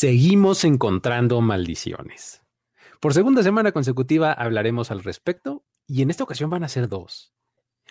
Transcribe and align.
Seguimos 0.00 0.62
encontrando 0.62 1.40
maldiciones. 1.40 2.40
Por 3.00 3.14
segunda 3.14 3.42
semana 3.42 3.72
consecutiva 3.72 4.32
hablaremos 4.32 4.92
al 4.92 5.02
respecto 5.02 5.64
y 5.88 6.02
en 6.02 6.10
esta 6.10 6.22
ocasión 6.22 6.50
van 6.50 6.62
a 6.62 6.68
ser 6.68 6.88
dos. 6.88 7.34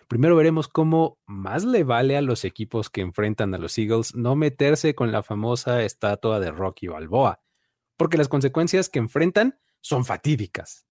Primero 0.07 0.37
veremos 0.37 0.69
cómo 0.69 1.19
más 1.25 1.65
le 1.65 1.83
vale 1.83 2.15
a 2.15 2.21
los 2.21 2.45
equipos 2.45 2.89
que 2.89 3.01
enfrentan 3.01 3.53
a 3.53 3.57
los 3.57 3.77
Eagles 3.77 4.15
no 4.15 4.37
meterse 4.37 4.95
con 4.95 5.11
la 5.11 5.21
famosa 5.21 5.83
estatua 5.83 6.39
de 6.39 6.49
Rocky 6.51 6.87
Balboa, 6.87 7.41
porque 7.97 8.17
las 8.17 8.29
consecuencias 8.29 8.87
que 8.87 8.99
enfrentan 8.99 9.59
son 9.81 10.05
fatídicas. 10.05 10.87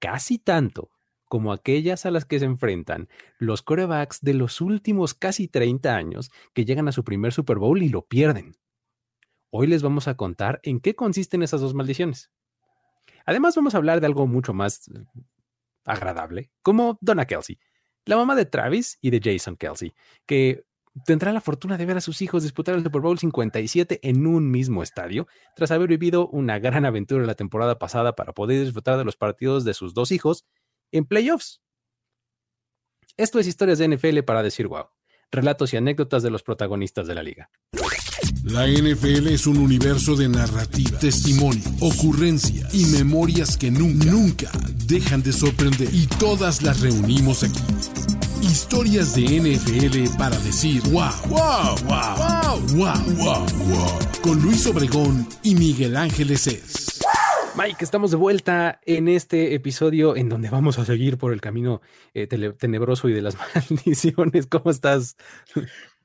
Casi 0.00 0.40
tanto 0.40 0.90
como 1.26 1.52
aquellas 1.52 2.04
a 2.04 2.10
las 2.10 2.24
que 2.24 2.40
se 2.40 2.46
enfrentan 2.46 3.08
los 3.38 3.62
corebacks 3.62 4.20
de 4.22 4.34
los 4.34 4.60
últimos 4.60 5.14
casi 5.14 5.46
30 5.46 5.94
años 5.94 6.32
que 6.52 6.64
llegan 6.64 6.88
a 6.88 6.92
su 6.92 7.04
primer 7.04 7.32
Super 7.32 7.58
Bowl 7.58 7.80
y 7.80 7.90
lo 7.90 8.06
pierden. 8.06 8.56
Hoy 9.54 9.66
les 9.66 9.82
vamos 9.82 10.08
a 10.08 10.16
contar 10.16 10.60
en 10.62 10.80
qué 10.80 10.94
consisten 10.94 11.42
esas 11.42 11.60
dos 11.60 11.74
maldiciones. 11.74 12.30
Además, 13.26 13.54
vamos 13.54 13.74
a 13.74 13.76
hablar 13.76 14.00
de 14.00 14.06
algo 14.06 14.26
mucho 14.26 14.54
más 14.54 14.88
eh, 14.88 15.04
agradable, 15.84 16.50
como 16.62 16.96
Donna 17.02 17.26
Kelsey, 17.26 17.58
la 18.06 18.16
mamá 18.16 18.34
de 18.34 18.46
Travis 18.46 18.96
y 19.02 19.10
de 19.10 19.20
Jason 19.22 19.56
Kelsey, 19.56 19.92
que 20.24 20.64
tendrá 21.04 21.34
la 21.34 21.42
fortuna 21.42 21.76
de 21.76 21.84
ver 21.84 21.98
a 21.98 22.00
sus 22.00 22.22
hijos 22.22 22.44
disputar 22.44 22.76
el 22.76 22.82
Super 22.82 23.02
Bowl 23.02 23.18
57 23.18 24.00
en 24.02 24.26
un 24.26 24.50
mismo 24.50 24.82
estadio, 24.82 25.28
tras 25.54 25.70
haber 25.70 25.88
vivido 25.88 26.28
una 26.28 26.58
gran 26.58 26.86
aventura 26.86 27.26
la 27.26 27.34
temporada 27.34 27.78
pasada 27.78 28.16
para 28.16 28.32
poder 28.32 28.64
disfrutar 28.64 28.96
de 28.96 29.04
los 29.04 29.18
partidos 29.18 29.66
de 29.66 29.74
sus 29.74 29.92
dos 29.92 30.12
hijos 30.12 30.46
en 30.92 31.04
playoffs. 31.04 31.60
Esto 33.18 33.38
es 33.38 33.46
historias 33.46 33.78
de 33.78 33.88
NFL 33.88 34.20
para 34.20 34.42
decir 34.42 34.66
wow, 34.66 34.86
relatos 35.30 35.74
y 35.74 35.76
anécdotas 35.76 36.22
de 36.22 36.30
los 36.30 36.42
protagonistas 36.42 37.06
de 37.06 37.14
la 37.14 37.22
liga. 37.22 37.50
La 38.44 38.66
NFL 38.66 39.28
es 39.28 39.46
un 39.46 39.56
universo 39.56 40.16
de 40.16 40.28
narrativa, 40.28 40.98
testimonio, 40.98 41.62
ocurrencia 41.80 42.68
y 42.72 42.84
memorias 42.86 43.56
que 43.56 43.70
nunca, 43.70 44.50
dejan 44.86 45.22
de 45.22 45.32
sorprender. 45.32 45.88
Y 45.92 46.06
todas 46.06 46.62
las 46.62 46.80
reunimos 46.80 47.44
aquí. 47.44 47.60
Historias 48.42 49.14
de 49.14 49.22
NFL 49.22 50.18
para 50.18 50.36
decir 50.40 50.82
wow, 50.90 51.10
wow, 51.28 51.76
wow, 51.86 52.60
wow, 52.74 53.06
wow, 53.16 53.46
wow, 53.68 53.98
Con 54.22 54.42
Luis 54.42 54.66
Obregón 54.66 55.26
y 55.42 55.54
Miguel 55.54 55.96
Ángeles 55.96 56.46
es. 56.48 57.00
Mike, 57.54 57.84
estamos 57.84 58.10
de 58.10 58.16
vuelta 58.16 58.80
en 58.86 59.08
este 59.08 59.54
episodio 59.54 60.16
en 60.16 60.30
donde 60.30 60.48
vamos 60.48 60.78
a 60.78 60.86
seguir 60.86 61.18
por 61.18 61.34
el 61.34 61.40
camino 61.40 61.82
eh, 62.14 62.26
tenebroso 62.26 63.08
y 63.08 63.12
de 63.12 63.20
las 63.20 63.36
maldiciones. 63.70 64.46
¿Cómo 64.46 64.70
estás? 64.70 65.16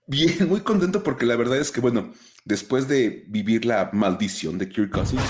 Bien, 0.10 0.48
muy 0.48 0.62
contento 0.62 1.04
porque 1.04 1.26
la 1.26 1.36
verdad 1.36 1.58
es 1.58 1.70
que, 1.70 1.82
bueno, 1.82 2.14
después 2.46 2.88
de 2.88 3.26
vivir 3.28 3.66
la 3.66 3.90
maldición 3.92 4.58
de 4.58 4.70
Kirk 4.70 4.90
Cousins, 4.90 5.22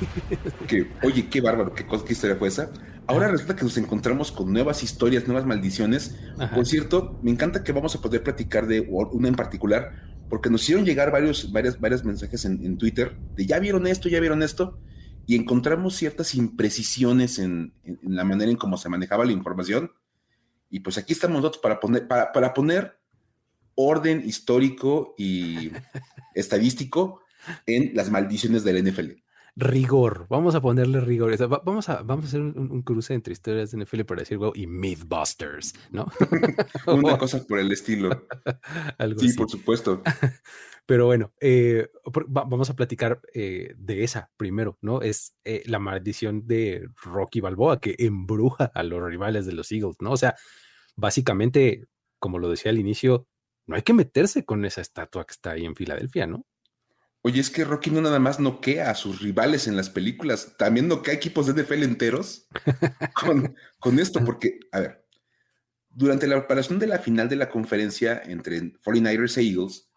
que, 0.68 0.92
oye, 1.02 1.28
qué 1.28 1.40
bárbaro, 1.40 1.74
qué, 1.74 1.84
qué 1.84 2.12
historia 2.12 2.36
fue 2.36 2.46
esa. 2.46 2.70
Ahora 3.08 3.28
resulta 3.28 3.56
que 3.56 3.64
nos 3.64 3.76
encontramos 3.78 4.30
con 4.30 4.52
nuevas 4.52 4.84
historias, 4.84 5.26
nuevas 5.26 5.44
maldiciones. 5.44 6.16
Por 6.54 6.66
cierto, 6.66 7.18
me 7.22 7.32
encanta 7.32 7.64
que 7.64 7.72
vamos 7.72 7.96
a 7.96 8.00
poder 8.00 8.22
platicar 8.22 8.68
de 8.68 8.80
una 8.80 9.26
en 9.26 9.34
particular, 9.34 9.92
porque 10.28 10.50
nos 10.50 10.62
hicieron 10.62 10.84
llegar 10.84 11.10
varios, 11.10 11.50
varios, 11.50 11.80
varios 11.80 12.04
mensajes 12.04 12.44
en, 12.44 12.78
Twitter 12.78 13.16
de 13.34 13.46
ya 13.46 13.58
vieron 13.58 13.88
esto, 13.88 14.08
ya 14.08 14.20
vieron 14.20 14.42
esto, 14.42 14.78
y 15.26 15.34
encontramos 15.34 15.96
ciertas 15.96 16.36
imprecisiones 16.36 17.40
en, 17.40 17.74
la 18.02 18.22
manera 18.22 18.52
en 18.52 18.56
cómo 18.56 18.76
se 18.76 18.88
manejaba 18.88 19.24
la 19.24 19.32
información. 19.32 19.90
Y 20.70 20.80
pues 20.80 20.96
aquí 20.96 21.12
estamos 21.12 21.38
nosotros 21.38 21.60
para 21.60 21.80
poner, 21.80 22.06
para, 22.06 22.32
para 22.32 22.54
poner 22.54 22.98
orden 23.76 24.22
histórico 24.26 25.14
y 25.16 25.70
estadístico 26.34 27.20
en 27.66 27.92
las 27.94 28.10
maldiciones 28.10 28.64
del 28.64 28.84
NFL. 28.84 29.12
Rigor, 29.58 30.26
vamos 30.28 30.54
a 30.54 30.60
ponerle 30.60 31.00
rigor. 31.00 31.34
vamos, 31.64 31.88
a, 31.88 32.02
vamos 32.02 32.26
a 32.26 32.28
hacer 32.28 32.42
un, 32.42 32.82
cruce 32.82 33.14
entre 33.14 33.32
historias 33.32 33.70
de 33.70 33.82
NFL 33.82 34.02
para 34.02 34.20
decir, 34.20 34.36
wow, 34.36 34.52
y 34.54 34.66
Mythbusters, 34.66 35.72
¿no? 35.90 36.06
Una 36.86 37.16
cosa 37.18 37.42
por 37.46 37.58
el 37.58 37.72
estilo. 37.72 38.26
sí, 39.18 39.32
por 39.32 39.48
supuesto. 39.48 40.02
Pero 40.84 41.06
bueno, 41.06 41.32
eh, 41.40 41.88
vamos 42.28 42.68
a 42.68 42.76
platicar 42.76 43.22
eh, 43.32 43.74
de 43.78 44.04
esa 44.04 44.30
primero, 44.36 44.76
¿no? 44.82 45.00
Es 45.00 45.34
eh, 45.44 45.62
la 45.64 45.78
maldición 45.78 46.46
de 46.46 46.90
Rocky 47.02 47.40
Balboa 47.40 47.80
que 47.80 47.96
embruja 47.98 48.70
a 48.74 48.82
los 48.82 49.02
rivales 49.02 49.46
de 49.46 49.52
los 49.52 49.72
Eagles, 49.72 49.96
¿no? 50.00 50.12
O 50.12 50.16
sea, 50.18 50.36
básicamente, 50.96 51.86
como 52.18 52.38
lo 52.38 52.50
decía 52.50 52.70
al 52.70 52.78
inicio, 52.78 53.26
no 53.66 53.76
hay 53.76 53.82
que 53.82 53.92
meterse 53.92 54.44
con 54.44 54.64
esa 54.64 54.80
estatua 54.80 55.26
que 55.26 55.32
está 55.32 55.52
ahí 55.52 55.64
en 55.64 55.74
Filadelfia, 55.74 56.26
¿no? 56.26 56.46
Oye, 57.22 57.40
es 57.40 57.50
que 57.50 57.64
Rocky 57.64 57.90
no 57.90 58.00
nada 58.00 58.20
más 58.20 58.38
noquea 58.38 58.90
a 58.90 58.94
sus 58.94 59.20
rivales 59.20 59.66
en 59.66 59.76
las 59.76 59.90
películas, 59.90 60.54
también 60.56 60.86
noquea 60.86 61.14
equipos 61.14 61.46
de 61.46 61.60
NFL 61.60 61.82
enteros 61.82 62.46
con, 63.20 63.56
con 63.80 63.98
esto, 63.98 64.24
porque, 64.24 64.60
a 64.70 64.78
ver, 64.78 65.04
durante 65.88 66.28
la 66.28 66.38
preparación 66.38 66.78
de 66.78 66.86
la 66.86 67.00
final 67.00 67.28
de 67.28 67.34
la 67.34 67.50
conferencia 67.50 68.22
entre 68.24 68.60
49ers 68.74 69.38
e 69.38 69.42
Eagles, 69.42 69.90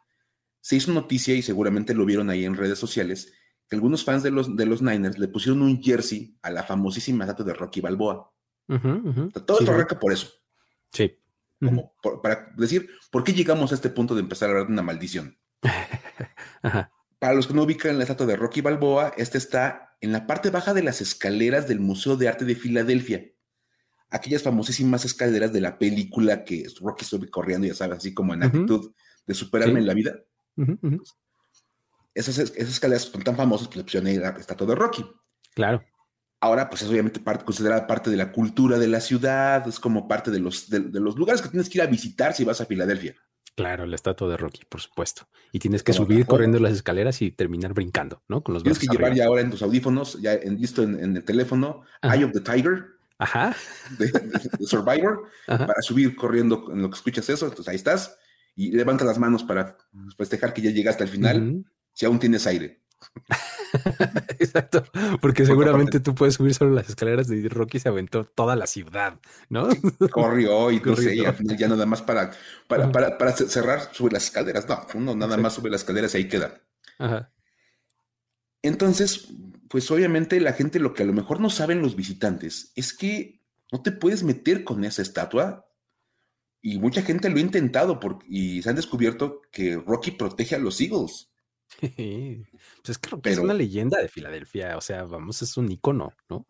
se 0.62 0.78
hizo 0.78 0.92
noticia 0.92 1.36
y 1.36 1.44
seguramente 1.44 1.94
lo 1.94 2.06
vieron 2.06 2.32
ahí 2.32 2.46
en 2.46 2.56
redes 2.56 2.80
sociales, 2.80 3.32
que 3.70 3.76
algunos 3.76 4.04
fans 4.04 4.24
de 4.24 4.32
los, 4.32 4.56
de 4.56 4.66
los 4.66 4.82
Niners 4.82 5.20
le 5.20 5.28
pusieron 5.28 5.62
un 5.62 5.84
jersey 5.84 6.36
a 6.42 6.50
la 6.50 6.64
famosísima 6.64 7.26
estatua 7.26 7.46
de 7.46 7.54
Rocky 7.54 7.80
Balboa. 7.80 8.34
Todo 9.46 9.60
esto 9.60 9.72
arranca 9.72 10.00
por 10.00 10.12
eso. 10.12 10.30
Sí 10.92 11.16
como 11.60 11.94
para 12.22 12.54
decir 12.56 12.90
por 13.12 13.24
qué 13.24 13.34
llegamos 13.34 13.72
a 13.72 13.76
este 13.76 13.90
punto 13.90 14.16
de 14.16 14.22
empezar 14.22 14.50
a 14.50 14.52
hablar 14.52 14.68
de 14.68 14.74
una 14.74 14.82
maldición. 14.82 15.38
Para 17.20 17.34
los 17.34 17.48
que 17.48 17.54
no 17.54 17.64
ubican 17.64 17.98
la 17.98 18.04
estatua 18.04 18.26
de 18.26 18.38
Rocky 18.38 18.62
Balboa, 18.62 19.12
esta 19.18 19.38
está 19.38 19.98
en 20.00 20.14
la 20.14 20.26
parte 20.26 20.50
baja 20.50 20.74
de 20.74 20.84
las 20.84 21.02
escaleras 21.02 21.68
del 21.68 21.82
Museo 21.82 22.16
de 22.16 22.30
Arte 22.30 22.46
de 22.46 22.56
Filadelfia. 22.56 23.30
Aquellas 24.10 24.42
famosísimas 24.42 25.04
escaleras 25.04 25.52
de 25.52 25.60
la 25.60 25.78
película 25.78 26.46
que 26.46 26.66
Rocky 26.82 27.04
sube 27.04 27.30
corriendo, 27.30 27.68
ya 27.68 27.76
sabes, 27.76 27.98
así 27.98 28.14
como 28.14 28.34
en 28.34 28.44
actitud 28.44 28.94
de 29.28 29.34
superarme 29.34 29.82
en 29.82 29.88
la 29.88 29.94
vida. 29.94 30.16
esas, 32.14 32.40
escaleras 32.40 33.04
son 33.04 33.22
tan 33.22 33.36
famosas 33.36 33.68
que 33.68 33.78
le 33.78 33.84
pusieron 33.84 34.22
la 34.22 34.30
estatua 34.30 34.68
de 34.68 34.76
Rocky. 34.76 35.06
Claro. 35.54 35.84
Ahora, 36.42 36.70
pues 36.70 36.82
es 36.82 36.90
obviamente 36.90 37.20
parte, 37.20 37.44
considerada 37.44 37.86
parte 37.86 38.10
de 38.10 38.16
la 38.16 38.32
cultura 38.32 38.78
de 38.78 38.88
la 38.88 39.02
ciudad, 39.02 39.68
es 39.68 39.80
como 39.80 40.08
parte 40.08 40.32
de 40.32 40.40
los, 40.40 40.70
de, 40.70 40.80
los 41.00 41.18
lugares 41.18 41.42
que 41.42 41.50
tienes 41.50 41.70
que 41.70 41.80
ir 41.80 41.82
a 41.82 41.88
visitar 41.88 42.34
si 42.34 42.46
vas 42.46 42.62
a 42.62 42.66
Filadelfia. 42.66 43.16
Claro, 43.56 43.86
la 43.86 43.96
estatua 43.96 44.30
de 44.30 44.38
Rocky, 44.38 44.64
por 44.70 44.80
supuesto. 44.80 45.28
Y 45.52 45.60
tienes 45.60 45.84
que 45.84 45.92
subir 45.92 46.26
corriendo 46.26 46.60
las 46.60 46.72
escaleras 46.72 47.22
y 47.22 47.32
terminar 47.32 47.74
brincando, 47.74 48.24
¿no? 48.30 48.42
Con 48.42 48.54
los 48.54 48.64
Tienes 48.64 48.80
que 48.80 48.88
llevar 48.88 49.14
ya 49.14 49.26
ahora 49.26 49.42
en 49.42 49.50
tus 49.50 49.62
audífonos, 49.62 50.22
ya 50.22 50.34
en, 50.34 50.62
listo 50.62 50.82
en, 50.82 51.18
el 51.18 51.26
teléfono, 51.26 51.82
Eye 52.02 52.24
of 52.24 52.32
the 52.32 52.40
Tiger. 52.40 52.86
Ajá. 53.18 53.54
De, 53.98 54.10
Survivor, 54.66 55.24
para 55.46 55.82
subir 55.82 56.16
corriendo 56.16 56.68
en 56.72 56.84
lo 56.84 56.90
que 56.90 56.96
escuchas 56.96 57.28
eso. 57.28 57.48
Entonces 57.48 57.68
ahí 57.68 57.76
estás 57.76 58.18
y 58.56 58.72
levanta 58.72 59.04
las 59.04 59.20
manos 59.20 59.44
para 59.44 59.78
festejar 60.18 60.54
que 60.54 60.62
ya 60.62 60.72
llegaste 60.72 61.04
al 61.04 61.10
final, 61.10 61.66
si 61.92 62.06
aún 62.06 62.18
tienes 62.18 62.48
aire. 62.48 62.82
Exacto, 64.40 64.84
porque 65.22 65.46
seguramente 65.46 66.00
tú 66.00 66.16
puedes 66.16 66.36
subir 66.36 66.54
solo 66.54 66.72
las 66.72 66.90
escaleras 66.90 67.28
de 67.28 67.48
Rocky 67.50 67.80
se 67.80 67.90
aventó 67.90 68.26
toda 68.26 68.56
la 68.56 68.68
ciudad, 68.68 69.20
¿no? 69.50 69.70
Corrió 70.12 70.72
y 70.72 70.80
no 70.80 70.96
sé, 70.96 71.16
y 71.16 71.26
al 71.26 71.36
final 71.36 71.58
ya 71.58 71.68
nada 71.68 71.86
más 71.86 72.02
para, 72.02 72.32
para, 72.68 72.92
para, 72.92 73.32
cerrar, 73.32 73.94
sube 73.94 74.12
las 74.12 74.26
escaleras. 74.26 74.68
No, 74.68 74.86
uno 74.96 75.16
nada 75.16 75.38
más 75.38 75.54
sube 75.54 75.70
las 75.70 75.82
escaleras 75.82 76.14
y 76.14 76.18
ahí 76.18 76.28
queda. 76.28 76.62
Entonces, 78.62 79.30
pues 79.70 79.90
obviamente 79.92 80.40
la 80.40 80.54
gente 80.54 80.80
lo 80.80 80.94
que 80.94 81.04
a 81.04 81.06
lo 81.06 81.14
mejor 81.14 81.40
no 81.40 81.50
saben 81.50 81.82
los 81.82 81.96
visitantes 81.96 82.74
es 82.76 82.94
que 82.94 83.40
no 83.72 83.82
te 83.82 83.92
puedes 83.92 84.24
meter 84.24 84.64
con 84.64 84.84
esa 84.84 85.02
estatua. 85.02 85.66
Y 86.62 86.78
mucha 86.78 87.04
gente 87.04 87.30
lo 87.30 87.38
ha 87.38 87.42
intentado 87.42 88.00
y 88.28 88.62
se 88.62 88.70
han 88.70 88.76
descubierto 88.76 89.42
que 89.50 89.78
Rocky 89.78 90.12
protege 90.12 90.56
a 90.56 90.60
los 90.60 90.82
Eagles. 90.82 91.32
Sí. 91.80 92.46
Pues 92.84 92.90
es 92.90 92.98
que 92.98 93.30
es 93.30 93.38
una 93.38 93.54
leyenda 93.54 94.00
de 94.00 94.08
Filadelfia, 94.08 94.78
o 94.78 94.82
sea, 94.82 95.04
vamos, 95.04 95.42
es 95.42 95.56
un 95.58 95.72
icono, 95.72 96.14
¿no? 96.30 96.48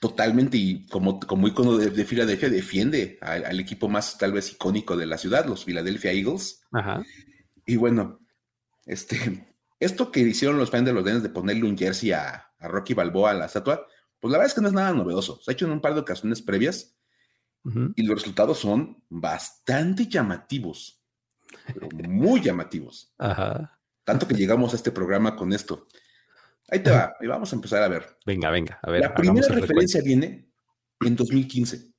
Totalmente, 0.00 0.56
y 0.56 0.86
como, 0.86 1.18
como 1.18 1.48
icono 1.48 1.76
de, 1.76 2.04
Filadelfia 2.04 2.48
defiende 2.48 3.18
al, 3.20 3.58
equipo 3.58 3.88
más 3.88 4.16
tal 4.16 4.32
vez 4.32 4.52
icónico 4.52 4.96
de 4.96 5.06
la 5.06 5.18
ciudad, 5.18 5.46
los 5.46 5.64
Philadelphia 5.64 6.12
Eagles. 6.12 6.62
Ajá. 6.70 7.04
Y 7.66 7.76
bueno, 7.76 8.20
este, 8.86 9.48
esto 9.80 10.10
que 10.12 10.20
hicieron 10.20 10.58
los 10.58 10.70
fans 10.70 10.86
de 10.86 10.92
los 10.92 11.04
Dens 11.04 11.22
de 11.22 11.30
ponerle 11.30 11.64
un 11.64 11.76
jersey 11.76 12.12
a, 12.12 12.44
Rocky 12.60 12.92
Balboa 12.94 13.30
a 13.30 13.34
la 13.34 13.46
estatua, 13.46 13.86
pues 14.18 14.32
la 14.32 14.38
verdad 14.38 14.48
es 14.48 14.54
que 14.54 14.60
no 14.60 14.66
es 14.66 14.74
nada 14.74 14.92
novedoso. 14.92 15.40
Se 15.40 15.50
ha 15.50 15.54
hecho 15.54 15.66
en 15.66 15.72
un 15.72 15.80
par 15.80 15.94
de 15.94 16.00
ocasiones 16.00 16.42
previas 16.42 16.96
y 17.94 18.02
los 18.02 18.18
resultados 18.18 18.58
son 18.58 19.04
bastante 19.08 20.08
llamativos, 20.08 21.04
muy 22.08 22.40
llamativos. 22.40 23.12
Ajá. 23.18 23.77
Tanto 24.08 24.26
que 24.26 24.34
llegamos 24.34 24.72
a 24.72 24.76
este 24.76 24.90
programa 24.90 25.36
con 25.36 25.52
esto. 25.52 25.86
Ahí 26.70 26.82
te 26.82 26.90
va, 26.90 27.12
y 27.20 27.26
vamos 27.26 27.52
a 27.52 27.56
empezar 27.56 27.82
a 27.82 27.88
ver. 27.88 28.16
Venga, 28.24 28.48
venga, 28.48 28.78
a 28.82 28.90
ver. 28.90 29.02
La 29.02 29.14
primera 29.14 29.46
referencia 29.48 30.00
viene 30.00 30.50
en 31.00 31.14
2015. 31.14 31.92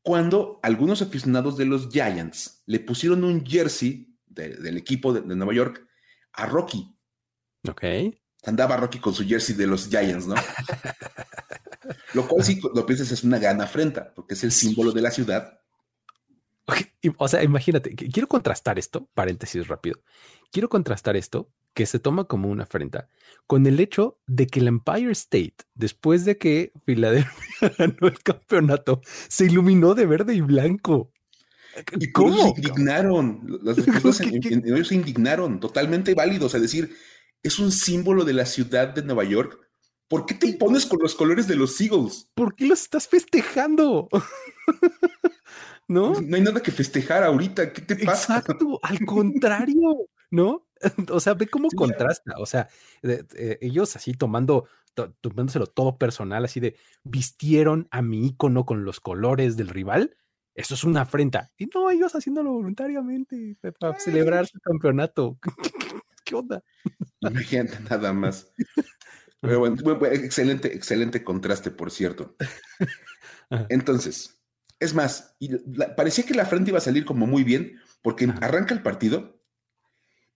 Cuando 0.00 0.58
algunos 0.62 1.02
aficionados 1.02 1.58
de 1.58 1.66
los 1.66 1.90
Giants 1.90 2.62
le 2.64 2.80
pusieron 2.80 3.24
un 3.24 3.44
jersey 3.44 4.16
del 4.24 4.78
equipo 4.78 5.12
de, 5.12 5.20
Nueva 5.20 5.52
York 5.52 5.86
a 6.32 6.46
Rocky, 6.46 6.96
Ok. 7.68 7.84
Andaba 8.46 8.78
Rocky 8.78 8.98
con 8.98 9.12
su 9.12 9.22
jersey 9.22 9.54
de 9.54 9.66
los 9.66 9.86
Giants, 9.90 10.26
¿no? 10.26 10.36
lo 12.14 12.26
cual, 12.26 12.42
si 12.42 12.58
lo 12.74 12.86
piensas, 12.86 13.12
es 13.12 13.22
una 13.22 13.38
gran 13.38 13.60
afrenta, 13.60 14.14
porque 14.14 14.32
es 14.32 14.42
el 14.44 14.52
símbolo 14.52 14.92
de 14.92 15.02
la 15.02 15.10
ciudad. 15.10 15.60
O 17.18 17.28
sea, 17.28 17.42
imagínate, 17.44 17.94
quiero 17.94 18.26
contrastar 18.26 18.78
esto, 18.78 19.08
paréntesis 19.14 19.68
rápido. 19.68 20.00
Quiero 20.50 20.68
contrastar 20.68 21.16
esto, 21.16 21.50
que 21.74 21.86
se 21.86 21.98
toma 21.98 22.24
como 22.24 22.48
una 22.48 22.64
afrenta, 22.64 23.08
con 23.46 23.66
el 23.66 23.78
hecho 23.78 24.18
de 24.26 24.46
que 24.46 24.60
el 24.60 24.68
Empire 24.68 25.12
State, 25.12 25.56
después 25.74 26.24
de 26.24 26.38
que 26.38 26.72
Filadelfia 26.84 27.72
ganó 27.78 28.08
el 28.08 28.18
campeonato, 28.22 29.00
se 29.28 29.44
iluminó 29.44 29.94
de 29.94 30.06
verde 30.06 30.34
y 30.34 30.40
blanco. 30.40 31.12
Y 32.00 32.10
¿Cómo? 32.12 32.54
Se 32.54 32.60
indignaron. 32.60 33.60
Las 33.62 33.76
personas 33.80 34.20
ellos 34.22 34.88
se 34.88 34.94
indignaron, 34.94 35.60
totalmente 35.60 36.14
válidos. 36.14 36.54
Es 36.54 36.62
decir, 36.62 36.96
es 37.42 37.58
un 37.58 37.70
símbolo 37.70 38.24
de 38.24 38.32
la 38.32 38.46
ciudad 38.46 38.88
de 38.88 39.02
Nueva 39.02 39.24
York. 39.24 39.60
¿Por 40.08 40.24
qué 40.24 40.34
te 40.34 40.52
pones 40.54 40.86
con 40.86 41.00
los 41.02 41.14
colores 41.14 41.46
de 41.46 41.56
los 41.56 41.80
Eagles? 41.80 42.30
¿Por 42.34 42.54
qué 42.54 42.66
los 42.66 42.80
estás 42.80 43.08
festejando? 43.08 44.08
¿No? 45.88 46.20
No 46.20 46.36
hay 46.36 46.42
nada 46.42 46.60
que 46.62 46.72
festejar 46.72 47.22
ahorita. 47.22 47.72
¿Qué 47.72 47.82
te 47.82 47.96
pasa? 48.04 48.38
Exacto, 48.38 48.78
al 48.82 48.98
contrario, 49.04 50.08
¿no? 50.30 50.66
O 51.10 51.20
sea, 51.20 51.34
ve 51.34 51.46
cómo 51.46 51.68
contrasta. 51.74 52.34
O 52.38 52.44
sea, 52.46 52.68
ellos 53.60 53.96
así 53.96 54.12
tomando, 54.12 54.66
tomándoselo 55.22 55.66
todo 55.66 55.96
personal, 55.96 56.44
así 56.44 56.60
de 56.60 56.76
vistieron 57.02 57.88
a 57.90 58.02
mi 58.02 58.26
ícono 58.26 58.66
con 58.66 58.84
los 58.84 59.00
colores 59.00 59.56
del 59.56 59.68
rival 59.68 60.16
eso 60.56 60.72
es 60.74 60.84
una 60.84 61.02
afrenta. 61.02 61.52
Y 61.58 61.66
no, 61.66 61.90
ellos 61.90 62.14
haciéndolo 62.14 62.52
voluntariamente 62.52 63.58
para 63.78 64.00
celebrar 64.00 64.46
su 64.46 64.58
campeonato. 64.58 65.38
¿Qué 66.24 66.34
onda? 66.34 66.64
Imagínate 67.20 67.78
nada 67.80 68.12
más. 68.14 68.50
Pero 69.40 69.58
bueno, 69.60 69.76
excelente, 70.06 70.74
excelente 70.74 71.22
contraste, 71.22 71.70
por 71.70 71.90
cierto. 71.90 72.34
Entonces, 73.68 74.42
es 74.78 74.94
más, 74.94 75.36
parecía 75.96 76.24
que 76.24 76.34
la 76.34 76.46
frente 76.46 76.70
iba 76.70 76.78
a 76.78 76.82
salir 76.82 77.04
como 77.04 77.26
muy 77.26 77.44
bien, 77.44 77.80
porque 78.02 78.28
arranca 78.40 78.74
el 78.74 78.82
partido 78.82 79.40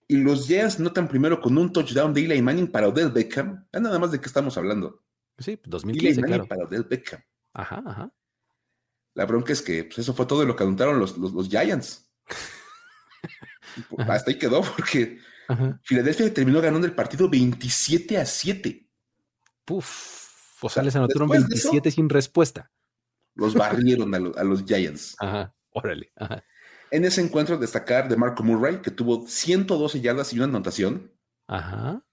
y 0.07 0.17
los 0.17 0.47
Jazz 0.47 0.79
notan 0.79 1.07
primero 1.07 1.39
con 1.39 1.57
un 1.57 1.71
touchdown 1.71 2.13
de 2.13 2.25
Eli 2.25 2.41
Manning 2.41 2.69
para 2.69 2.89
Odell 2.89 3.11
Beckham. 3.11 3.65
nada 3.71 3.97
más 3.97 4.11
de 4.11 4.19
qué 4.19 4.27
estamos 4.27 4.57
hablando. 4.57 5.01
Sí, 5.37 5.57
2015, 5.63 6.19
Eli 6.19 6.29
Manning 6.29 6.47
para 6.47 6.65
Odell 6.65 6.83
Beckham. 6.83 7.21
Ajá, 7.53 7.81
ajá. 7.85 8.13
La 9.13 9.25
bronca 9.25 9.53
es 9.53 9.61
que 9.61 9.85
pues, 9.85 9.99
eso 9.99 10.13
fue 10.13 10.25
todo 10.25 10.45
lo 10.45 10.55
que 10.55 10.63
adultaron 10.63 10.99
los, 10.99 11.17
los, 11.17 11.47
Giants. 11.47 12.11
Hasta 13.99 14.31
ahí 14.31 14.37
quedó 14.37 14.61
porque 14.61 15.19
Filadelfia 15.83 16.33
terminó 16.33 16.61
ganando 16.61 16.87
el 16.87 16.93
partido 16.93 17.29
27 17.29 18.17
a 18.17 18.25
7. 18.25 18.89
Puf. 19.63 20.63
O 20.63 20.69
sea, 20.69 20.83
les 20.83 20.95
anotaron 20.95 21.29
27 21.29 21.89
sin 21.89 22.09
respuesta. 22.09 22.69
Los 23.35 23.53
barrieron 23.53 24.13
a, 24.13 24.43
los 24.43 24.65
Giants. 24.65 25.15
Ajá, 25.19 25.53
órale. 25.71 26.11
En 26.91 27.05
ese 27.05 27.21
encuentro 27.21 27.57
destacar 27.57 28.09
de 28.09 28.17
Marco 28.17 28.43
Murray, 28.43 28.81
que 28.81 28.91
tuvo 28.91 29.25
112 29.25 30.01
yardas 30.01 30.33
y 30.33 30.35
una 30.35 30.45
anotación. 30.45 31.11
Ajá. 31.47 32.03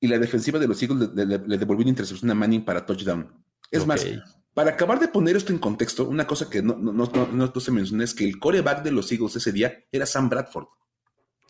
Y 0.00 0.08
la 0.08 0.18
defensiva 0.18 0.58
de 0.58 0.66
los 0.66 0.82
Eagles 0.82 1.10
le, 1.14 1.58
devolvió 1.58 1.82
una 1.82 1.90
intercepción 1.90 2.30
a 2.30 2.34
Manning 2.34 2.64
para 2.64 2.84
touchdown. 2.84 3.44
Es 3.70 3.86
más, 3.86 4.06
para 4.54 4.70
acabar 4.70 5.00
de 5.00 5.08
poner 5.08 5.36
esto 5.36 5.52
en 5.52 5.58
contexto, 5.58 6.08
una 6.08 6.26
cosa 6.26 6.48
que 6.48 6.62
no, 6.62 6.76
no, 6.76 6.92
no, 6.92 7.26
no 7.32 7.60
se 7.60 7.70
menciona 7.70 8.04
es 8.04 8.14
que 8.14 8.24
el 8.24 8.38
coreback 8.38 8.82
de 8.82 8.92
los 8.92 9.10
Eagles 9.10 9.36
ese 9.36 9.52
día 9.52 9.84
era 9.90 10.06
Sam 10.06 10.28
Bradford. 10.28 10.66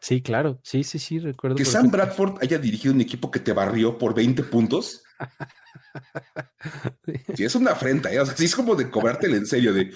Sí, 0.05 0.21
claro. 0.21 0.61
Sí, 0.63 0.85
sí, 0.85 0.99
sí, 0.99 1.19
recuerdo. 1.19 1.57
Que 1.57 1.65
Sam 1.65 1.91
Bradford 1.91 2.37
haya 2.43 2.59
dirigido 2.59 2.93
un 2.93 3.01
equipo 3.01 3.31
que 3.31 3.41
te 3.41 3.55
barrió 3.55 3.97
por 3.97 4.15
20 4.15 4.43
puntos. 4.43 5.03
sí, 7.35 7.43
es 7.43 7.55
una 7.55 7.71
afrenta. 7.71 8.13
¿eh? 8.13 8.21
O 8.21 8.27
sea, 8.27 8.37
sí 8.37 8.45
es 8.45 8.55
como 8.55 8.75
de 8.75 8.91
cobrártela 8.91 9.35
en 9.35 9.47
serio. 9.47 9.73
De, 9.73 9.95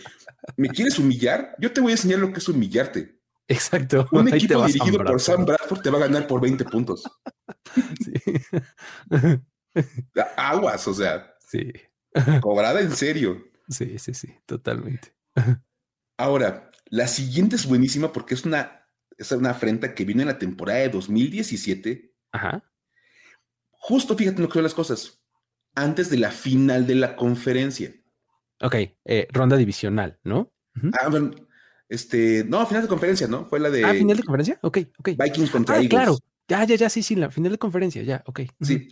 ¿me 0.57 0.71
quieres 0.71 0.99
humillar? 0.99 1.55
Yo 1.59 1.75
te 1.75 1.83
voy 1.83 1.91
a 1.91 1.97
enseñar 1.97 2.21
lo 2.21 2.33
que 2.33 2.39
es 2.39 2.49
humillarte. 2.49 3.21
Exacto. 3.49 4.09
Un 4.11 4.29
equipo 4.29 4.65
dirigido 4.65 5.05
por 5.05 5.21
Sam 5.21 5.45
Bradford 5.45 5.83
te 5.83 5.91
va 5.91 5.99
a 5.99 6.09
ganar 6.09 6.27
por 6.27 6.41
20 6.41 6.65
puntos. 6.65 7.03
Sí. 8.03 8.15
Aguas, 10.39 10.89
o 10.89 10.95
sea. 10.95 11.35
Sí. 11.51 11.71
Cobrada 12.41 12.81
en 12.81 12.97
serio. 12.97 13.45
Sí, 13.69 13.99
sí, 13.99 14.15
sí, 14.15 14.35
totalmente. 14.47 15.13
Ahora, 16.17 16.71
la 16.87 17.09
siguiente 17.09 17.57
es 17.57 17.67
buenísima 17.67 18.11
porque 18.11 18.33
es 18.33 18.47
una, 18.47 18.78
es 19.19 19.33
una 19.33 19.51
afrenta 19.51 19.95
que 19.95 20.05
vino 20.05 20.23
en 20.23 20.29
la 20.29 20.39
temporada 20.39 20.81
de 20.81 20.89
2017. 20.89 22.15
Ajá. 22.33 22.65
Justo, 23.71 24.17
fíjate 24.17 24.41
lo 24.41 24.49
que 24.49 24.55
son 24.55 24.63
las 24.63 24.75
cosas. 24.75 25.23
Antes 25.75 26.09
de 26.11 26.17
la 26.17 26.31
final 26.31 26.87
de 26.87 26.95
la 26.95 27.17
conferencia. 27.17 27.95
Ok, 28.61 28.75
eh, 29.05 29.29
ronda 29.31 29.57
divisional, 29.57 30.19
¿no? 30.25 30.53
Ah, 31.01 31.09
bueno, 31.09 31.31
este, 31.89 32.45
no, 32.45 32.67
final 32.67 32.83
de 32.83 32.89
conferencia, 32.89 33.29
¿no? 33.29 33.45
Fue 33.45 33.61
la 33.61 33.71
de. 33.71 33.85
Ah, 33.85 33.93
final 33.93 34.17
de 34.17 34.23
conferencia, 34.23 34.59
ok, 34.63 34.79
ok. 34.99 35.11
Vikings 35.19 35.51
contra 35.51 35.75
ah, 35.75 35.79
Eagles. 35.79 35.91
Claro, 35.91 36.19
ya, 36.49 36.65
ya, 36.65 36.75
ya, 36.77 36.89
sí, 36.89 37.03
sí, 37.03 37.15
la 37.15 37.31
final 37.31 37.53
de 37.53 37.59
conferencia, 37.59 38.03
ya, 38.03 38.23
ok. 38.27 38.41
Sí 38.63 38.89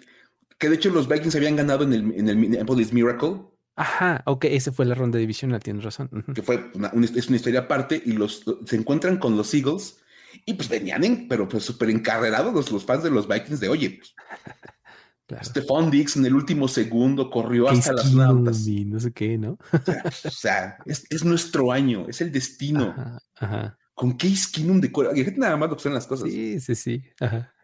que 0.58 0.68
de 0.68 0.76
hecho 0.76 0.90
los 0.90 1.08
Vikings 1.08 1.36
habían 1.36 1.56
ganado 1.56 1.84
en 1.84 1.92
el, 1.92 2.12
en 2.14 2.28
el 2.28 2.36
Minneapolis 2.36 2.92
Miracle. 2.92 3.42
Ajá, 3.76 4.22
ok, 4.24 4.46
esa 4.46 4.72
fue 4.72 4.86
la 4.86 4.94
ronda 4.94 5.18
divisional, 5.18 5.62
tienes 5.62 5.84
razón. 5.84 6.08
Que 6.34 6.42
fue 6.42 6.70
una, 6.74 6.88
es 6.88 7.28
una 7.28 7.36
historia 7.36 7.60
aparte 7.60 8.02
y 8.04 8.12
los 8.12 8.42
se 8.64 8.76
encuentran 8.76 9.18
con 9.18 9.36
los 9.36 9.52
Eagles 9.52 9.98
y 10.44 10.54
pues 10.54 10.68
venían, 10.68 11.04
en, 11.04 11.28
pero 11.28 11.48
pues 11.48 11.64
súper 11.64 11.90
encarrerados 11.90 12.52
los, 12.52 12.70
los, 12.70 12.84
fans 12.84 13.02
de 13.02 13.10
los 13.10 13.28
Vikings 13.28 13.60
de, 13.60 13.68
oye, 13.68 13.90
pues, 13.98 14.14
claro. 15.26 15.44
Stephon 15.44 15.90
Dix 15.90 16.16
en 16.16 16.26
el 16.26 16.34
último 16.34 16.68
segundo 16.68 17.30
corrió 17.30 17.68
hasta 17.68 17.92
las 17.92 18.12
notas. 18.12 18.66
Y 18.66 18.84
no 18.84 19.00
sé 19.00 19.12
qué, 19.12 19.38
¿no? 19.38 19.58
o 19.72 20.30
sea, 20.30 20.78
es, 20.84 21.06
es, 21.10 21.24
nuestro 21.24 21.72
año, 21.72 22.06
es 22.08 22.20
el 22.20 22.32
destino. 22.32 22.94
Ajá, 22.96 23.22
ajá. 23.36 23.78
Con 23.94 24.12
Case 24.12 24.48
Keenum 24.52 24.80
de 24.80 24.90
nada 25.36 25.56
más 25.56 25.70
lo 25.70 25.76
que 25.76 25.82
son 25.82 25.94
las 25.94 26.06
cosas. 26.06 26.28
Sí, 26.28 26.60
sí, 26.60 26.74
sí. 26.74 27.02
Ajá. 27.18 27.54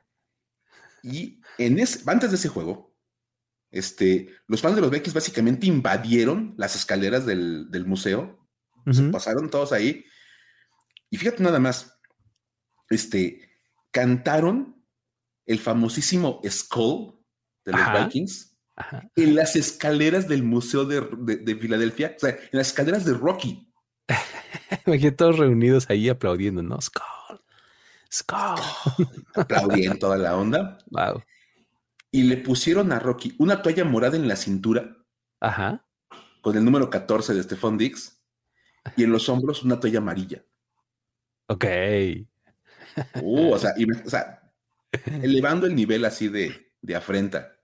Y 1.02 1.40
en 1.58 1.78
ese, 1.78 2.00
antes 2.06 2.30
de 2.30 2.36
ese 2.36 2.48
juego, 2.48 2.94
este, 3.70 4.28
los 4.46 4.60
fans 4.60 4.76
de 4.76 4.82
los 4.82 4.90
Vikings 4.90 5.14
básicamente 5.14 5.66
invadieron 5.66 6.54
las 6.56 6.76
escaleras 6.76 7.26
del, 7.26 7.84
museo, 7.86 8.48
se 8.90 9.02
pasaron 9.04 9.50
todos 9.50 9.72
ahí. 9.72 10.04
Y 11.10 11.16
fíjate 11.16 11.42
nada 11.42 11.58
más, 11.58 11.91
este, 12.94 13.50
cantaron 13.90 14.84
el 15.46 15.58
famosísimo 15.58 16.40
Skull 16.48 17.18
de 17.64 17.72
los 17.72 17.80
Vikings 17.92 18.52
en 19.16 19.34
las 19.34 19.56
escaleras 19.56 20.28
del 20.28 20.42
Museo 20.42 20.84
de, 20.84 21.56
Filadelfia, 21.60 22.14
o 22.16 22.18
sea, 22.18 22.30
en 22.30 22.50
las 22.52 22.68
escaleras 22.68 23.04
de 23.04 23.14
Rocky. 23.14 23.72
Aquí 24.86 25.10
todos 25.12 25.38
reunidos 25.38 25.88
ahí 25.90 26.08
aplaudiendo, 26.08 26.62
¿no? 26.62 26.80
Skull. 26.80 27.40
Skull. 28.12 29.06
Aplaudían 29.34 29.98
toda 29.98 30.16
la 30.16 30.36
onda. 30.36 30.78
Wow. 30.90 31.22
Y 32.14 32.24
le 32.24 32.36
pusieron 32.36 32.92
a 32.92 32.98
Rocky 32.98 33.34
una 33.38 33.62
toalla 33.62 33.86
morada 33.86 34.16
en 34.16 34.28
la 34.28 34.36
cintura. 34.36 34.98
Ajá. 35.40 35.86
Con 36.42 36.54
el 36.58 36.64
número 36.64 36.90
14 36.90 37.32
de 37.32 37.42
Stephon 37.42 37.78
Dix. 37.78 38.22
Y 38.98 39.04
en 39.04 39.12
los 39.12 39.30
hombros 39.30 39.62
una 39.62 39.80
toalla 39.80 39.98
amarilla. 39.98 40.44
Ok. 41.46 41.64
Uh, 43.20 43.52
o, 43.52 43.58
sea, 43.58 43.74
elevando 45.22 45.66
el 45.66 45.74
nivel 45.74 46.04
así 46.04 46.28
de, 46.28 46.72
de 46.80 46.96
afrenta. 46.96 47.56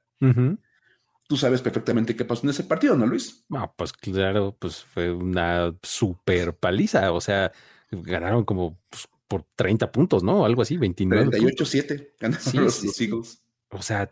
Tú 1.29 1.37
sabes 1.37 1.61
perfectamente 1.61 2.17
qué 2.17 2.25
pasó 2.25 2.45
en 2.45 2.51
ese 2.51 2.65
partido, 2.65 2.97
¿no, 2.97 3.07
Luis? 3.07 3.45
No, 3.51 3.75
pues 3.77 3.93
claro, 3.93 4.57
pues 4.59 4.83
fue 4.83 5.13
una 5.13 5.75
super 5.83 6.57
paliza. 6.57 7.13
O 7.13 7.21
sea, 7.21 7.53
ganaron 7.91 8.45
como 8.45 8.79
pues, 8.89 9.09
por 9.29 9.45
30 9.55 9.93
puntos, 9.93 10.23
¿no? 10.23 10.45
Algo 10.47 10.63
así, 10.63 10.79
29. 10.79 11.27
38-7 11.27 12.13
ganaron 12.19 12.65
los, 12.65 13.01
Eagles. 13.01 13.43
O 13.71 13.83
sea, 13.83 14.11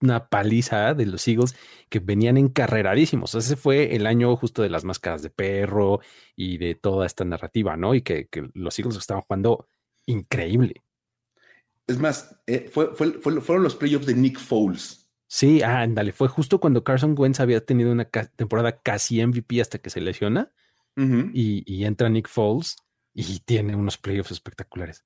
una 0.00 0.28
paliza 0.28 0.94
de 0.94 1.06
los 1.06 1.26
Eagles 1.28 1.54
que 1.88 2.00
venían 2.00 2.36
encarreradísimos. 2.36 3.34
Ese 3.34 3.56
fue 3.56 3.94
el 3.94 4.06
año 4.06 4.34
justo 4.36 4.62
de 4.62 4.70
las 4.70 4.84
máscaras 4.84 5.22
de 5.22 5.30
perro 5.30 6.00
y 6.34 6.58
de 6.58 6.74
toda 6.74 7.06
esta 7.06 7.24
narrativa, 7.24 7.76
¿no? 7.76 7.94
Y 7.94 8.02
que, 8.02 8.28
los 8.54 8.78
Eagles 8.78 8.96
estaban 8.96 9.22
jugando 9.22 9.68
increíble. 10.06 10.82
Es 11.86 11.98
más, 11.98 12.40
eh, 12.46 12.70
fueron 12.70 13.62
los 13.62 13.76
playoffs 13.76 14.06
de 14.06 14.14
Nick 14.14 14.38
Foles. 14.38 15.10
Sí, 15.26 15.62
ándale, 15.62 16.12
fue 16.12 16.28
justo 16.28 16.60
cuando 16.60 16.84
Carson 16.84 17.14
Wentz 17.16 17.40
había 17.40 17.64
tenido 17.64 17.90
una 17.90 18.04
temporada 18.04 18.80
casi 18.82 19.24
MVP 19.24 19.60
hasta 19.60 19.78
que 19.78 19.90
se 19.90 20.00
lesiona 20.00 20.52
y, 20.94 21.64
y 21.66 21.84
entra 21.86 22.10
Nick 22.10 22.28
Foles 22.28 22.76
y 23.14 23.40
tiene 23.40 23.74
unos 23.74 23.96
playoffs 23.96 24.30
espectaculares. 24.30 25.04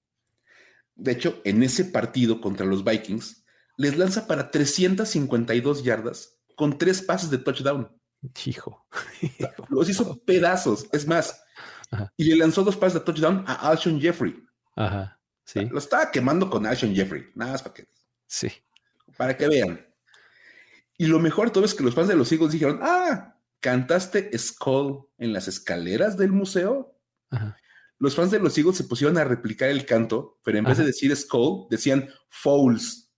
De 0.97 1.13
hecho, 1.13 1.41
en 1.45 1.63
ese 1.63 1.85
partido 1.85 2.41
contra 2.41 2.67
los 2.67 2.83
Vikings, 2.83 3.45
les 3.77 3.97
lanza 3.97 4.27
para 4.27 4.51
352 4.51 5.85
yardas 5.85 6.39
con 6.57 6.79
tres 6.79 7.03
pases 7.03 7.31
de 7.31 7.39
touchdown. 7.39 7.89
Hijo. 8.47 8.87
Los 9.69 9.89
hizo 9.89 10.19
pedazos. 10.25 10.89
Es 10.93 11.07
más, 11.07 11.41
y 12.17 12.25
le 12.25 12.37
lanzó 12.37 12.65
dos 12.65 12.77
pases 12.77 12.95
de 12.95 13.01
touchdown 13.01 13.45
a 13.47 13.69
Alshon 13.69 14.01
Jeffrey. 14.01 14.35
Ajá. 14.77 15.19
Sí. 15.45 15.65
Lo 15.67 15.79
estaba 15.79 16.11
quemando 16.11 16.49
con 16.51 16.67
Alshon 16.67 16.95
Jeffrey. 16.95 17.31
Nada 17.35 17.53
más 17.53 17.63
para 17.63 17.75
que. 17.75 17.89
Sí. 18.27 18.49
Para 19.17 19.37
que 19.37 19.49
vean. 19.49 19.87
Y 20.99 21.07
lo 21.07 21.19
mejor 21.19 21.49
de 21.49 21.53
todo 21.53 21.65
es 21.65 21.75
que 21.75 21.85
los 21.85 21.95
fans 21.95 22.09
de 22.09 22.17
los 22.17 22.31
Eagles 22.33 22.53
dijeron, 22.53 22.81
ah, 22.83 23.37
¿cantaste 23.61 24.37
Skull 24.37 25.09
en 25.19 25.33
las 25.33 25.49
escaleras 25.49 26.17
del 26.17 26.33
museo? 26.33 26.99
Los 27.99 28.15
fans 28.15 28.31
de 28.31 28.39
los 28.39 28.57
Eagles 28.57 28.77
se 28.77 28.85
pusieron 28.85 29.19
a 29.19 29.25
replicar 29.25 29.69
el 29.69 29.85
canto, 29.85 30.39
pero 30.43 30.59
en 30.59 30.65
vez 30.65 30.79
de 30.79 30.85
decir 30.85 31.15
Skull, 31.15 31.67
decían 31.71 32.09
Fouls. 32.29 33.11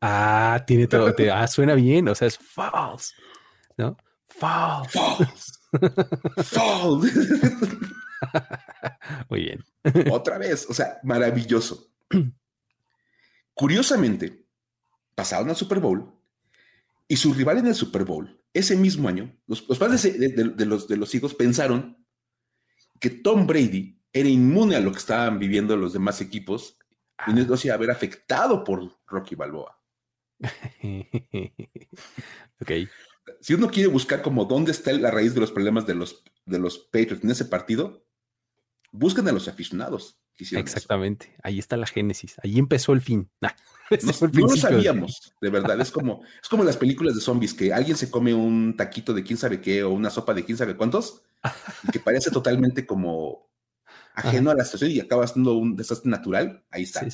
Ah, 0.00 0.62
tiene 0.66 0.86
todo, 0.86 1.14
ah, 1.32 1.48
suena 1.48 1.74
bien, 1.74 2.08
o 2.08 2.14
sea, 2.14 2.28
es 2.28 2.38
Fouls, 2.38 3.14
¿no? 3.76 3.96
Fouls. 4.28 4.92
Fouls. 4.92 5.60
Fouls. 6.44 7.12
Muy 9.28 9.40
bien. 9.42 9.64
Otra 10.10 10.38
vez, 10.38 10.66
o 10.68 10.74
sea, 10.74 10.98
maravilloso. 11.02 11.92
Curiosamente, 13.54 14.46
pasaron 15.14 15.48
al 15.48 15.56
Super 15.56 15.80
Bowl 15.80 16.12
y 17.08 17.16
su 17.16 17.32
rival 17.32 17.58
en 17.58 17.68
el 17.68 17.74
Super 17.74 18.04
Bowl, 18.04 18.42
ese 18.52 18.76
mismo 18.76 19.08
año, 19.08 19.34
los, 19.46 19.66
fans 19.78 20.02
de, 20.02 20.66
los, 20.66 20.88
de 20.88 20.96
los 20.96 21.14
hijos 21.14 21.34
pensaron 21.34 22.04
que 23.00 23.10
Tom 23.10 23.46
Brady 23.46 24.00
era 24.12 24.28
inmune 24.28 24.76
a 24.76 24.80
lo 24.80 24.92
que 24.92 24.98
estaban 24.98 25.38
viviendo 25.38 25.76
los 25.76 25.92
demás 25.92 26.20
equipos 26.20 26.78
y 27.26 27.32
no 27.32 27.56
se 27.56 27.68
iba 27.68 27.74
a 27.74 27.76
haber 27.76 27.90
afectado 27.90 28.64
por 28.64 28.98
Rocky 29.06 29.34
Balboa. 29.34 29.78
ok. 32.60 32.70
Si 33.40 33.54
uno 33.54 33.68
quiere 33.70 33.88
buscar 33.88 34.22
como 34.22 34.44
dónde 34.44 34.72
está 34.72 34.92
la 34.92 35.10
raíz 35.10 35.34
de 35.34 35.40
los 35.40 35.50
problemas 35.50 35.86
de 35.86 35.94
los, 35.94 36.24
de 36.44 36.58
los 36.58 36.78
Patriots 36.78 37.24
en 37.24 37.30
ese 37.30 37.44
partido, 37.44 38.05
busquen 38.96 39.28
a 39.28 39.32
los 39.32 39.48
aficionados. 39.48 40.18
Exactamente, 40.38 41.34
ahí 41.42 41.58
está 41.58 41.76
la 41.76 41.86
génesis, 41.86 42.34
ahí 42.42 42.58
empezó 42.58 42.92
el 42.92 43.00
fin. 43.00 43.30
no, 43.40 44.46
lo 44.46 44.48
sabíamos, 44.56 45.32
de 45.40 45.50
verdad, 45.50 45.80
es 45.80 45.90
como, 45.90 46.22
es 46.42 46.48
como 46.48 46.62
las 46.62 46.76
películas 46.76 47.14
de 47.14 47.20
zombies, 47.20 47.54
que 47.54 47.72
alguien 47.72 47.96
se 47.96 48.10
come 48.10 48.34
un 48.34 48.76
taquito 48.76 49.14
de 49.14 49.22
quién 49.22 49.38
sabe 49.38 49.60
qué 49.60 49.82
o 49.82 49.90
una 49.90 50.10
sopa 50.10 50.34
de 50.34 50.44
quién 50.44 50.58
sabe 50.58 50.76
cuántos, 50.76 51.22
y 51.84 51.90
que 51.90 52.00
parece 52.00 52.30
totalmente 52.30 52.84
como 52.84 53.50
ajeno 54.14 54.50
a 54.50 54.54
la 54.54 54.64
situación 54.64 54.90
y 54.90 55.00
acaba 55.00 55.26
siendo 55.26 55.54
un 55.54 55.76
desastre 55.76 56.10
natural, 56.10 56.64
ahí 56.70 56.82
está. 56.82 57.06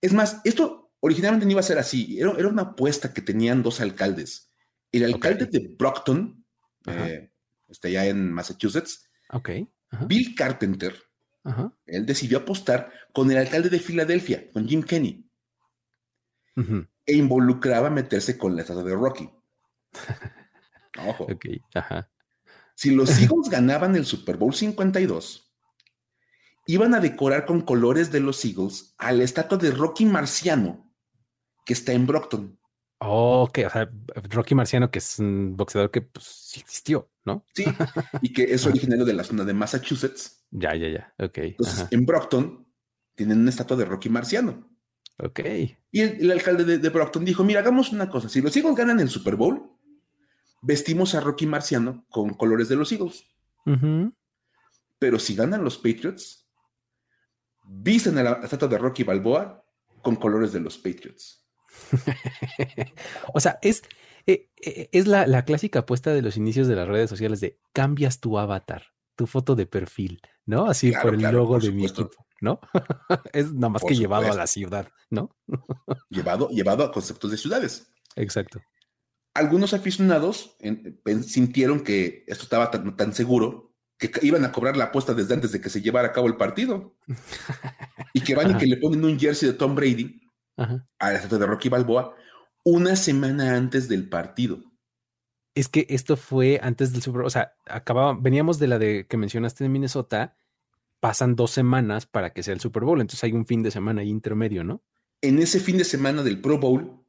Es 0.00 0.12
más, 0.12 0.40
esto 0.44 0.92
originalmente 1.00 1.46
no 1.46 1.52
iba 1.52 1.60
a 1.60 1.64
ser 1.64 1.78
así, 1.78 2.20
era, 2.20 2.30
una 2.30 2.62
apuesta 2.62 3.12
que 3.12 3.22
tenían 3.22 3.62
dos 3.62 3.80
alcaldes. 3.80 4.48
El 4.92 5.04
alcalde 5.04 5.46
de 5.46 5.74
Brockton, 5.76 6.44
eh, 6.86 7.32
está 7.68 7.88
allá 7.88 8.06
en 8.06 8.32
Massachusetts, 8.32 9.08
okay. 9.30 9.68
Bill 10.06 10.34
Carpenter, 10.34 10.94
él 11.86 12.06
decidió 12.06 12.38
apostar 12.38 12.90
con 13.12 13.30
el 13.30 13.38
alcalde 13.38 13.68
de 13.70 13.78
Filadelfia, 13.78 14.50
con 14.52 14.66
Jim 14.68 14.82
Kenney, 14.82 15.30
e 17.06 17.14
involucraba 17.14 17.90
meterse 17.90 18.36
con 18.36 18.56
la 18.56 18.62
estatua 18.62 18.82
de 18.82 18.94
Rocky. 18.94 19.30
Ojo. 21.08 21.26
Si 22.74 22.94
los 22.94 23.10
Eagles 23.20 23.48
ganaban 23.48 23.96
el 23.96 24.04
Super 24.04 24.36
Bowl 24.36 24.54
52, 24.54 25.52
iban 26.66 26.94
a 26.94 27.00
decorar 27.00 27.46
con 27.46 27.62
colores 27.62 28.10
de 28.10 28.20
los 28.20 28.44
Eagles 28.44 28.94
a 28.98 29.12
la 29.12 29.24
estatua 29.24 29.58
de 29.58 29.70
Rocky 29.70 30.04
Marciano, 30.04 30.92
que 31.64 31.72
está 31.72 31.92
en 31.92 32.06
Brockton. 32.06 32.58
Oh, 32.98 33.42
ok, 33.42 33.58
o 33.66 33.70
sea, 33.70 33.90
Rocky 34.30 34.54
Marciano, 34.54 34.90
que 34.90 34.98
es 34.98 35.18
un 35.18 35.56
boxeador 35.56 35.90
que 35.90 36.00
pues, 36.00 36.54
existió, 36.56 37.10
¿no? 37.26 37.44
Sí, 37.54 37.64
y 38.22 38.32
que 38.32 38.44
es 38.44 38.64
originario 38.66 39.04
de 39.04 39.12
la 39.12 39.24
zona 39.24 39.44
de 39.44 39.52
Massachusetts. 39.52 40.46
Ya, 40.50 40.74
ya, 40.74 40.88
ya, 40.88 41.14
ok. 41.18 41.38
Entonces, 41.38 41.88
en 41.90 42.06
Brockton 42.06 42.66
tienen 43.14 43.40
una 43.40 43.50
estatua 43.50 43.76
de 43.76 43.84
Rocky 43.84 44.08
Marciano. 44.08 44.70
Ok. 45.18 45.40
Y 45.90 46.00
el, 46.00 46.30
alcalde 46.30 46.78
de, 46.78 46.88
Brockton 46.88 47.24
dijo, 47.24 47.42
mira, 47.42 47.60
hagamos 47.60 47.92
una 47.92 48.08
cosa, 48.08 48.28
si 48.28 48.40
los 48.40 48.56
Eagles 48.56 48.76
ganan 48.76 49.00
el 49.00 49.08
Super 49.08 49.36
Bowl, 49.36 49.70
vestimos 50.62 51.14
a 51.14 51.20
Rocky 51.20 51.46
Marciano 51.46 52.06
con 52.10 52.34
colores 52.34 52.68
de 52.68 52.76
los 52.76 52.92
Eagles. 52.92 53.24
Pero 54.98 55.18
si 55.18 55.34
ganan 55.34 55.64
los 55.64 55.76
Patriots, 55.76 56.48
visten 57.64 58.16
a 58.18 58.22
la 58.22 58.32
estatua 58.44 58.68
de 58.68 58.78
Rocky 58.78 59.02
Balboa 59.02 59.64
con 60.02 60.16
colores 60.16 60.52
de 60.52 60.60
los 60.60 60.78
Patriots. 60.78 61.44
o 63.34 63.40
sea, 63.40 63.58
es, 63.62 63.82
eh, 64.26 64.50
eh, 64.60 64.88
es 64.92 65.06
la, 65.06 65.44
clásica 65.44 65.80
apuesta 65.80 66.12
de 66.12 66.20
los 66.20 66.36
inicios 66.36 66.66
de 66.66 66.74
las 66.74 66.88
redes 66.88 67.08
sociales 67.08 67.40
de 67.40 67.60
cambias 67.72 68.18
tu 68.20 68.38
avatar, 68.38 68.82
tu 69.14 69.26
foto 69.26 69.54
de 69.54 69.66
perfil, 69.66 70.20
¿no? 70.44 70.66
Así 70.66 70.92
por 71.00 71.14
el 71.14 71.22
logo 71.22 71.60
de 71.60 71.70
mi 71.70 71.86
equipo, 71.86 72.10
¿no? 72.40 72.60
es 73.32 73.52
nada 73.52 73.68
más 73.70 73.84
que 73.84 73.94
llevado 73.94 74.32
a 74.32 74.34
la 74.34 74.48
ciudad, 74.48 74.88
¿no? 75.10 75.36
llevado, 76.10 76.48
llevado 76.50 76.82
a 76.82 76.90
conceptos 76.90 77.30
de 77.30 77.36
ciudades. 77.36 77.92
Exacto. 78.16 78.60
Algunos 79.32 79.74
aficionados 79.74 80.56
sintieron 81.26 81.84
que 81.84 82.24
esto 82.26 82.44
estaba 82.44 82.70
tan, 82.70 83.12
seguro 83.12 83.74
que 83.98 84.10
iban 84.22 84.44
a 84.44 84.50
cobrar 84.50 84.76
la 84.76 84.84
apuesta 84.84 85.14
desde 85.14 85.34
antes 85.34 85.52
de 85.52 85.60
que 85.60 85.70
se 85.70 85.82
llevara 85.82 86.08
a 86.08 86.12
cabo 86.12 86.26
el 86.26 86.36
partido. 86.36 86.96
y 88.14 88.22
que 88.22 88.34
van 88.34 88.52
y 88.52 88.56
que 88.56 88.66
le 88.66 88.78
ponen 88.78 89.04
un 89.04 89.18
jersey 89.18 89.50
de 89.50 89.54
Tom 89.54 89.74
Brady 89.74 90.20
a 90.56 91.10
la 91.10 91.14
estatua 91.16 91.38
de 91.38 91.46
Rocky 91.46 91.68
Balboa 91.68 92.16
una 92.66 92.96
semana 92.96 93.54
antes 93.54 93.88
del 93.88 94.08
partido. 94.08 94.60
Es 95.54 95.68
que 95.68 95.86
esto 95.88 96.16
fue 96.16 96.58
antes 96.60 96.92
del 96.92 97.00
Super 97.00 97.20
Bowl. 97.20 97.26
O 97.28 97.30
sea, 97.30 97.54
acababa, 97.64 98.18
veníamos 98.20 98.58
de 98.58 98.66
la 98.66 98.80
de 98.80 99.06
que 99.08 99.16
mencionaste 99.16 99.62
de 99.62 99.70
Minnesota, 99.70 100.36
pasan 100.98 101.36
dos 101.36 101.52
semanas 101.52 102.06
para 102.06 102.32
que 102.32 102.42
sea 102.42 102.54
el 102.54 102.60
Super 102.60 102.82
Bowl. 102.82 103.00
Entonces 103.00 103.22
hay 103.22 103.32
un 103.32 103.46
fin 103.46 103.62
de 103.62 103.70
semana 103.70 104.00
ahí 104.00 104.08
intermedio, 104.08 104.64
¿no? 104.64 104.82
En 105.20 105.38
ese 105.38 105.60
fin 105.60 105.78
de 105.78 105.84
semana 105.84 106.24
del 106.24 106.40
Pro 106.40 106.58
Bowl, 106.58 107.04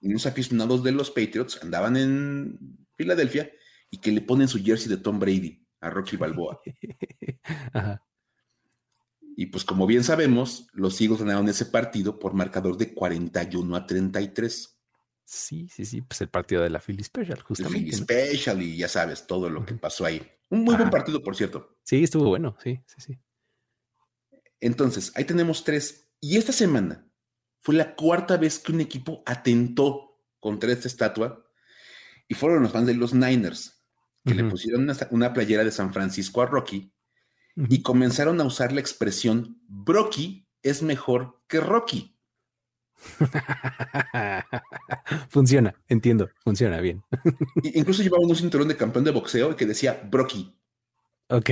unos 0.00 0.26
aficionados 0.26 0.84
de 0.84 0.92
los 0.92 1.10
Patriots 1.10 1.58
andaban 1.60 1.96
en 1.96 2.86
Filadelfia 2.96 3.50
y 3.90 3.98
que 3.98 4.12
le 4.12 4.20
ponen 4.20 4.46
su 4.46 4.62
jersey 4.62 4.88
de 4.88 4.98
Tom 4.98 5.18
Brady 5.18 5.66
a 5.80 5.90
Rocky 5.90 6.16
Balboa. 6.16 6.60
Ajá. 7.72 8.04
Y 9.36 9.46
pues 9.46 9.64
como 9.64 9.88
bien 9.88 10.04
sabemos, 10.04 10.68
los 10.72 11.00
Eagles 11.00 11.22
ganaron 11.22 11.48
ese 11.48 11.66
partido 11.66 12.20
por 12.20 12.34
marcador 12.34 12.76
de 12.76 12.94
41 12.94 13.74
a 13.74 13.84
33. 13.84 14.78
Sí, 15.34 15.66
sí, 15.74 15.86
sí, 15.86 16.02
pues 16.02 16.20
el 16.20 16.28
partido 16.28 16.62
de 16.62 16.68
la 16.68 16.78
Philly 16.78 17.02
Special, 17.02 17.40
justamente. 17.40 17.78
Philly 17.78 17.92
Special 17.92 18.60
y 18.60 18.76
ya 18.76 18.86
sabes 18.86 19.26
todo 19.26 19.48
lo 19.48 19.64
que 19.64 19.72
pasó 19.72 20.04
ahí. 20.04 20.20
Un 20.50 20.62
muy 20.62 20.76
buen 20.76 20.90
partido, 20.90 21.22
por 21.22 21.34
cierto. 21.34 21.78
Sí, 21.84 22.04
estuvo 22.04 22.28
bueno, 22.28 22.54
sí, 22.62 22.78
sí, 22.84 22.96
sí. 22.98 23.18
Entonces, 24.60 25.10
ahí 25.14 25.24
tenemos 25.24 25.64
tres. 25.64 26.10
Y 26.20 26.36
esta 26.36 26.52
semana 26.52 27.10
fue 27.60 27.74
la 27.74 27.94
cuarta 27.94 28.36
vez 28.36 28.58
que 28.58 28.72
un 28.72 28.82
equipo 28.82 29.22
atentó 29.24 30.20
contra 30.38 30.70
esta 30.70 30.86
estatua 30.86 31.42
y 32.28 32.34
fueron 32.34 32.62
los 32.62 32.72
fans 32.72 32.86
de 32.86 32.94
los 32.94 33.14
Niners, 33.14 33.82
que 34.26 34.34
le 34.34 34.44
pusieron 34.44 34.86
una 35.12 35.32
playera 35.32 35.64
de 35.64 35.72
San 35.72 35.94
Francisco 35.94 36.42
a 36.42 36.46
Rocky 36.46 36.92
y 37.56 37.80
comenzaron 37.80 38.38
a 38.38 38.44
usar 38.44 38.70
la 38.70 38.80
expresión 38.80 39.62
Brocky 39.66 40.46
es 40.62 40.82
mejor 40.82 41.42
que 41.48 41.58
Rocky. 41.58 42.11
funciona, 45.28 45.74
entiendo, 45.88 46.30
funciona 46.42 46.80
bien. 46.80 47.02
Incluso 47.62 48.02
llevaban 48.02 48.28
un 48.28 48.36
cinturón 48.36 48.68
de 48.68 48.76
campeón 48.76 49.04
de 49.04 49.10
boxeo 49.10 49.56
que 49.56 49.66
decía 49.66 50.08
Brocky. 50.10 50.54
Ok. 51.28 51.50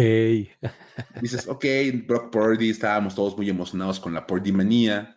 Dices, 1.20 1.48
ok, 1.48 1.64
Brock 2.06 2.30
Purdy, 2.30 2.70
estábamos 2.70 3.14
todos 3.14 3.36
muy 3.36 3.48
emocionados 3.48 3.98
con 3.98 4.12
la 4.12 4.26
Purdy 4.26 4.52
manía. 4.52 5.16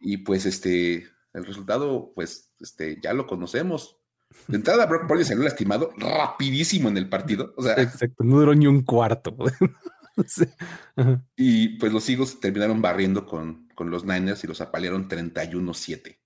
Y 0.00 0.18
pues 0.18 0.46
este, 0.46 1.08
el 1.32 1.44
resultado, 1.44 2.12
pues 2.14 2.52
este, 2.60 3.00
ya 3.02 3.12
lo 3.12 3.26
conocemos. 3.26 3.98
De 4.46 4.56
entrada, 4.56 4.86
Brock 4.86 5.08
Purdy 5.08 5.24
salió 5.24 5.42
lastimado 5.42 5.92
rapidísimo 5.96 6.88
en 6.88 6.96
el 6.96 7.08
partido. 7.08 7.52
O 7.56 7.62
sea, 7.62 7.74
Exacto, 7.74 8.22
no 8.22 8.38
duró 8.38 8.54
ni 8.54 8.66
un 8.66 8.82
cuarto. 8.82 9.36
Y 11.36 11.78
pues 11.78 11.92
los 11.92 12.08
Eagles 12.08 12.40
terminaron 12.40 12.82
barriendo 12.82 13.26
con, 13.26 13.68
con 13.74 13.90
los 13.90 14.04
Niners 14.04 14.44
y 14.44 14.46
los 14.46 14.60
apalearon 14.60 15.08
31-7. 15.08 16.18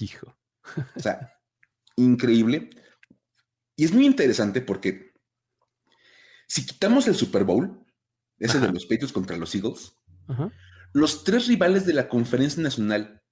Hijo. 0.00 0.36
O 0.96 1.00
sea, 1.00 1.38
increíble. 1.96 2.70
Y 3.76 3.84
es 3.84 3.92
muy 3.92 4.06
interesante 4.06 4.60
porque 4.60 5.12
si 6.46 6.64
quitamos 6.64 7.06
el 7.06 7.14
Super 7.14 7.44
Bowl, 7.44 7.84
ese 8.38 8.60
de 8.60 8.72
los 8.72 8.86
Patriots 8.86 9.12
contra 9.12 9.36
los 9.36 9.54
Eagles, 9.54 9.96
los 10.92 11.24
tres 11.24 11.46
rivales 11.48 11.86
de 11.86 11.92
la 11.92 12.08
conferencia 12.08 12.62
nacional 12.62 13.22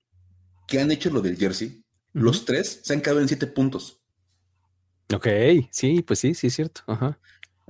que 0.69 0.81
han 0.81 0.91
hecho 0.91 1.11
lo 1.11 1.21
del 1.21 1.37
jersey 1.37 1.83
los 2.13 2.45
tres 2.45 2.81
se 2.85 2.93
han 2.93 3.01
quedado 3.01 3.21
en 3.21 3.29
siete 3.29 3.47
puntos. 3.47 4.01
Ok, 5.13 5.27
sí, 5.71 6.03
pues 6.03 6.19
sí, 6.19 6.35
sí 6.35 6.47
es 6.49 6.55
cierto. 6.55 6.83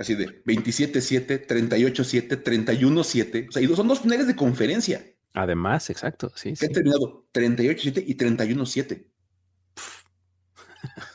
Así 0.02 0.16
de 0.16 0.42
27-7, 0.44 1.46
38-7, 1.46 2.42
31-7. 2.42 3.48
O 3.48 3.52
sea, 3.52 3.76
son 3.76 3.86
dos 3.86 4.00
finales 4.00 4.26
de 4.26 4.34
conferencia. 4.34 5.06
Además, 5.32 5.90
exacto, 5.90 6.32
sí. 6.34 6.54
Que 6.54 6.66
han 6.66 6.72
terminado 6.72 7.28
38-7 7.32 8.02
y 8.04 8.16
31-7. 8.16 9.06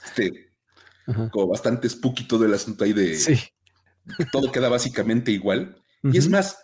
Este, 0.05 0.53
como 1.31 1.47
bastante 1.47 1.89
spooky 1.89 2.23
todo 2.29 2.45
el 2.45 2.53
asunto 2.53 2.85
ahí 2.85 2.93
de... 2.93 3.15
Sí. 3.15 3.37
Todo 4.31 4.53
queda 4.53 4.69
básicamente 4.69 5.31
igual. 5.31 5.83
Y 6.01 6.17
es 6.17 6.29
más, 6.29 6.57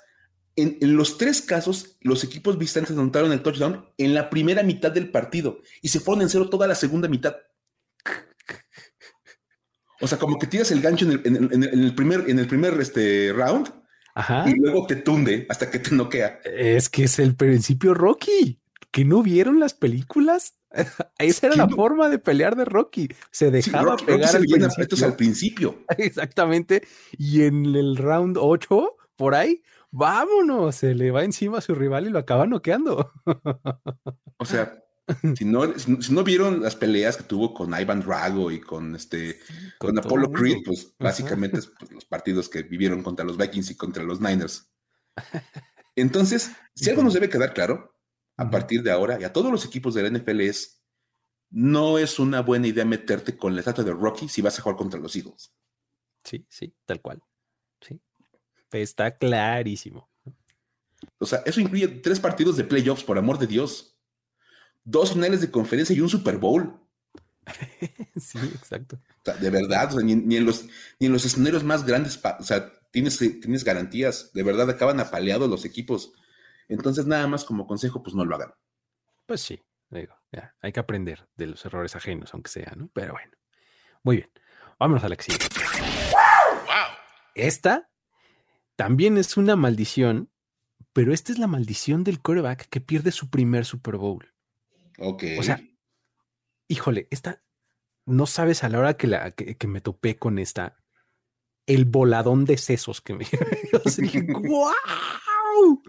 En, 0.55 0.77
los 0.95 1.17
tres 1.17 1.41
casos, 1.41 1.97
los 1.99 2.23
equipos 2.23 2.57
visitantes 2.57 2.93
anotaron 2.93 3.33
el 3.33 3.41
touchdown 3.41 3.85
en 3.97 4.13
la 4.13 4.29
primera 4.29 4.63
mitad 4.63 4.93
del 4.93 5.11
partido 5.11 5.59
y 5.81 5.89
se 5.89 5.99
fueron 5.99 6.21
en 6.21 6.29
cero 6.29 6.49
toda 6.49 6.67
la 6.67 6.75
segunda 6.75 7.09
mitad. 7.09 7.35
O 10.03 10.07
sea, 10.07 10.17
como 10.17 10.37
que 10.37 10.47
tiras 10.47 10.69
el 10.71 10.81
gancho 10.81 11.05
en 11.05 11.11
el, 11.13 11.95
primer, 11.95 12.29
en 12.29 12.37
el 12.37 12.45
primer 12.45 12.73
este, 12.81 13.31
round 13.31 13.69
y 14.45 14.59
luego 14.59 14.85
te 14.85 14.97
tunde 14.97 15.45
hasta 15.47 15.71
que 15.71 15.79
te 15.79 15.95
noquea. 15.95 16.41
Es 16.43 16.89
que 16.89 17.05
es 17.05 17.19
el 17.19 17.35
principio 17.35 17.93
Rocky. 17.93 18.59
¿Que 18.91 19.05
no 19.05 19.23
vieron 19.23 19.61
las 19.61 19.73
películas? 19.73 20.55
Esa 21.17 21.47
era 21.47 21.55
la 21.55 21.69
forma 21.69 22.09
de 22.09 22.19
pelear 22.19 22.57
de 22.57 22.65
Rocky. 22.65 23.07
Se 23.31 23.49
dejaba 23.49 23.95
pegar 23.95 24.35
al, 24.35 24.43
principio. 24.43 25.07
al 25.07 25.15
principio. 25.17 25.85
Exactamente. 25.97 26.83
Y 27.17 27.43
en 27.43 27.65
el 27.73 27.95
round 27.95 28.37
8, 28.37 28.97
por 29.15 29.35
ahí, 29.35 29.63
vámonos, 29.89 30.75
se 30.75 30.95
le 30.95 31.11
va 31.11 31.23
encima 31.23 31.59
a 31.59 31.61
su 31.61 31.75
rival 31.75 32.07
y 32.07 32.09
lo 32.09 32.19
acaba 32.19 32.45
noqueando. 32.45 33.09
O 34.37 34.45
sea, 34.45 34.83
si 35.37 35.45
no, 35.45 35.77
si 35.77 36.13
no 36.13 36.23
vieron 36.23 36.61
las 36.61 36.75
peleas 36.75 37.17
que 37.17 37.23
tuvo 37.23 37.53
con 37.53 37.77
Ivan 37.79 38.01
Drago 38.01 38.51
y 38.51 38.61
con 38.61 38.95
este 38.95 39.39
con, 39.77 39.97
Apollo 39.97 40.31
Creed, 40.31 40.59
pues 40.65 40.93
básicamente 40.97 41.59
es 41.59 41.67
pues, 41.67 41.91
los 41.91 42.05
partidos 42.05 42.47
que 42.47 42.63
vivieron 42.63 43.03
contra 43.03 43.25
los 43.25 43.37
Vikings 43.37 43.71
y 43.71 43.75
contra 43.75 44.03
los 44.03 44.21
Niners. 44.21 44.71
Entonces, 45.95 46.51
si 46.75 46.89
algo 46.89 47.03
nos 47.03 47.13
debe 47.13 47.29
quedar 47.29 47.53
claro, 47.53 47.93
a 48.37 48.49
partir 48.49 48.81
de 48.81 48.91
ahora 48.91 49.19
y 49.19 49.23
a 49.23 49.33
todos 49.33 49.51
los 49.51 49.65
equipos 49.65 49.93
de 49.93 50.03
la 50.03 50.17
NFL 50.17 50.41
es, 50.41 50.81
no 51.49 51.97
es 51.97 52.17
una 52.17 52.41
buena 52.41 52.67
idea 52.67 52.85
meterte 52.85 53.37
con 53.37 53.53
la 53.53 53.59
estatua 53.59 53.83
de 53.83 53.91
Rocky 53.91 54.27
si 54.27 54.41
vas 54.41 54.57
a 54.57 54.61
jugar 54.61 54.77
contra 54.77 54.99
los 54.99 55.15
Eagles. 55.15 55.53
Sí, 56.23 56.45
sí, 56.49 56.73
tal 56.85 57.01
cual. 57.01 57.21
Sí. 57.81 57.99
Está 58.71 59.15
clarísimo. 59.17 60.09
O 61.19 61.25
sea, 61.25 61.43
eso 61.45 61.59
incluye 61.59 61.87
tres 61.87 62.19
partidos 62.19 62.57
de 62.57 62.63
playoffs, 62.63 63.03
por 63.03 63.17
amor 63.17 63.37
de 63.37 63.47
Dios. 63.47 63.92
Dos 64.83 65.13
finales 65.13 65.41
de 65.41 65.51
conferencia 65.51 65.95
y 65.95 66.01
un 66.01 66.09
Super 66.09 66.37
Bowl. 66.37 66.79
sí, 68.15 68.37
exacto. 68.37 68.97
O 68.97 69.25
sea, 69.25 69.35
de 69.35 69.49
verdad, 69.49 69.91
ni, 70.03 70.35
en 70.35 70.45
los, 70.45 70.65
ni 70.99 71.07
en 71.07 71.13
los 71.13 71.25
escenarios 71.25 71.63
más 71.63 71.85
grandes, 71.85 72.19
o 72.39 72.43
sea, 72.43 72.71
tienes, 72.91 73.17
tienes 73.17 73.63
garantías. 73.63 74.31
De 74.33 74.43
verdad, 74.43 74.69
acaban 74.69 74.99
apaleados 74.99 75.49
los 75.49 75.65
equipos. 75.65 76.13
Entonces, 76.67 77.05
nada 77.05 77.27
más 77.27 77.43
como 77.43 77.67
consejo, 77.67 78.03
pues 78.03 78.15
no 78.15 78.25
lo 78.25 78.35
hagan. 78.35 78.53
Pues 79.25 79.41
sí, 79.41 79.61
digo, 79.89 80.15
ya, 80.31 80.55
hay 80.61 80.71
que 80.71 80.79
aprender 80.79 81.27
de 81.35 81.47
los 81.47 81.65
errores 81.65 81.95
ajenos, 81.95 82.33
aunque 82.33 82.51
sea, 82.51 82.73
¿no? 82.75 82.89
Pero 82.93 83.13
bueno, 83.13 83.31
muy 84.03 84.17
bien. 84.17 84.31
Vámonos 84.79 85.03
a 85.03 85.09
la 85.09 85.15
siguiente. 85.15 85.47
Esta 87.35 87.89
también 88.75 89.17
es 89.17 89.37
una 89.37 89.55
maldición, 89.55 90.29
pero 90.93 91.13
esta 91.13 91.31
es 91.31 91.39
la 91.39 91.47
maldición 91.47 92.03
del 92.03 92.21
quarterback 92.21 92.67
que 92.69 92.81
pierde 92.81 93.11
su 93.11 93.29
primer 93.29 93.65
Super 93.65 93.97
Bowl. 93.97 94.32
Ok. 95.03 95.23
O 95.37 95.43
sea, 95.43 95.61
híjole, 96.67 97.07
esta, 97.11 97.43
no 98.05 98.25
sabes 98.25 98.63
a 98.63 98.69
la 98.69 98.79
hora 98.79 98.93
que, 98.95 99.07
la, 99.07 99.31
que, 99.31 99.67
me 99.67 99.81
topé 99.81 100.17
con 100.17 100.39
esta, 100.39 100.77
el 101.65 101.85
voladón 101.85 102.45
de 102.45 102.57
sesos 102.57 103.01
que 103.01 103.13
me... 103.13 103.25
dije, 103.97 104.21
¡wow! 104.27 105.81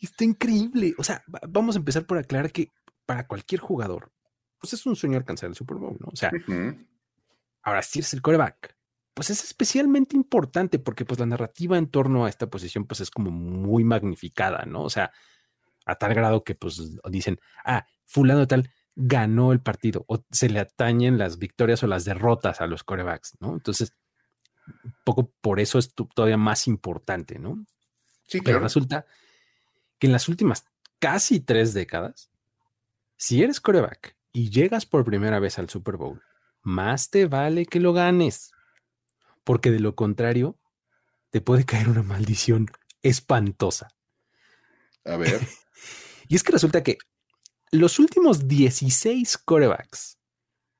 Está 0.00 0.24
increíble. 0.24 0.94
O 0.98 1.04
sea, 1.04 1.22
vamos 1.48 1.76
a 1.76 1.78
empezar 1.78 2.06
por 2.06 2.18
aclarar 2.18 2.50
que 2.52 2.68
para 3.06 3.26
cualquier 3.26 3.60
jugador, 3.60 4.12
pues 4.58 4.72
es 4.72 4.86
un 4.86 4.96
sueño 4.96 5.18
alcanzar 5.18 5.48
el 5.48 5.54
Super 5.54 5.76
Bowl, 5.76 5.96
¿no? 6.00 6.08
O 6.12 6.16
sea, 6.16 6.30
ahora 7.62 7.82
si 7.82 7.98
eres 7.98 8.14
el 8.14 8.22
coreback, 8.22 8.76
pues 9.14 9.30
es 9.30 9.44
especialmente 9.44 10.16
importante 10.16 10.78
porque 10.78 11.04
pues 11.04 11.20
la 11.20 11.26
narrativa 11.26 11.76
en 11.76 11.88
torno 11.88 12.24
a 12.24 12.28
esta 12.28 12.48
posición 12.48 12.86
pues 12.86 13.00
es 13.00 13.10
como 13.10 13.30
muy 13.30 13.84
magnificada, 13.84 14.64
¿no? 14.64 14.82
O 14.82 14.90
sea, 14.90 15.12
a 15.84 15.96
tal 15.96 16.14
grado 16.14 16.44
que 16.44 16.54
pues 16.54 16.80
dicen, 17.10 17.38
ah, 17.64 17.86
fulano 18.12 18.46
tal 18.46 18.70
ganó 18.94 19.52
el 19.52 19.60
partido 19.60 20.04
o 20.06 20.22
se 20.30 20.50
le 20.50 20.60
atañen 20.60 21.16
las 21.16 21.38
victorias 21.38 21.82
o 21.82 21.86
las 21.86 22.04
derrotas 22.04 22.60
a 22.60 22.66
los 22.66 22.84
corebacks, 22.84 23.38
¿no? 23.40 23.54
Entonces, 23.54 23.94
poco 25.02 25.32
por 25.40 25.60
eso 25.60 25.78
es 25.78 25.94
todavía 25.94 26.36
más 26.36 26.68
importante, 26.68 27.38
¿no? 27.38 27.64
Sí, 28.28 28.40
Pero 28.42 28.60
resulta 28.60 29.06
que 29.98 30.06
en 30.06 30.12
las 30.12 30.28
últimas 30.28 30.66
casi 30.98 31.40
tres 31.40 31.74
décadas, 31.74 32.30
si 33.16 33.42
eres 33.42 33.60
coreback 33.60 34.16
y 34.32 34.50
llegas 34.50 34.86
por 34.86 35.04
primera 35.04 35.38
vez 35.38 35.58
al 35.58 35.70
Super 35.70 35.96
Bowl, 35.96 36.22
más 36.62 37.10
te 37.10 37.26
vale 37.26 37.66
que 37.66 37.80
lo 37.80 37.92
ganes, 37.92 38.52
porque 39.42 39.70
de 39.70 39.80
lo 39.80 39.94
contrario, 39.94 40.58
te 41.30 41.40
puede 41.40 41.64
caer 41.64 41.88
una 41.88 42.02
maldición 42.02 42.70
espantosa. 43.02 43.88
A 45.04 45.16
ver. 45.16 45.40
y 46.28 46.36
es 46.36 46.42
que 46.42 46.52
resulta 46.52 46.82
que 46.82 46.98
los 47.72 47.98
últimos 47.98 48.46
16 48.46 49.38
corebacks 49.38 50.18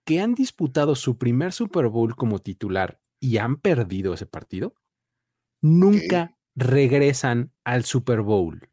que 0.05 0.21
han 0.21 0.35
disputado 0.35 0.95
su 0.95 1.19
primer 1.19 1.53
Super 1.53 1.89
Bowl 1.89 2.15
como 2.15 2.39
titular 2.39 3.01
y 3.19 3.39
han 3.39 3.57
perdido 3.57 4.15
ese 4.15 4.27
partido, 4.27 4.75
nunca 5.61 6.37
regresan 6.55 7.53
al 7.65 7.85
Super 7.85 8.21
Bowl 8.21 8.69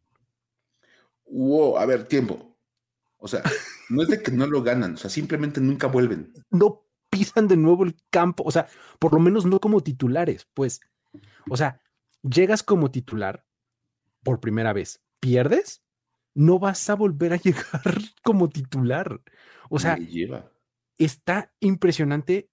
wow, 1.30 1.78
a 1.78 1.86
ver, 1.86 2.08
tiempo. 2.08 2.58
O 3.18 3.28
sea, 3.28 3.42
no 3.90 4.02
es 4.02 4.10
de 4.10 4.22
que 4.22 4.32
no 4.32 4.48
lo 4.48 4.64
ganan, 4.64 4.96
o 4.96 4.98
sea, 4.98 5.10
simplemente 5.10 5.62
nunca 5.62 5.88
vuelven. 5.88 6.34
No 6.50 6.86
pisan 7.10 7.48
de 7.48 7.58
nuevo 7.58 7.84
el 7.84 7.96
campo, 8.10 8.44
o 8.46 8.52
sea, 8.52 8.68
por 9.00 9.14
lo 9.14 9.20
menos 9.20 9.46
no 9.46 9.60
como 9.60 9.82
titulares, 9.82 10.48
pues. 10.54 10.82
O 11.50 11.58
sea, 11.58 11.82
llegas 12.22 12.64
como 12.64 12.92
titular 12.92 13.46
por 14.24 14.40
primera 14.40 14.74
vez, 14.74 15.02
pierdes, 15.20 15.82
no 16.34 16.60
vas 16.60 16.90
a 16.90 16.96
volver 16.96 17.34
a 17.34 17.38
llegar 17.38 17.84
como 18.24 18.50
titular. 18.50 19.22
O 19.70 19.80
sea, 19.80 19.98
está 20.98 21.54
impresionante 21.60 22.50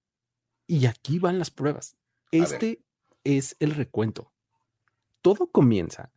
y 0.67 0.85
aquí 0.85 1.19
van 1.19 1.39
las 1.39 1.51
pruebas. 1.51 1.97
Este 2.31 2.83
es 3.23 3.55
el 3.59 3.71
recuento. 3.71 4.31
Todo 5.21 5.47
comienza 5.51 6.11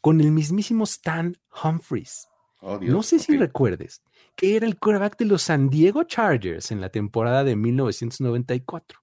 con 0.00 0.20
el 0.20 0.30
mismísimo 0.30 0.84
Stan 0.84 1.36
Humphries. 1.62 2.28
Oh, 2.62 2.78
no 2.78 3.02
sé 3.02 3.18
si 3.18 3.36
recuerdes 3.36 4.02
que 4.36 4.56
era 4.56 4.66
el 4.66 4.78
quarterback 4.78 5.16
de 5.18 5.24
los 5.24 5.42
San 5.42 5.70
Diego 5.70 6.04
Chargers 6.04 6.70
en 6.70 6.80
la 6.80 6.90
temporada 6.90 7.44
de 7.44 7.56
1994. 7.56 9.00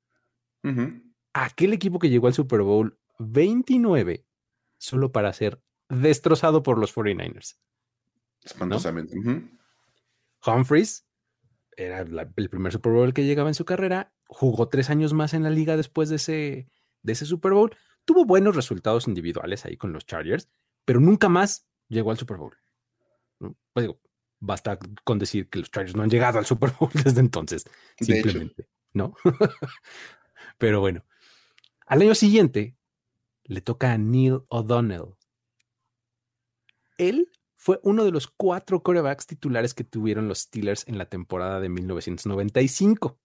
Aquel 1.33 1.73
equipo 1.73 1.97
que 1.97 2.10
llegó 2.10 2.27
al 2.27 2.33
Super 2.33 2.62
Bowl 2.62 2.99
29 3.19 4.25
solo 4.77 5.12
para 5.12 5.31
ser 5.33 5.62
destrozado 5.89 6.62
por 6.62 6.77
los 6.77 6.93
49ers. 6.93 7.57
Espantosamente. 8.43 9.15
Humphries 10.45 11.06
era 11.76 12.02
el 12.02 12.50
primer 12.50 12.71
Super 12.71 12.91
Bowl 12.91 13.13
que 13.13 13.26
llegaba 13.26 13.50
en 13.50 13.54
su 13.54 13.65
carrera, 13.65 14.13
jugó 14.28 14.67
tres 14.69 14.89
años 14.89 15.13
más 15.13 15.34
en 15.34 15.43
la 15.43 15.50
liga 15.50 15.78
después 15.78 16.10
de 16.10 16.15
ese, 16.15 16.69
de 17.04 17.13
ese 17.13 17.26
Super 17.26 17.54
Bowl, 17.54 17.76
tuvo 18.04 18.26
buenos 18.26 18.56
resultados 18.56 19.08
individuales 19.08 19.65
ahí 19.65 19.78
con 19.78 19.93
los 19.93 20.06
Chargers, 20.06 20.50
pero 20.86 21.00
nunca 21.00 21.30
más 21.30 21.67
llegó 21.88 22.12
al 22.12 22.17
Super 22.17 22.38
Bowl. 22.38 22.56
Pues 23.39 23.84
digo, 23.84 24.02
basta 24.39 24.80
con 25.04 25.19
decir 25.19 25.50
que 25.50 25.60
los 25.60 25.69
Chargers 25.69 25.95
no 25.95 26.04
han 26.04 26.10
llegado 26.10 26.39
al 26.39 26.45
Super 26.45 26.71
Bowl 26.80 26.89
desde 27.06 27.19
entonces, 27.19 27.65
simplemente, 28.00 28.67
¿no? 28.93 29.15
pero 30.58 30.80
bueno, 30.80 31.06
al 31.86 32.02
año 32.02 32.15
siguiente 32.15 32.76
le 33.43 33.62
toca 33.62 33.93
a 33.93 33.97
Neil 33.97 34.39
O'Donnell. 34.50 35.15
Él 36.97 37.32
fue 37.67 37.82
uno 37.84 38.06
de 38.06 38.12
los 38.12 38.27
cuatro 38.27 38.82
corebacks 38.82 39.27
titulares 39.27 39.73
que 39.73 39.84
tuvieron 39.84 40.30
los 40.30 40.39
Steelers 40.39 40.88
en 40.88 40.97
la 40.97 41.08
temporada 41.08 41.60
de 41.60 41.67
1995. 41.67 43.19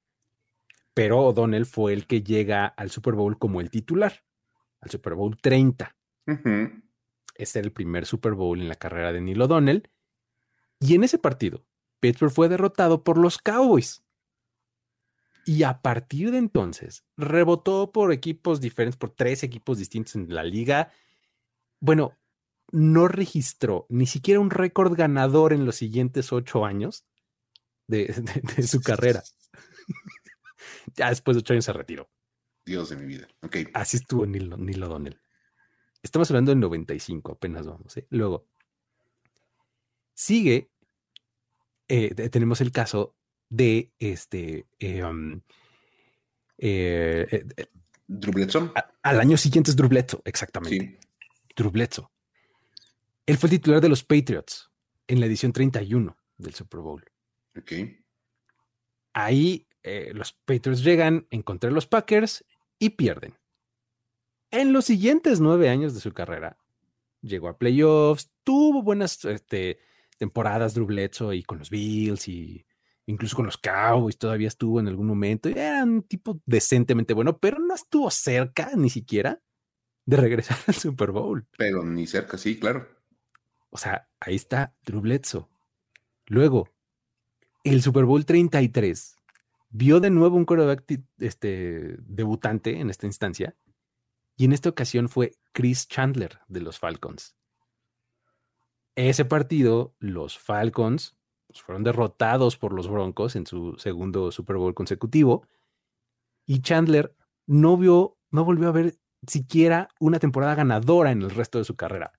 Pero 0.94 1.20
O'Donnell 1.20 1.64
fue 1.64 1.92
el 1.92 2.09
que 2.09 2.24
llega 2.24 2.66
al 2.66 2.90
Super 2.90 3.14
Bowl 3.14 3.38
como 3.38 3.61
el 3.61 3.70
titular, 3.70 4.24
al 4.81 4.90
Super 4.90 5.14
Bowl 5.14 5.37
30. 5.40 5.96
Este 7.37 7.59
era 7.61 7.66
el 7.66 7.72
primer 7.72 8.05
Super 8.05 8.33
Bowl 8.33 8.61
en 8.61 8.66
la 8.66 8.74
carrera 8.74 9.12
de 9.12 9.20
Neil 9.20 9.42
O'Donnell. 9.42 9.88
Y 10.81 10.96
en 10.96 11.05
ese 11.05 11.18
partido, 11.18 11.64
Pittsburgh 12.00 12.33
fue 12.33 12.48
derrotado 12.48 13.05
por 13.05 13.18
los 13.18 13.38
Cowboys. 13.38 14.02
Y 15.46 15.62
a 15.62 15.83
partir 15.83 16.33
de 16.33 16.38
entonces, 16.38 17.05
rebotó 17.16 17.92
por 17.92 18.12
equipos 18.12 18.61
diferentes, 18.61 18.96
por 18.96 19.11
tres 19.11 19.44
equipos 19.44 19.78
distintos 19.78 20.16
en 20.16 20.35
la 20.35 20.42
liga. 20.42 20.90
Bueno, 21.78 22.18
no 22.72 23.06
registró 23.06 23.87
ni 23.90 24.06
siquiera 24.06 24.40
un 24.40 24.50
récord 24.50 24.94
ganador 24.96 25.52
en 25.52 25.66
los 25.66 25.76
siguientes 25.76 26.32
ocho 26.32 26.64
años 26.64 27.04
de, 27.87 28.12
su 28.66 28.80
carrera. 28.80 29.22
ya 30.96 31.11
después 31.11 31.37
de 31.37 31.40
ocho 31.40 31.52
años 31.52 31.66
se 31.66 31.72
retiró. 31.72 32.11
Dios 32.64 32.88
de 32.88 32.96
mi 32.96 33.06
vida. 33.06 33.28
Así 33.74 33.98
estuvo 33.98 34.26
Neil, 34.26 34.50
Neil 34.58 34.82
O'Donnell. 34.82 35.20
Estamos 36.02 36.30
hablando 36.30 36.50
del 36.50 36.61
95, 36.61 37.32
apenas 37.32 37.66
vamos. 37.66 37.96
¿eh? 37.96 38.06
Luego, 38.11 38.48
sigue, 40.14 40.70
eh, 41.88 42.14
tenemos 42.30 42.61
el 42.61 42.72
caso 42.72 43.16
de 43.48 43.92
este... 43.98 44.66
Eh, 44.78 45.04
um, 45.04 45.40
Drubletso. 48.06 48.72
Al 49.02 49.20
año 49.20 49.37
siguiente 49.37 49.70
es 49.70 49.76
Drubletso, 49.76 50.22
exactamente. 50.24 50.98
Sí. 51.00 51.08
Drubletso. 51.56 52.12
Él 53.26 53.37
fue 53.37 53.48
el 53.48 53.52
titular 53.58 53.80
de 53.80 53.88
los 53.88 54.02
Patriots 54.02 54.70
en 55.06 55.20
la 55.20 55.26
edición 55.26 55.52
31 55.52 56.16
del 56.38 56.54
Super 56.54 56.80
Bowl. 56.80 57.04
Ok. 57.56 57.72
Ahí 59.14 59.68
eh, 59.82 60.12
los 60.14 60.32
Patriots 60.32 60.82
llegan, 60.82 61.26
encontré 61.30 61.70
los 61.70 61.87
Packers 61.87 62.44
y 62.78 62.90
pierden. 62.90 63.38
En 64.50 64.72
los 64.72 64.87
siguientes 64.87 65.40
nueve 65.40 65.68
años 65.68 65.94
de 65.94 66.00
su 66.00 66.12
carrera, 66.12 66.58
llegó 67.20 67.48
a 67.48 67.58
playoffs, 67.58 68.30
tuvo 68.44 68.82
buenas 68.82 69.24
este, 69.24 69.78
temporadas 70.18 70.74
Drew 70.74 70.87
Bledsoe 70.87 71.37
y 71.37 71.42
con 71.42 71.58
los 71.58 71.70
Bills 71.70 72.28
y 72.28 72.66
incluso 73.06 73.37
con 73.37 73.46
los 73.46 73.58
Cowboys 73.58 74.18
todavía 74.18 74.48
estuvo 74.48 74.80
en 74.80 74.88
algún 74.88 75.06
momento. 75.06 75.48
Era 75.48 75.82
un 75.85 76.02
tipo 76.02 76.40
decentemente 76.44 77.14
bueno, 77.14 77.38
pero 77.38 77.58
no 77.58 77.74
estuvo 77.74 78.11
cerca 78.11 78.70
ni 78.76 78.90
siquiera 78.90 79.40
de 80.04 80.16
regresar 80.16 80.58
al 80.66 80.74
Super 80.74 81.12
Bowl. 81.12 81.46
Pero 81.56 81.85
ni 81.85 82.06
cerca, 82.06 82.37
sí, 82.37 82.58
claro. 82.58 83.02
O 83.72 83.78
sea, 83.78 84.06
ahí 84.20 84.35
está 84.35 84.74
Drew. 84.85 85.02
Luego, 86.26 86.68
el 87.64 87.80
Super 87.80 88.04
Bowl 88.04 88.26
33 88.26 89.16
vio 89.70 89.98
de 89.98 90.11
nuevo 90.11 90.37
un 90.37 90.44
quarterback 90.44 90.85
este, 91.18 91.96
debutante 92.00 92.80
en 92.80 92.90
esta 92.90 93.06
instancia 93.06 93.56
y 94.37 94.44
en 94.44 94.52
esta 94.52 94.68
ocasión 94.68 95.08
fue 95.08 95.32
Chris 95.52 95.88
Chandler 95.88 96.40
de 96.48 96.61
los 96.61 96.78
Falcons. 96.78 97.35
Ese 98.94 99.24
partido, 99.24 99.94
los 99.98 100.38
Falcons 100.38 101.16
pues, 101.46 101.62
fueron 101.62 101.82
derrotados 101.82 102.58
por 102.58 102.74
los 102.74 102.88
Broncos 102.88 103.37
en 103.37 103.46
su 103.46 103.76
segundo 103.78 104.32
Super 104.32 104.56
Bowl 104.56 104.74
consecutivo 104.74 105.46
y 106.44 106.61
Chandler 106.61 107.16
no 107.46 107.78
vio, 107.78 108.18
no 108.30 108.44
volvió 108.44 108.68
a 108.68 108.72
ver 108.72 108.96
siquiera 109.26 109.88
una 109.98 110.18
temporada 110.18 110.54
ganadora 110.56 111.11
en 111.11 111.22
el 111.22 111.30
resto 111.30 111.56
de 111.56 111.64
su 111.64 111.74
carrera. 111.74 112.12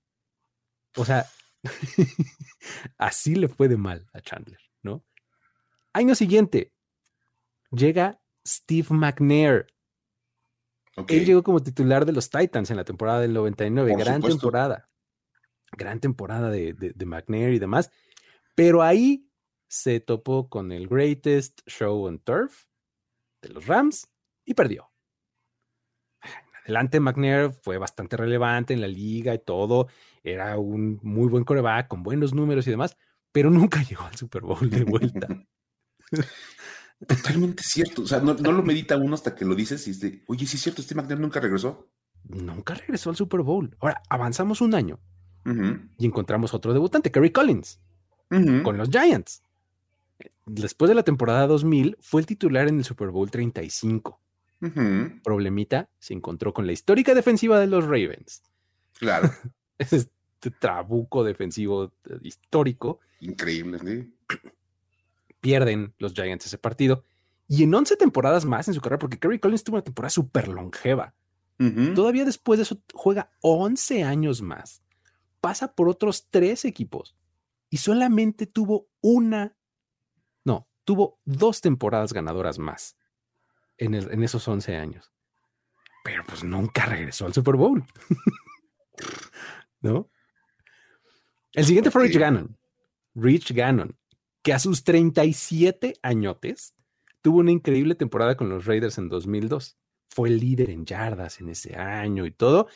O 0.96 1.04
sea, 1.04 1.26
así 2.98 3.34
le 3.34 3.48
fue 3.48 3.68
de 3.68 3.76
mal 3.76 4.06
a 4.12 4.20
Chandler, 4.20 4.60
¿no? 4.82 5.04
Año 5.92 6.14
siguiente, 6.14 6.72
llega 7.70 8.20
Steve 8.46 8.88
McNair. 8.90 9.66
Él 11.08 11.24
llegó 11.24 11.42
como 11.42 11.62
titular 11.62 12.04
de 12.06 12.12
los 12.12 12.30
Titans 12.30 12.70
en 12.70 12.76
la 12.76 12.84
temporada 12.84 13.20
del 13.20 13.32
99. 13.32 13.94
gran 13.96 14.22
temporada. 14.22 14.88
Gran 15.72 15.98
temporada 15.98 16.50
de, 16.50 16.72
de, 16.72 17.06
McNair 17.06 17.52
y 17.52 17.58
demás. 17.58 17.90
Pero 18.54 18.82
ahí 18.82 19.28
se 19.66 19.98
topó 19.98 20.48
con 20.48 20.70
el 20.70 20.86
greatest 20.86 21.62
show 21.66 22.04
on 22.04 22.20
turf 22.20 22.66
de 23.42 23.48
los 23.48 23.66
Rams 23.66 24.08
y 24.44 24.54
perdió. 24.54 24.90
Adelante, 26.64 27.00
McNair 27.00 27.50
fue 27.50 27.76
bastante 27.76 28.16
relevante 28.16 28.72
en 28.72 28.80
la 28.80 28.86
liga 28.86 29.34
y 29.34 29.38
todo. 29.38 29.88
Era 30.24 30.58
un 30.58 30.98
muy 31.02 31.28
buen 31.28 31.44
coreback 31.44 31.86
con 31.86 32.02
buenos 32.02 32.32
números 32.34 32.66
y 32.66 32.70
demás, 32.70 32.96
pero 33.30 33.50
nunca 33.50 33.82
llegó 33.88 34.04
al 34.04 34.16
Super 34.16 34.42
Bowl 34.42 34.68
de 34.68 34.82
vuelta. 34.82 35.28
Totalmente 37.06 37.62
cierto. 37.62 38.02
O 38.02 38.06
sea, 38.06 38.20
no, 38.20 38.34
lo 38.34 38.62
medita 38.62 38.96
uno 38.96 39.14
hasta 39.14 39.34
que 39.34 39.44
lo 39.44 39.54
dices 39.54 39.86
y 39.86 39.90
dice, 39.92 40.24
oye, 40.26 40.46
sí 40.46 40.56
es 40.56 40.62
cierto, 40.62 40.80
este 40.80 40.94
McNair 40.94 41.20
nunca 41.20 41.40
regresó. 41.40 41.90
Nunca 42.24 42.74
regresó 42.74 43.10
al 43.10 43.16
Super 43.16 43.42
Bowl. 43.42 43.76
Ahora, 43.80 44.02
avanzamos 44.08 44.62
un 44.62 44.74
año 44.74 44.98
y 45.98 46.06
encontramos 46.06 46.54
otro 46.54 46.72
debutante, 46.72 47.12
Kerry 47.12 47.30
Collins, 47.30 47.78
con 48.30 48.78
los 48.78 48.88
Giants. 48.88 49.42
Después 50.46 50.88
de 50.88 50.94
la 50.94 51.02
temporada 51.02 51.46
2000, 51.46 51.98
fue 52.00 52.22
el 52.22 52.26
titular 52.26 52.66
en 52.68 52.78
el 52.78 52.84
Super 52.84 53.10
Bowl 53.10 53.30
35. 53.30 54.18
Problemita, 55.22 55.90
se 55.98 56.14
encontró 56.14 56.54
con 56.54 56.66
la 56.66 56.72
histórica 56.72 57.14
defensiva 57.14 57.60
de 57.60 57.66
los 57.66 57.84
Ravens. 57.84 58.42
Claro. 58.94 59.30
este 60.44 60.58
trabuco 60.58 61.24
defensivo 61.24 61.92
eh, 62.04 62.18
histórico. 62.22 63.00
Increíble, 63.20 63.78
¿sí? 63.78 64.14
pierden 65.44 65.94
los 65.98 66.14
Giants 66.14 66.46
ese 66.46 66.56
partido. 66.56 67.04
Y 67.48 67.64
en 67.64 67.74
11 67.74 67.98
temporadas 67.98 68.46
más 68.46 68.66
en 68.66 68.72
su 68.72 68.80
carrera, 68.80 68.98
porque 68.98 69.18
Kerry 69.18 69.38
Collins 69.38 69.62
tuvo 69.62 69.76
una 69.76 69.84
temporada 69.84 70.08
súper 70.08 70.48
longeva. 70.48 71.14
Todavía 71.94 72.24
después 72.24 72.58
de 72.58 72.62
eso 72.62 72.80
juega 72.94 73.30
11 73.42 74.04
años 74.04 74.40
más. 74.40 74.82
Pasa 75.42 75.74
por 75.74 75.88
otros 75.88 76.28
tres 76.30 76.64
equipos 76.64 77.14
y 77.68 77.76
solamente 77.76 78.46
tuvo 78.46 78.88
una, 79.02 79.54
no, 80.44 80.66
tuvo 80.84 81.20
dos 81.26 81.60
temporadas 81.60 82.12
ganadoras 82.12 82.58
más 82.58 82.96
en, 83.76 83.94
en 83.94 84.22
esos 84.22 84.48
11 84.48 84.76
años. 84.76 85.12
Pero 86.04 86.24
pues 86.24 86.42
nunca 86.42 86.86
regresó 86.86 87.26
al 87.26 87.34
Super 87.34 87.56
Bowl. 87.56 87.84
¿No? 89.82 90.10
El 91.54 91.64
siguiente 91.64 91.90
fue 91.90 92.02
Rich 92.02 92.18
Gannon. 92.18 92.56
Rich 93.14 93.52
Gannon 93.52 93.96
que 94.44 94.52
a 94.52 94.58
sus 94.58 94.84
37 94.84 95.94
añotes 96.02 96.74
tuvo 97.22 97.38
una 97.38 97.50
increíble 97.50 97.94
temporada 97.94 98.36
con 98.36 98.50
los 98.50 98.66
Raiders 98.66 98.98
en 98.98 99.08
2002. 99.08 99.78
Fue 100.06 100.28
el 100.28 100.38
líder 100.38 100.68
en 100.68 100.84
yardas 100.84 101.40
en 101.40 101.48
ese 101.48 101.76
año 101.76 102.26
y 102.26 102.30
todo. 102.30 102.68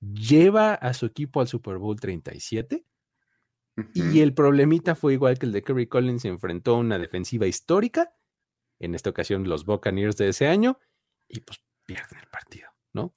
Lleva 0.00 0.72
a 0.72 0.94
su 0.94 1.04
equipo 1.04 1.42
al 1.42 1.46
Super 1.46 1.76
Bowl 1.76 2.00
37. 2.00 2.86
Y 3.92 4.20
el 4.20 4.32
problemita 4.32 4.94
fue 4.94 5.12
igual 5.12 5.38
que 5.38 5.44
el 5.44 5.52
de 5.52 5.62
Kerry 5.62 5.86
Collins, 5.86 6.22
se 6.22 6.28
enfrentó 6.28 6.76
a 6.76 6.78
una 6.78 6.98
defensiva 6.98 7.46
histórica, 7.46 8.14
en 8.78 8.94
esta 8.94 9.10
ocasión 9.10 9.48
los 9.48 9.64
Buccaneers 9.64 10.16
de 10.16 10.28
ese 10.28 10.48
año, 10.48 10.78
y 11.28 11.40
pues 11.40 11.62
pierden 11.86 12.18
el 12.18 12.26
partido, 12.28 12.68
¿no? 12.92 13.14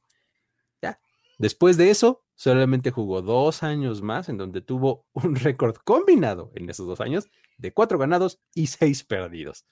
Ya. 0.81 0.99
Después 1.37 1.75
de 1.77 1.89
eso, 1.89 2.22
solamente 2.35 2.91
jugó 2.91 3.21
dos 3.21 3.63
años 3.63 4.01
más, 4.01 4.29
en 4.29 4.37
donde 4.37 4.61
tuvo 4.61 5.07
un 5.13 5.35
récord 5.35 5.75
combinado 5.83 6.51
en 6.55 6.69
esos 6.69 6.87
dos 6.87 7.01
años 7.01 7.29
de 7.57 7.73
cuatro 7.73 7.97
ganados 7.97 8.41
y 8.53 8.67
seis 8.67 9.03
perdidos. 9.03 9.65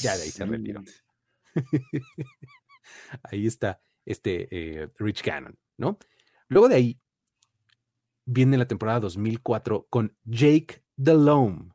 Ya 0.00 0.16
de 0.16 0.22
ahí 0.22 0.30
se 0.30 0.46
retiró. 0.46 0.82
ahí 3.22 3.46
está 3.46 3.80
este 4.04 4.48
eh, 4.50 4.88
Rich 4.98 5.22
Cannon, 5.22 5.58
¿no? 5.76 5.98
Luego 6.48 6.68
de 6.68 6.76
ahí 6.76 7.00
viene 8.24 8.56
la 8.56 8.66
temporada 8.66 9.00
2004 9.00 9.86
con 9.90 10.16
Jake 10.24 10.82
Delhomme. 10.96 11.72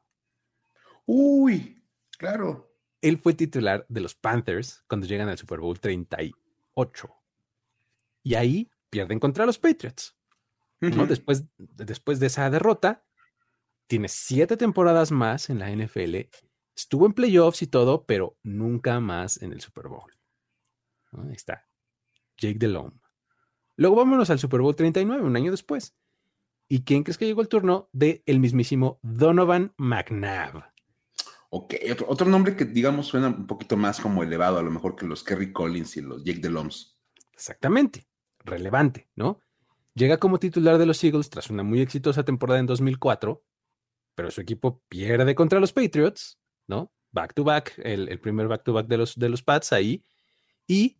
Uy, 1.06 1.84
claro. 2.18 2.72
Él 3.02 3.18
fue 3.18 3.34
titular 3.34 3.86
de 3.90 4.02
los 4.02 4.16
Panthers 4.16 4.84
cuando 4.88 5.08
llegan 5.08 5.30
al 5.30 5.38
Super 5.38 5.60
Bowl 5.60 5.80
38. 5.80 7.16
Y 8.24 8.36
ahí 8.36 8.70
pierden 8.90 9.20
contra 9.20 9.46
los 9.46 9.60
Patriots. 9.60 10.16
¿no? 10.82 11.06
después, 11.06 11.46
después 11.58 12.20
de 12.20 12.28
esa 12.28 12.50
derrota, 12.50 13.06
tiene 13.88 14.08
siete 14.08 14.56
temporadas 14.56 15.12
más 15.12 15.50
en 15.50 15.60
la 15.60 15.70
NFL, 15.72 16.16
estuvo 16.76 17.06
en 17.06 17.14
playoffs 17.14 17.62
y 17.62 17.68
todo, 17.68 18.06
pero 18.06 18.38
nunca 18.44 19.00
más 19.00 19.42
en 19.42 19.52
el 19.52 19.62
Super 19.62 19.88
Bowl. 19.88 20.12
Ahí 21.12 21.34
está. 21.34 21.68
Jake 22.38 22.60
Delhomme. 22.60 23.00
Luego 23.76 23.96
vámonos 23.96 24.30
al 24.30 24.40
Super 24.40 24.62
Bowl 24.62 24.76
39, 24.76 25.24
un 25.24 25.36
año 25.36 25.52
después. 25.52 25.96
¿Y 26.68 26.84
quién 26.84 27.04
crees 27.04 27.18
que 27.18 27.26
llegó 27.26 27.42
el 27.42 27.48
turno 27.48 27.90
de 27.94 28.24
el 28.26 28.40
mismísimo 28.40 29.00
Donovan 29.02 29.74
McNabb? 29.78 30.66
Ok, 31.50 31.74
otro, 32.08 32.28
nombre 32.28 32.56
que 32.56 32.66
digamos 32.66 33.08
suena 33.08 33.30
un 33.30 33.48
poquito 33.48 33.76
más 33.76 34.00
como 34.00 34.22
elevado, 34.22 34.60
a 34.60 34.62
lo 34.62 34.70
mejor 34.70 34.96
que 34.96 35.08
los 35.08 35.24
Kerry 35.24 35.52
Collins 35.52 35.98
y 35.98 36.02
los 36.02 36.24
Jake 36.24 36.42
Delhomes. 36.42 37.00
Exactamente, 37.34 38.06
relevante, 38.40 39.10
¿no? 39.16 39.40
Llega 39.94 40.18
como 40.18 40.40
titular 40.40 40.78
de 40.78 40.86
los 40.86 41.04
Eagles 41.04 41.30
tras 41.30 41.50
una 41.50 41.64
muy 41.64 41.82
exitosa 41.82 42.24
temporada 42.24 42.60
en 42.60 42.66
2004 42.66 43.44
pero 44.20 44.32
su 44.32 44.42
equipo 44.42 44.84
pierde 44.90 45.34
contra 45.34 45.62
los 45.62 45.72
Patriots, 45.72 46.38
¿no? 46.68 46.92
Back 47.14 47.34
to 47.36 47.46
back, 47.46 47.72
el, 47.78 48.20
primer 48.20 48.50
back 48.50 48.66
to 48.66 48.74
back 48.74 48.86
de 48.88 48.98
los, 48.98 49.18
de 49.18 49.30
los 49.30 49.44
Pats 49.44 49.72
ahí. 49.72 50.04
Y 50.68 50.98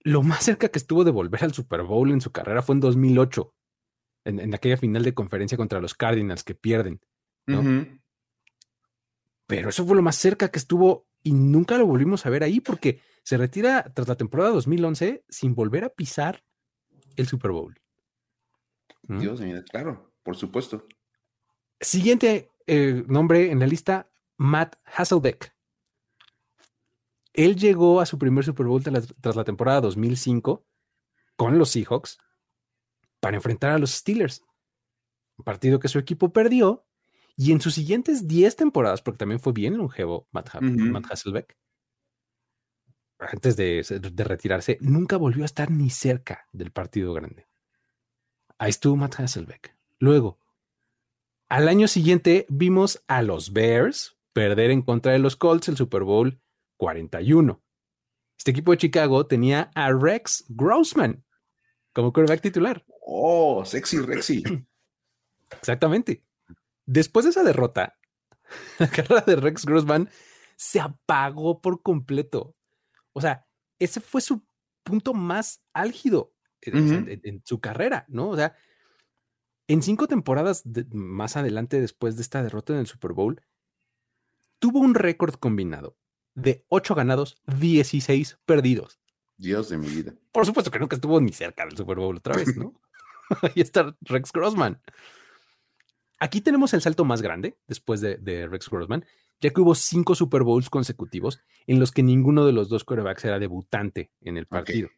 lo 0.00 0.22
más 0.22 0.44
cerca 0.44 0.68
que 0.68 0.78
estuvo 0.78 1.04
de 1.04 1.10
volver 1.10 1.44
al 1.44 1.54
Super 1.54 1.84
Bowl 1.84 2.10
en 2.10 2.20
su 2.20 2.32
carrera 2.32 2.60
fue 2.60 2.74
en 2.74 2.80
2008, 2.80 3.54
en, 4.26 4.54
aquella 4.54 4.76
final 4.76 5.04
de 5.04 5.14
conferencia 5.14 5.56
contra 5.56 5.80
los 5.80 5.94
Cardinals 5.94 6.44
que 6.44 6.54
pierden, 6.54 7.00
¿no? 7.46 7.86
Pero 9.46 9.70
eso 9.70 9.86
fue 9.86 9.96
lo 9.96 10.02
más 10.02 10.16
cerca 10.16 10.50
que 10.50 10.58
estuvo 10.58 11.08
y 11.22 11.32
nunca 11.32 11.78
lo 11.78 11.86
volvimos 11.86 12.26
a 12.26 12.30
ver 12.30 12.42
ahí 12.42 12.60
porque 12.60 13.00
se 13.26 13.36
retira 13.36 13.92
tras 13.92 14.06
la 14.06 14.14
temporada 14.14 14.50
2011 14.50 15.24
sin 15.28 15.56
volver 15.56 15.82
a 15.82 15.88
pisar 15.88 16.44
el 17.16 17.26
Super 17.26 17.50
Bowl. 17.50 17.76
Dios 19.02 19.40
mío, 19.40 19.60
claro, 19.68 20.12
por 20.22 20.36
supuesto. 20.36 20.86
Siguiente 21.80 22.52
eh, 22.68 23.02
nombre 23.08 23.50
en 23.50 23.58
la 23.58 23.66
lista, 23.66 24.08
Matt 24.36 24.76
Hasselbeck. 24.84 25.56
Él 27.32 27.56
llegó 27.56 28.00
a 28.00 28.06
su 28.06 28.16
primer 28.16 28.44
Super 28.44 28.66
Bowl 28.66 28.84
tras 28.84 29.34
la, 29.34 29.44
temporada 29.44 29.80
2005 29.80 30.64
con 31.34 31.58
los 31.58 31.70
Seahawks 31.70 32.18
para 33.18 33.34
enfrentar 33.34 33.72
a 33.72 33.78
los 33.78 33.90
Steelers. 33.90 34.44
Un 35.36 35.44
partido 35.44 35.80
que 35.80 35.88
su 35.88 35.98
equipo 35.98 36.32
perdió. 36.32 36.86
Y 37.36 37.50
en 37.50 37.60
sus 37.60 37.74
siguientes 37.74 38.28
10 38.28 38.54
temporadas, 38.54 39.02
porque 39.02 39.18
también 39.18 39.40
fue 39.40 39.52
bien 39.52 39.76
longevo 39.76 40.28
Matt, 40.30 40.50
Hasselbeck, 41.10 41.56
antes 43.18 43.56
de, 43.56 43.82
de, 43.82 44.24
retirarse, 44.24 44.78
nunca 44.80 45.16
volvió 45.16 45.42
a 45.42 45.46
estar 45.46 45.70
ni 45.70 45.90
cerca 45.90 46.46
del 46.52 46.70
partido 46.70 47.12
grande. 47.12 47.46
Ahí 48.58 48.70
estuvo 48.70 48.96
Matt 48.96 49.20
Hasselbeck 49.20 49.76
Luego, 49.98 50.38
al 51.48 51.68
año 51.68 51.86
siguiente 51.86 52.44
vimos 52.48 53.04
a 53.06 53.22
los 53.22 53.52
Bears 53.52 54.16
perder 54.32 54.72
en 54.72 54.82
contra 54.82 55.12
de 55.12 55.20
los 55.20 55.36
Colts 55.36 55.68
el 55.68 55.76
Super 55.76 56.02
Bowl 56.02 56.40
41. 56.76 57.62
Este 58.36 58.50
equipo 58.50 58.72
de 58.72 58.78
Chicago 58.78 59.26
tenía 59.26 59.70
a 59.74 59.92
Rex 59.92 60.44
Grossman 60.48 61.24
como 61.92 62.12
quarterback 62.12 62.42
titular. 62.42 62.84
Oh, 63.00 63.64
sexy 63.64 64.00
Rexy. 64.00 64.42
Exactamente. 65.52 66.24
Después 66.84 67.24
de 67.24 67.30
esa 67.30 67.44
derrota, 67.44 67.96
la 68.78 68.88
carrera 68.88 69.22
de 69.22 69.36
Rex 69.36 69.64
Grossman 69.64 70.10
se 70.56 70.80
apagó 70.80 71.60
por 71.60 71.80
completo. 71.82 72.55
O 73.16 73.20
sea, 73.22 73.46
ese 73.78 74.02
fue 74.02 74.20
su 74.20 74.44
punto 74.82 75.14
más 75.14 75.64
álgido 75.72 76.34
en, 76.60 77.40
su 77.46 77.60
carrera, 77.60 78.04
¿no? 78.08 78.28
O 78.28 78.36
sea, 78.36 78.54
en 79.68 79.80
cinco 79.80 80.06
temporadas 80.06 80.64
más 80.92 81.38
adelante, 81.38 81.80
después 81.80 82.16
de 82.16 82.22
esta 82.22 82.42
derrota 82.42 82.74
en 82.74 82.80
el 82.80 82.86
Super 82.86 83.14
Bowl, 83.14 83.40
tuvo 84.58 84.80
un 84.80 84.94
récord 84.94 85.36
combinado 85.36 85.96
de 86.34 86.66
ocho 86.68 86.94
ganados, 86.94 87.40
16 87.58 88.38
perdidos. 88.44 89.00
Dios 89.38 89.70
de 89.70 89.78
mi 89.78 89.88
vida. 89.88 90.12
Por 90.30 90.44
supuesto 90.44 90.70
que 90.70 90.78
nunca 90.78 90.96
estuvo 90.96 91.18
ni 91.18 91.32
cerca 91.32 91.64
del 91.64 91.74
Super 91.74 91.96
Bowl 91.96 92.18
otra 92.18 92.36
vez, 92.36 92.54
¿no? 92.54 92.78
Ahí 93.40 93.62
está 93.62 93.96
Rex 94.02 94.30
Grossman. 94.30 94.78
Aquí 96.20 96.42
tenemos 96.42 96.74
el 96.74 96.82
salto 96.82 97.06
más 97.06 97.22
grande 97.22 97.56
después 97.66 98.02
de, 98.02 98.46
Rex 98.46 98.68
Grossman, 98.68 99.06
ya 99.40 99.50
que 99.50 99.60
hubo 99.60 99.74
cinco 99.74 100.14
Super 100.14 100.42
Bowls 100.42 100.70
consecutivos 100.70 101.40
en 101.66 101.78
los 101.78 101.92
que 101.92 102.02
ninguno 102.02 102.46
de 102.46 102.52
los 102.52 102.68
dos 102.68 102.84
quarterbacks 102.84 103.24
era 103.24 103.38
debutante 103.38 104.10
en 104.20 104.36
el 104.36 104.46
partido. 104.46 104.88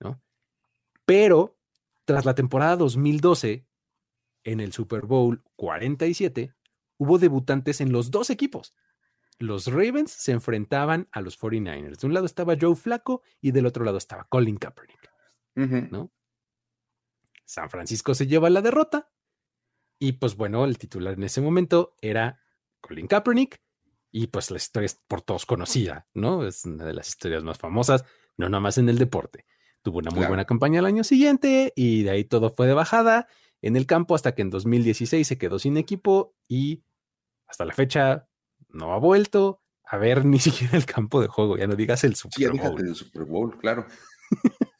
¿no? 0.00 0.22
Pero 1.04 1.58
tras 2.04 2.24
la 2.24 2.34
temporada 2.34 2.76
2012, 2.76 3.66
en 4.44 4.60
el 4.60 4.72
Super 4.72 5.06
Bowl 5.06 5.42
47, 5.56 6.54
hubo 6.98 7.18
debutantes 7.18 7.80
en 7.80 7.92
los 7.92 8.10
dos 8.10 8.30
equipos. 8.30 8.74
Los 9.38 9.68
Ravens 9.68 10.10
se 10.10 10.32
enfrentaban 10.32 11.08
a 11.12 11.22
los 11.22 11.38
49ers. 11.40 11.98
De 11.98 12.06
un 12.06 12.14
lado 12.14 12.26
estaba 12.26 12.56
Joe 12.60 12.76
Flaco 12.76 13.22
y 13.40 13.52
del 13.52 13.66
otro 13.66 13.84
lado 13.84 13.96
estaba 13.96 14.24
Colin 14.24 14.56
Kaepernick. 14.56 15.10
¿no? 15.90 16.12
San 17.44 17.70
Francisco 17.70 18.14
se 18.14 18.26
lleva 18.26 18.50
la 18.50 18.62
derrota 18.62 19.10
y 19.98 20.12
pues 20.12 20.36
bueno, 20.36 20.64
el 20.64 20.78
titular 20.78 21.14
en 21.14 21.24
ese 21.24 21.40
momento 21.40 21.94
era 22.00 22.40
Colin 22.80 23.06
Kaepernick 23.06 23.60
y 24.12 24.26
pues 24.28 24.50
la 24.50 24.56
historia 24.56 24.86
es 24.86 24.98
por 25.06 25.22
todos 25.22 25.46
conocida, 25.46 26.06
¿no? 26.14 26.46
Es 26.46 26.64
una 26.64 26.84
de 26.84 26.94
las 26.94 27.08
historias 27.08 27.42
más 27.42 27.58
famosas, 27.58 28.04
no 28.36 28.48
nada 28.48 28.60
más 28.60 28.78
en 28.78 28.88
el 28.88 28.98
deporte. 28.98 29.46
Tuvo 29.82 29.98
una 29.98 30.10
muy 30.10 30.26
buena 30.26 30.44
campaña 30.44 30.80
el 30.80 30.86
año 30.86 31.04
siguiente 31.04 31.72
y 31.74 32.02
de 32.02 32.10
ahí 32.10 32.24
todo 32.24 32.50
fue 32.50 32.66
de 32.66 32.74
bajada 32.74 33.28
en 33.62 33.76
el 33.76 33.86
campo 33.86 34.14
hasta 34.14 34.34
que 34.34 34.42
en 34.42 34.50
2016 34.50 35.26
se 35.26 35.38
quedó 35.38 35.58
sin 35.58 35.76
equipo 35.76 36.34
y 36.48 36.82
hasta 37.46 37.64
la 37.64 37.72
fecha 37.72 38.28
no 38.68 38.92
ha 38.92 38.98
vuelto 38.98 39.62
a 39.84 39.96
ver 39.96 40.24
ni 40.26 40.38
siquiera 40.38 40.76
el 40.76 40.86
campo 40.86 41.20
de 41.20 41.28
juego, 41.28 41.56
ya 41.56 41.66
no 41.66 41.76
digas 41.76 42.04
el 42.04 42.14
Super 42.14 42.52
Bowl. 42.52 42.94
Super 42.94 43.24
Bowl, 43.24 43.58
claro. 43.58 43.86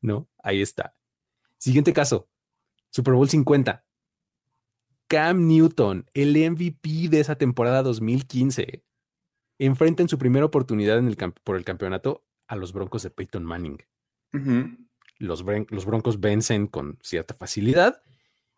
no, 0.00 0.28
ahí 0.42 0.60
está. 0.60 0.94
Siguiente 1.58 1.92
caso, 1.92 2.28
Super 2.90 3.14
Bowl 3.14 3.28
50. 3.28 3.84
Cam 5.12 5.46
Newton, 5.46 6.06
el 6.14 6.30
MVP 6.30 7.10
de 7.10 7.20
esa 7.20 7.36
temporada 7.36 7.82
2015, 7.82 8.82
enfrenta 9.58 10.00
en 10.02 10.08
su 10.08 10.16
primera 10.16 10.46
oportunidad 10.46 10.96
en 10.96 11.06
el 11.06 11.18
por 11.44 11.56
el 11.56 11.66
campeonato 11.66 12.24
a 12.48 12.56
los 12.56 12.72
Broncos 12.72 13.02
de 13.02 13.10
Peyton 13.10 13.44
Manning. 13.44 13.76
los, 15.18 15.44
los 15.68 15.84
Broncos 15.84 16.18
vencen 16.18 16.66
con 16.66 16.98
cierta 17.02 17.34
facilidad. 17.34 18.02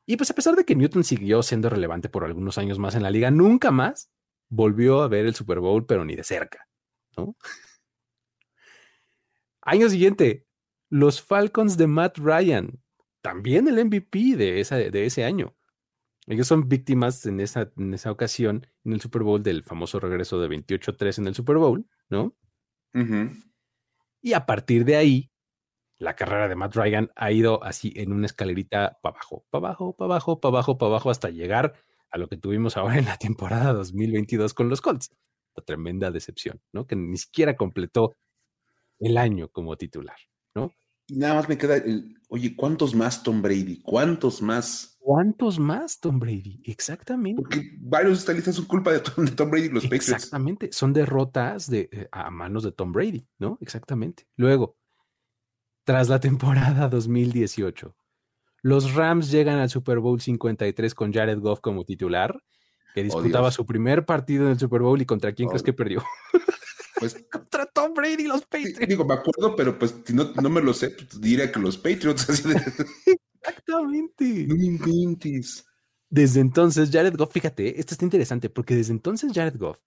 Y 0.06 0.16
pues 0.16 0.30
a 0.30 0.34
pesar 0.34 0.54
de 0.54 0.64
que 0.64 0.76
Newton 0.76 1.02
siguió 1.02 1.42
siendo 1.42 1.68
relevante 1.68 2.08
por 2.08 2.24
algunos 2.24 2.56
años 2.56 2.78
más 2.78 2.94
en 2.94 3.02
la 3.02 3.10
liga, 3.10 3.32
nunca 3.32 3.72
más 3.72 4.12
volvió 4.48 5.02
a 5.02 5.08
ver 5.08 5.26
el 5.26 5.34
Super 5.34 5.58
Bowl, 5.58 5.84
pero 5.86 6.04
ni 6.04 6.14
de 6.14 6.22
cerca. 6.22 6.68
Año 9.60 9.90
siguiente, 9.90 10.46
los 10.88 11.20
Falcons 11.20 11.76
de 11.76 11.88
Matt 11.88 12.16
Ryan, 12.18 12.80
también 13.22 13.66
el 13.66 13.84
MVP 13.84 14.36
de, 14.36 14.60
esa, 14.60 14.76
de 14.76 15.04
ese 15.04 15.24
año, 15.24 15.56
ellos 16.26 16.46
son 16.46 16.68
víctimas 16.68 17.26
en 17.26 17.40
esa, 17.40 17.72
en 17.76 17.94
esa 17.94 18.10
ocasión, 18.10 18.66
en 18.84 18.92
el 18.94 19.00
Super 19.00 19.22
Bowl, 19.22 19.42
del 19.42 19.62
famoso 19.62 20.00
regreso 20.00 20.40
de 20.40 20.48
28-3 20.48 21.18
en 21.18 21.26
el 21.26 21.34
Super 21.34 21.56
Bowl, 21.56 21.86
¿no? 22.08 22.34
Y 24.22 24.32
a 24.32 24.46
partir 24.46 24.84
de 24.84 24.96
ahí, 24.96 25.30
la 25.98 26.16
carrera 26.16 26.48
de 26.48 26.56
Matt 26.56 26.74
Ryan 26.76 27.10
ha 27.14 27.30
ido 27.30 27.62
así 27.62 27.92
en 27.96 28.12
una 28.12 28.26
escalerita 28.26 28.98
para 29.02 29.16
abajo, 29.16 29.44
para 29.50 29.66
abajo, 29.68 29.96
para 29.96 30.06
abajo, 30.06 30.40
para 30.40 30.50
abajo, 30.50 30.78
para 30.78 30.90
abajo, 30.90 31.10
hasta 31.10 31.30
llegar 31.30 31.74
a 32.10 32.18
lo 32.18 32.28
que 32.28 32.36
tuvimos 32.36 32.76
ahora 32.76 32.98
en 32.98 33.04
la 33.04 33.16
temporada 33.16 33.72
2022 33.72 34.54
con 34.54 34.68
los 34.68 34.80
Colts. 34.80 35.10
La 35.56 35.64
tremenda 35.64 36.10
decepción, 36.10 36.60
¿no? 36.72 36.86
Que 36.86 36.96
ni 36.96 37.16
siquiera 37.16 37.56
completó 37.56 38.16
el 38.98 39.18
año 39.18 39.48
como 39.48 39.76
titular, 39.76 40.16
nada 41.08 41.34
más 41.34 41.48
me 41.48 41.58
queda 41.58 41.76
el, 41.76 42.16
oye, 42.28 42.54
¿cuántos 42.56 42.94
más 42.94 43.22
Tom 43.22 43.42
Brady? 43.42 43.80
¿Cuántos 43.82 44.42
más? 44.42 44.96
¿Cuántos 44.98 45.58
más 45.58 46.00
Tom 46.00 46.18
Brady? 46.18 46.62
Exactamente. 46.64 47.42
Porque 47.42 47.76
varios 47.80 48.18
de 48.18 48.20
esta 48.20 48.32
lista 48.32 48.52
son 48.52 48.64
culpa 48.64 48.92
de 48.92 49.00
Tom, 49.00 49.50
Brady 49.50 49.66
y 49.66 49.70
los 49.70 49.84
Patriots. 49.84 50.08
Exactamente, 50.08 50.70
son 50.72 50.92
derrotas 50.92 51.68
de, 51.70 51.88
eh, 51.92 52.08
a 52.10 52.30
manos 52.30 52.62
de 52.62 52.72
Tom 52.72 52.92
Brady, 52.92 53.26
¿no? 53.38 53.58
Exactamente. 53.60 54.26
Luego, 54.36 54.76
tras 55.84 56.08
la 56.08 56.20
temporada 56.20 56.88
2018, 56.90 57.94
los 58.62 58.94
Rams 58.94 59.30
llegan 59.30 59.58
al 59.58 59.68
Super 59.68 59.98
Bowl 59.98 60.20
53 60.20 60.94
con 60.94 61.12
Jared 61.12 61.38
Goff 61.38 61.60
como 61.60 61.84
titular, 61.84 62.42
que 62.94 63.02
oh, 63.02 63.04
disputaba 63.04 63.50
su 63.50 63.66
primer 63.66 64.06
partido 64.06 64.46
en 64.46 64.52
el 64.52 64.58
Super 64.58 64.80
Bowl 64.80 65.00
y 65.00 65.04
contra 65.04 65.32
quién 65.32 65.48
crees 65.48 65.62
oh. 65.62 65.66
que 65.66 65.72
perdió. 65.74 66.02
Pues 66.98 67.14
contra 67.32 67.66
Tom 67.66 67.94
Brady 67.94 68.24
y 68.24 68.26
los 68.26 68.42
Patriots. 68.42 68.88
Digo, 68.88 69.04
me 69.04 69.14
acuerdo, 69.14 69.56
pero 69.56 69.78
pues 69.78 69.94
si 70.04 70.12
no, 70.12 70.32
no 70.32 70.48
me 70.48 70.60
lo 70.60 70.74
sé, 70.74 70.90
pues, 70.90 71.20
diría 71.20 71.50
que 71.50 71.60
los 71.60 71.76
Patriots. 71.76 72.26
Exactamente. 73.42 74.46
Desde 76.08 76.40
entonces, 76.40 76.90
Jared 76.90 77.16
Goff, 77.16 77.32
fíjate, 77.32 77.78
esto 77.78 77.94
está 77.94 78.04
interesante 78.04 78.48
porque 78.48 78.74
desde 78.74 78.92
entonces 78.92 79.32
Jared 79.34 79.58
Goff, 79.58 79.80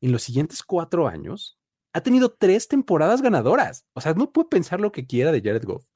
en 0.00 0.12
los 0.12 0.22
siguientes 0.22 0.62
cuatro 0.62 1.08
años, 1.08 1.58
ha 1.92 2.00
tenido 2.02 2.32
tres 2.32 2.68
temporadas 2.68 3.22
ganadoras. 3.22 3.86
O 3.94 4.00
sea, 4.00 4.14
no 4.14 4.32
puede 4.32 4.48
pensar 4.48 4.80
lo 4.80 4.92
que 4.92 5.06
quiera 5.06 5.32
de 5.32 5.40
Jared 5.40 5.64
Goff. 5.64 5.86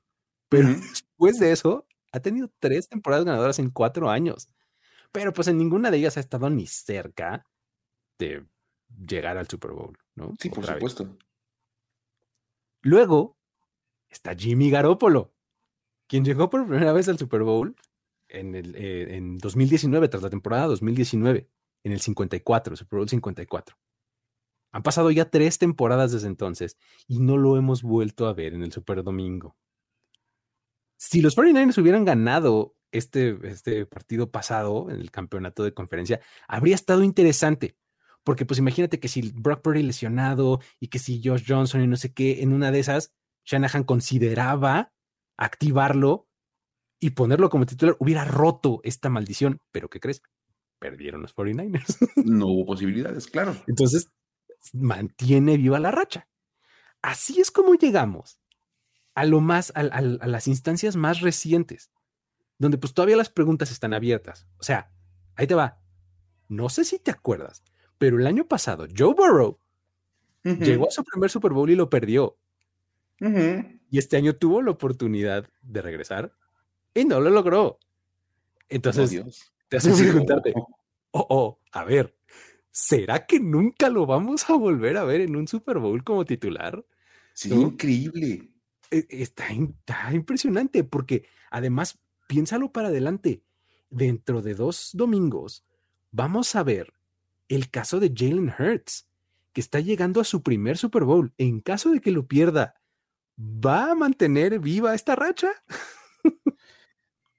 Pero 0.49 0.69
después 0.69 1.39
de 1.39 1.53
eso, 1.53 1.87
ha 2.13 2.21
tenido 2.21 2.53
tres 2.59 2.89
temporadas 2.89 3.25
ganadoras 3.25 3.59
en 3.59 3.71
cuatro 3.71 4.11
años. 4.11 4.49
Pero 5.13 5.33
pues 5.33 5.49
en 5.49 5.59
ninguna 5.59 5.91
de 5.91 5.99
ellas 5.99 6.17
ha 6.17 6.21
estado 6.21 6.51
ni 6.51 6.67
cerca 6.67 7.47
de 8.19 8.47
llegar 8.89 9.37
al 9.37 9.49
Super 9.49 9.73
Bowl, 9.73 9.97
¿no? 10.15 10.35
Sí, 10.39 10.51
por 10.51 10.65
supuesto. 10.65 11.17
Luego 12.83 13.37
está 14.09 14.35
Jimmy 14.35 14.71
Garoppolo, 14.71 15.35
quien 16.07 16.25
llegó 16.25 16.51
por 16.51 16.67
primera 16.67 16.93
vez 16.93 17.09
al 17.09 17.19
Super 17.19 17.43
Bowl 17.43 17.77
en, 18.29 18.55
el, 18.55 18.75
eh, 18.77 19.17
en 19.17 19.39
2019, 19.39 20.09
tras 20.09 20.23
la 20.23 20.31
temporada 20.31 20.67
2019, 20.67 21.49
en 21.85 21.93
el 21.93 22.01
54, 22.01 22.77
Super 22.77 22.99
Bowl 22.99 23.09
54. 23.09 23.77
Han 24.73 24.83
pasado 24.83 25.11
ya 25.11 25.31
tres 25.31 25.59
temporadas 25.59 26.13
desde 26.13 26.27
entonces 26.27 26.77
y 27.07 27.21
no 27.21 27.39
lo 27.39 27.57
hemos 27.57 27.83
vuelto 27.83 28.27
a 28.27 28.35
ver 28.35 28.55
en 28.55 28.63
el 28.63 28.73
Super 28.73 29.03
Domingo. 29.03 29.57
Si 30.99 31.21
los 31.21 31.37
49ers 31.37 31.81
hubieran 31.81 32.05
ganado 32.05 32.75
este, 32.93 33.39
este 33.45 33.87
partido 33.87 34.31
pasado 34.31 34.91
en 34.91 35.01
el 35.01 35.11
campeonato 35.11 35.63
de 35.65 35.75
conferencia, 35.75 36.21
habría 36.49 36.75
estado 36.75 37.03
interesante. 37.03 37.77
Porque 38.27 38.45
pues 38.45 38.59
imagínate 38.59 38.99
que 38.99 39.07
si 39.07 39.31
Brock 39.31 39.63
Purdy 39.63 39.85
lesionado 39.85 40.59
y 40.81 40.89
que 40.89 40.99
si 40.99 41.23
Josh 41.23 41.45
Johnson 41.47 41.85
y 41.85 41.87
no 41.87 41.95
sé 41.95 42.13
qué, 42.13 42.43
en 42.43 42.53
una 42.53 42.73
de 42.73 42.81
esas, 42.81 43.15
Shanahan 43.45 43.85
consideraba 43.85 44.93
activarlo 45.37 46.29
y 46.99 47.11
ponerlo 47.11 47.51
como 47.51 47.67
titular, 47.67 47.95
hubiera 48.01 48.25
roto 48.25 48.81
esta 48.83 49.11
maldición. 49.11 49.61
Pero 49.71 49.89
¿qué 49.89 50.01
crees? 50.01 50.23
Perdieron 50.81 51.23
los 51.23 51.37
49ers. 51.37 51.99
No 52.25 52.49
hubo 52.49 52.67
posibilidades, 52.67 53.29
claro. 53.29 53.55
Entonces, 53.69 54.11
mantiene 54.73 55.57
viva 55.57 55.79
la 55.79 55.93
racha. 55.93 56.29
Así 57.03 57.41
es 57.41 57.53
como 57.53 57.77
llegamos 57.77 58.41
a 59.15 59.25
lo 59.25 59.41
más, 59.41 59.73
a, 59.77 60.01
las 60.01 60.49
instancias 60.49 60.97
más 60.97 61.21
recientes, 61.21 61.93
donde 62.59 62.77
pues 62.77 62.93
todavía 62.93 63.17
las 63.17 63.31
preguntas 63.31 63.71
están 63.71 63.95
abiertas. 63.95 64.49
O 64.59 64.65
sea, 64.65 64.93
ahí 65.37 65.47
te 65.47 65.55
va. 65.55 65.81
No 66.49 66.69
sé 66.71 66.85
si 66.85 66.99
te 66.99 67.13
acuerdas, 67.13 67.63
pero 67.99 68.19
el 68.19 68.27
año 68.27 68.47
pasado 68.47 68.87
Joe 68.97 69.15
Burrow 69.15 69.59
llegó 70.43 70.89
a 70.89 70.91
su 70.91 71.03
primer 71.05 71.31
Super 71.31 71.53
Bowl 71.53 71.71
y 71.71 71.75
lo 71.75 71.91
perdió. 71.91 72.37
Y 73.19 73.99
este 73.99 74.17
año 74.17 74.37
tuvo 74.37 74.63
la 74.63 74.73
oportunidad 74.73 75.49
de 75.63 75.83
regresar 75.83 76.35
y 76.95 77.05
no 77.05 77.21
lo 77.21 77.31
logró. 77.31 77.79
Entonces, 78.69 79.23
te 79.69 79.77
haces 79.77 80.01
preguntarte, 80.01 80.53
oh, 81.13 81.27
oh, 81.31 81.61
a 81.73 81.85
ver, 81.85 82.17
¿será 82.71 83.27
que 83.27 83.41
nunca 83.41 83.89
lo 83.89 84.07
vamos 84.07 84.49
a 84.51 84.55
volver 84.55 84.97
a 84.97 85.05
ver 85.05 85.21
en 85.21 85.37
un 85.37 85.49
Super 85.49 85.79
Bowl 85.79 86.03
como 86.05 86.25
titular? 86.25 86.85
Sí, 87.33 87.53
increíble. 87.53 88.51
E, 88.91 89.07
está, 89.11 89.49
está 89.49 90.13
impresionante 90.13 90.85
porque 90.85 91.27
además, 91.51 91.99
piénsalo 92.29 92.73
para 92.73 92.89
adelante. 92.89 93.43
dentro 93.89 94.43
de 94.43 94.55
dos 94.55 94.91
domingos 94.95 95.65
vamos 96.11 96.57
a 96.57 96.65
ver 96.65 96.96
el 97.49 97.71
caso 97.71 98.01
de 98.01 98.13
Jalen 98.15 98.53
Hurts, 98.59 99.09
que 99.53 99.61
está 99.61 99.81
llegando 99.81 100.21
a 100.21 100.25
su 100.25 100.43
primer 100.43 100.77
Super 100.79 101.05
Bowl. 101.05 101.33
En 101.39 101.61
caso 101.61 101.91
de 101.91 102.01
que 102.01 102.11
lo 102.11 102.27
pierda, 102.27 102.75
¿va 103.39 103.93
a 103.93 103.95
mantener 103.95 104.59
viva 104.61 104.95
esta 104.95 105.17
racha? 105.17 105.51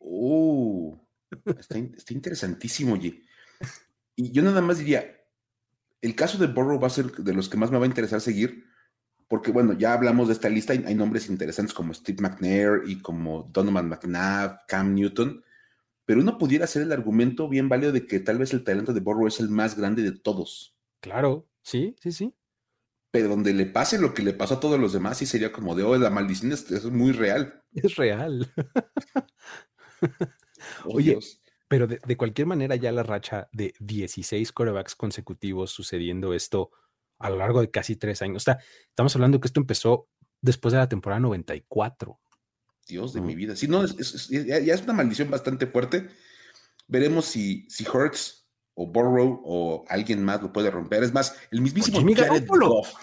Uh, 0.10 0.98
está, 1.60 1.78
interesantísimo. 2.14 2.96
Y 2.96 4.32
yo 4.32 4.42
nada 4.42 4.62
más 4.62 4.78
diría, 4.78 5.18
el 6.02 6.16
caso 6.16 6.38
de 6.38 6.48
Burrow 6.48 6.80
va 6.80 6.88
a 6.88 6.92
ser 6.92 7.12
de 7.12 7.34
los 7.34 7.50
que 7.50 7.58
más 7.58 7.72
me 7.72 7.78
va 7.78 7.84
a 7.84 7.90
interesar 7.90 8.22
seguir, 8.22 8.66
porque 9.28 9.52
bueno, 9.52 9.74
ya 9.74 9.94
hablamos 9.94 10.28
de 10.28 10.34
esta 10.34 10.50
lista, 10.50 10.74
hay 10.74 10.96
nombres 10.96 11.30
interesantes 11.30 11.74
como 11.74 11.94
Steve 11.94 12.22
McNair 12.22 12.84
y 12.86 13.02
como 13.02 13.50
Donovan 13.52 13.90
McNabb, 13.90 14.66
Cam 14.68 14.94
Newton, 14.96 15.44
pero 16.08 16.22
uno 16.22 16.38
pudiera 16.38 16.64
hacer 16.64 16.84
el 16.84 16.94
argumento 16.94 17.50
bien 17.50 17.68
válido 17.68 17.92
de 17.92 18.08
que 18.08 18.22
tal 18.22 18.38
vez 18.38 18.54
el 18.54 18.64
talento 18.64 18.94
de 18.94 19.02
Burrow 19.02 19.28
es 19.28 19.42
el 19.42 19.50
más 19.50 19.78
grande 19.78 20.04
de 20.04 20.14
todos. 20.14 20.74
Claro, 21.02 21.50
sí, 21.62 21.98
sí, 22.02 22.14
sí. 22.14 22.34
Pero 23.12 23.28
donde 23.28 23.54
le 23.54 23.66
pase 23.66 24.00
lo 24.00 24.14
que 24.14 24.24
le 24.24 24.32
pasó 24.32 24.54
a 24.54 24.60
todos 24.62 24.80
los 24.80 24.94
demás, 24.94 25.18
sí 25.18 25.26
sería 25.26 25.52
como 25.52 25.76
de, 25.76 25.84
oh, 25.84 25.98
la 25.98 26.10
maldición 26.10 26.54
es, 26.54 26.86
muy 26.86 27.12
real. 27.12 27.62
Es 27.74 27.98
real. 27.98 28.50
Oye, 30.86 31.20
pero 31.68 31.88
de, 31.88 32.00
cualquier 32.16 32.48
manera 32.48 32.78
ya 32.78 32.94
la 32.94 33.04
racha 33.04 33.50
de 33.52 33.74
16 33.82 34.54
corebacks 34.54 34.96
consecutivos 34.96 35.72
sucediendo 35.72 36.34
esto 36.34 36.72
a 37.20 37.30
lo 37.30 37.36
largo 37.36 37.60
de 37.60 37.70
casi 37.70 37.98
tres 37.98 38.22
años. 38.22 38.44
O 38.44 38.46
sea, 38.46 38.60
estamos 38.88 39.14
hablando 39.18 39.42
que 39.42 39.48
esto 39.48 39.60
empezó 39.60 40.08
después 40.40 40.72
de 40.72 40.78
la 40.78 40.88
temporada 40.88 41.20
94. 41.20 42.18
Dios 42.88 43.14
de 43.14 43.22
mi 43.22 43.36
vida. 43.36 43.56
Sí, 43.56 43.68
no, 43.68 43.86
ya, 43.86 44.58
es 44.58 44.82
una 44.84 44.94
maldición 44.94 45.30
bastante 45.30 45.68
fuerte. 45.68 46.08
Veremos 46.88 47.26
si, 47.26 47.68
si 47.70 47.86
Hurts 47.88 48.48
o 48.76 48.88
Burrow 48.88 49.42
o 49.44 49.86
alguien 49.90 50.24
más 50.24 50.42
lo 50.42 50.54
puede 50.54 50.72
romper. 50.72 51.04
Es 51.04 51.14
más, 51.14 51.36
el 51.52 51.62
mismísimo 51.62 52.00
Jared 52.16 52.48
Goff. 52.48 52.94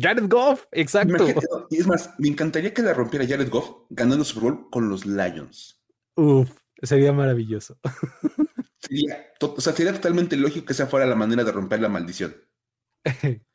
Jared 0.00 0.28
Goff, 0.28 0.66
exacto. 0.72 1.26
es 1.70 1.86
más, 1.86 2.10
me 2.18 2.28
encantaría 2.28 2.72
que 2.72 2.82
la 2.82 2.94
rompiera 2.94 3.26
Jared 3.26 3.50
Goff 3.50 3.86
ganando 3.90 4.24
Super 4.24 4.50
Bowl 4.50 4.70
con 4.70 4.88
los 4.88 5.06
Lions. 5.06 5.82
Uf, 6.14 6.50
sería 6.82 7.12
maravilloso. 7.12 7.78
Sería, 8.78 9.32
o 9.40 9.60
sea, 9.60 9.72
sería 9.72 9.92
totalmente 9.92 10.36
lógico 10.36 10.66
que 10.66 10.72
esa 10.72 10.86
fuera 10.86 11.06
la 11.06 11.16
manera 11.16 11.42
de 11.42 11.50
romper 11.50 11.80
la 11.80 11.88
maldición. 11.88 12.36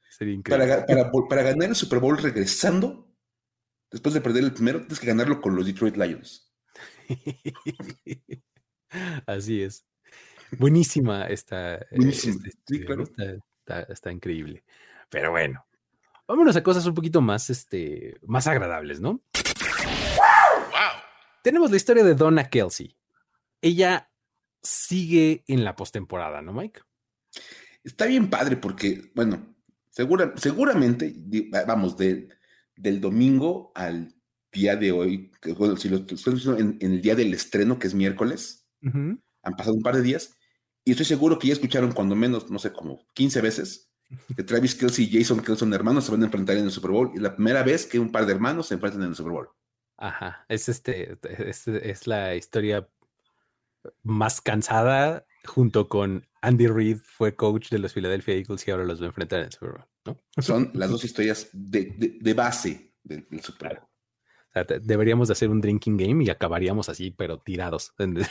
sería 0.10 0.34
increíble. 0.34 0.68
Para, 0.68 0.86
para, 0.86 1.12
para 1.30 1.44
ganar 1.44 1.70
el 1.70 1.76
Super 1.76 2.00
Bowl 2.00 2.18
regresando, 2.18 3.11
después 3.92 4.14
de 4.14 4.22
perder 4.22 4.44
el 4.44 4.54
primero, 4.54 4.80
tienes 4.80 5.00
que 5.00 5.08
ganarlo 5.08 5.42
con 5.42 5.56
los 5.56 5.66
Detroit 5.66 5.98
Lions. 5.98 6.52
Así 9.26 9.62
es. 9.62 9.86
Buenísima 10.58 11.28
esta. 11.28 11.76
Eh, 11.76 11.88
Buenísima. 11.96 12.44
Este, 12.46 13.40
está, 13.90 14.12
increíble. 14.12 14.64
Pero 15.10 15.32
bueno, 15.32 15.66
vámonos 16.28 16.56
a 16.56 16.64
cosas 16.64 16.86
un 16.86 16.94
poquito 16.94 17.22
más, 17.22 17.50
este, 17.50 18.18
más 18.26 18.48
agradables, 18.48 19.00
¿no? 19.00 19.22
Wow. 20.18 21.02
Tenemos 21.44 21.72
la 21.72 21.78
historia 21.78 22.04
de 22.04 22.16
Donna 22.16 22.50
Kelsey. 22.50 22.96
Ella 23.62 24.10
sigue 24.62 25.44
en 25.48 25.64
la 25.64 25.76
postemporada, 25.76 26.42
¿no, 26.42 26.54
Mike? 26.54 26.82
Está 27.84 28.06
bien 28.06 28.30
padre 28.30 28.58
porque, 28.58 29.12
bueno, 29.16 29.56
segura, 29.90 30.34
seguramente, 30.36 31.14
vamos, 31.66 31.98
de 31.98 32.30
del 32.82 33.00
domingo 33.00 33.72
al 33.76 34.16
día 34.52 34.76
de 34.76 34.92
hoy, 34.92 35.32
que, 35.42 35.54
bueno, 35.54 35.78
si 35.78 35.88
lo 35.88 35.98
estoy 35.98 36.34
en, 36.60 36.78
en, 36.82 36.92
el 36.94 37.02
día 37.02 37.16
del 37.16 37.34
estreno, 37.34 37.80
que 37.80 37.88
es 37.88 37.94
miércoles, 37.94 38.68
han 38.82 39.56
pasado 39.56 39.76
un 39.76 39.84
par 39.84 39.96
de 39.96 40.02
días, 40.02 40.36
y 40.84 40.92
estoy 40.92 41.06
seguro 41.06 41.38
que 41.38 41.48
ya 41.48 41.54
escucharon 41.54 41.92
cuando 41.92 42.16
menos, 42.16 42.50
no 42.50 42.60
sé, 42.60 42.74
como 42.74 43.08
15 43.14 43.42
veces, 43.42 43.92
que 44.36 44.44
Travis 44.44 44.76
Kelsey 44.76 45.06
y 45.06 45.20
Jason 45.20 45.42
Kelsey 45.42 45.72
hermanos 45.72 46.06
se 46.06 46.12
van 46.12 46.24
a 46.24 46.26
enfrentar 46.26 46.58
en 46.58 46.66
el 46.66 46.72
Super 46.72 46.92
Bowl, 46.92 47.12
y 47.14 47.20
la 47.20 47.36
primera 47.36 47.64
vez 47.64 47.86
que 47.86 48.00
un 48.00 48.12
par 48.12 48.26
de 48.26 48.34
hermanos 48.34 48.68
se 48.68 48.74
enfrentan 48.74 49.04
en 49.04 49.10
el 49.10 49.16
Super 49.16 49.34
Bowl. 49.34 49.50
Ajá, 49.98 50.46
es 50.50 50.68
este, 50.68 51.18
es, 51.24 51.68
es 51.68 52.08
la 52.08 52.36
historia 52.36 52.90
más 54.02 54.42
cansada 54.42 55.26
junto 55.46 55.88
con 55.88 56.28
Andy 56.42 56.68
Reid, 56.68 56.98
fue 57.04 57.36
coach 57.36 57.70
de 57.70 57.80
los 57.80 57.94
Philadelphia 57.94 58.36
Eagles 58.36 58.68
y 58.68 58.72
ahora 58.72 58.84
los 58.84 59.00
va 59.00 59.06
a 59.06 59.08
enfrentar 59.08 59.40
en 59.40 59.46
el 59.46 59.52
Super 59.52 59.86
Bowl. 60.06 60.18
Son 60.40 60.72
las 60.74 60.90
dos 60.90 61.04
historias 61.04 61.50
de, 61.54 62.34
base 62.36 62.94
del, 63.04 63.28
Super 63.44 63.82
Bowl. 64.56 64.82
deberíamos 64.82 65.28
de 65.28 65.34
hacer 65.34 65.50
un 65.50 65.62
drinking 65.62 65.98
game 65.98 66.24
y 66.24 66.30
acabaríamos 66.30 66.90
así, 66.90 67.12
pero 67.12 67.40
tirados. 67.40 67.94
no, 68.00 68.22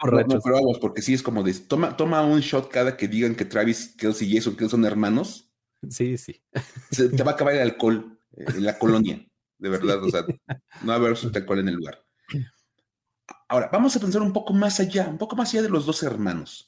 pero 0.00 0.38
vamos, 0.44 0.78
porque 0.78 1.02
sí 1.02 1.14
es 1.14 1.22
como 1.22 1.42
de 1.42 1.54
toma, 1.54 1.96
toma 1.96 2.22
un 2.22 2.40
shot 2.40 2.70
cada 2.70 2.96
que 2.96 3.08
digan 3.08 3.34
que 3.34 3.44
Travis 3.44 3.94
Kelsey 3.98 4.30
y 4.30 4.36
Jason 4.36 4.54
Kelsey 4.54 4.70
son 4.70 4.84
hermanos. 4.84 5.50
Sí, 5.90 6.18
sí. 6.18 6.40
Se, 6.90 7.08
te 7.08 7.22
va 7.22 7.32
a 7.32 7.34
acabar 7.34 7.54
el 7.54 7.60
alcohol 7.60 8.18
eh, 8.36 8.44
en 8.48 8.64
la 8.64 8.78
colonia, 8.78 9.24
de 9.58 9.68
verdad. 9.68 10.02
O 10.02 10.10
sea, 10.10 10.22
no 10.22 10.86
va 10.86 10.94
a 10.94 10.96
haber 10.96 11.16
alcohol 11.34 11.58
en 11.58 11.68
el 11.68 11.74
lugar. 11.74 12.04
Ahora, 13.48 13.70
vamos 13.72 13.96
a 13.96 14.00
pensar 14.00 14.22
un 14.22 14.32
poco 14.32 14.52
más 14.52 14.78
allá, 14.80 15.08
un 15.08 15.18
poco 15.18 15.34
más 15.34 15.52
allá 15.52 15.62
de 15.62 15.70
los 15.70 15.86
dos 15.86 16.02
hermanos. 16.02 16.67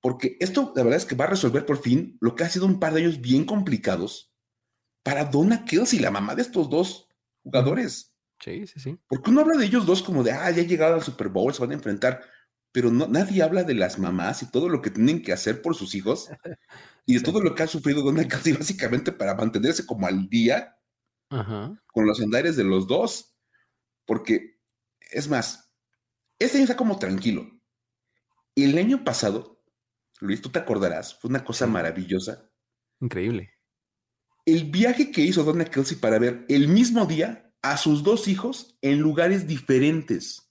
Porque 0.00 0.36
esto, 0.40 0.72
la 0.74 0.82
verdad 0.82 0.98
es 0.98 1.06
que 1.06 1.14
va 1.14 1.26
a 1.26 1.30
resolver 1.30 1.64
por 1.64 1.80
fin 1.80 2.18
lo 2.20 2.34
que 2.34 2.44
ha 2.44 2.48
sido 2.48 2.66
un 2.66 2.80
par 2.80 2.92
de 2.92 3.02
años 3.02 3.20
bien 3.20 3.44
complicados 3.44 4.32
para 5.02 5.24
Donna 5.24 5.64
Kelsey, 5.64 5.98
la 5.98 6.10
mamá 6.10 6.34
de 6.34 6.42
estos 6.42 6.68
dos 6.68 7.08
jugadores. 7.42 8.14
Sí, 8.40 8.66
sí, 8.66 8.80
sí. 8.80 8.98
Porque 9.08 9.30
uno 9.30 9.42
habla 9.42 9.56
de 9.56 9.66
ellos 9.66 9.86
dos 9.86 10.02
como 10.02 10.22
de, 10.24 10.32
ah, 10.32 10.50
ya 10.50 10.62
llegado 10.62 10.94
al 10.94 11.02
Super 11.02 11.28
Bowl, 11.28 11.54
se 11.54 11.60
van 11.60 11.70
a 11.70 11.74
enfrentar, 11.74 12.20
pero 12.72 12.90
no, 12.90 13.06
nadie 13.06 13.42
habla 13.42 13.62
de 13.62 13.74
las 13.74 13.98
mamás 13.98 14.42
y 14.42 14.50
todo 14.50 14.68
lo 14.68 14.82
que 14.82 14.90
tienen 14.90 15.22
que 15.22 15.32
hacer 15.32 15.62
por 15.62 15.76
sus 15.76 15.94
hijos 15.94 16.28
y 17.06 17.14
de 17.14 17.20
todo 17.20 17.40
lo 17.40 17.54
que 17.54 17.62
ha 17.62 17.68
sufrido 17.68 18.02
Donna 18.02 18.26
Kelsey 18.26 18.52
básicamente 18.58 19.12
para 19.12 19.34
mantenerse 19.34 19.86
como 19.86 20.06
al 20.06 20.28
día 20.28 20.76
con 21.28 22.06
los 22.06 22.20
andares 22.20 22.56
de 22.56 22.64
los 22.64 22.86
dos. 22.86 23.34
Porque, 24.04 24.58
es 25.12 25.28
más, 25.28 25.72
este 26.38 26.58
año 26.58 26.64
está 26.64 26.76
como 26.76 26.98
tranquilo. 26.98 27.48
Y 28.54 28.64
el 28.64 28.78
año 28.78 29.04
pasado 29.04 29.52
Luis, 30.22 30.40
tú 30.40 30.50
te 30.50 30.60
acordarás, 30.60 31.18
fue 31.18 31.28
una 31.28 31.44
cosa 31.44 31.66
maravillosa. 31.66 32.48
Increíble. 33.00 33.50
El 34.46 34.70
viaje 34.70 35.10
que 35.10 35.20
hizo 35.20 35.42
Donna 35.42 35.64
Kelsey 35.64 35.98
para 35.98 36.18
ver 36.20 36.46
el 36.48 36.68
mismo 36.68 37.06
día 37.06 37.52
a 37.60 37.76
sus 37.76 38.04
dos 38.04 38.28
hijos 38.28 38.78
en 38.82 39.00
lugares 39.00 39.48
diferentes. 39.48 40.48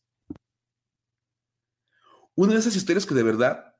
Una 2.36 2.54
de 2.54 2.60
esas 2.60 2.76
historias 2.76 3.06
que 3.06 3.16
de 3.16 3.24
verdad, 3.24 3.76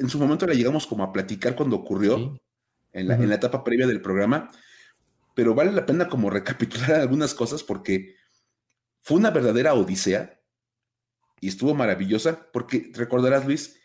en 0.00 0.08
su 0.08 0.18
momento 0.18 0.46
la 0.46 0.54
llegamos 0.54 0.86
como 0.86 1.04
a 1.04 1.12
platicar 1.12 1.54
cuando 1.54 1.76
ocurrió, 1.76 2.40
en, 2.92 3.08
la, 3.08 3.14
en 3.14 3.28
la 3.28 3.36
etapa 3.36 3.62
previa 3.62 3.86
del 3.86 4.02
programa, 4.02 4.50
pero 5.34 5.54
vale 5.54 5.70
la 5.70 5.86
pena 5.86 6.08
como 6.08 6.28
recapitular 6.30 6.92
algunas 6.94 7.34
cosas 7.34 7.62
porque 7.62 8.16
fue 9.00 9.16
una 9.16 9.30
verdadera 9.30 9.74
odisea 9.74 10.40
y 11.44 11.48
estuvo 11.48 11.74
maravillosa 11.74 12.48
porque 12.54 12.90
recordarás, 12.94 13.44
Luis, 13.44 13.78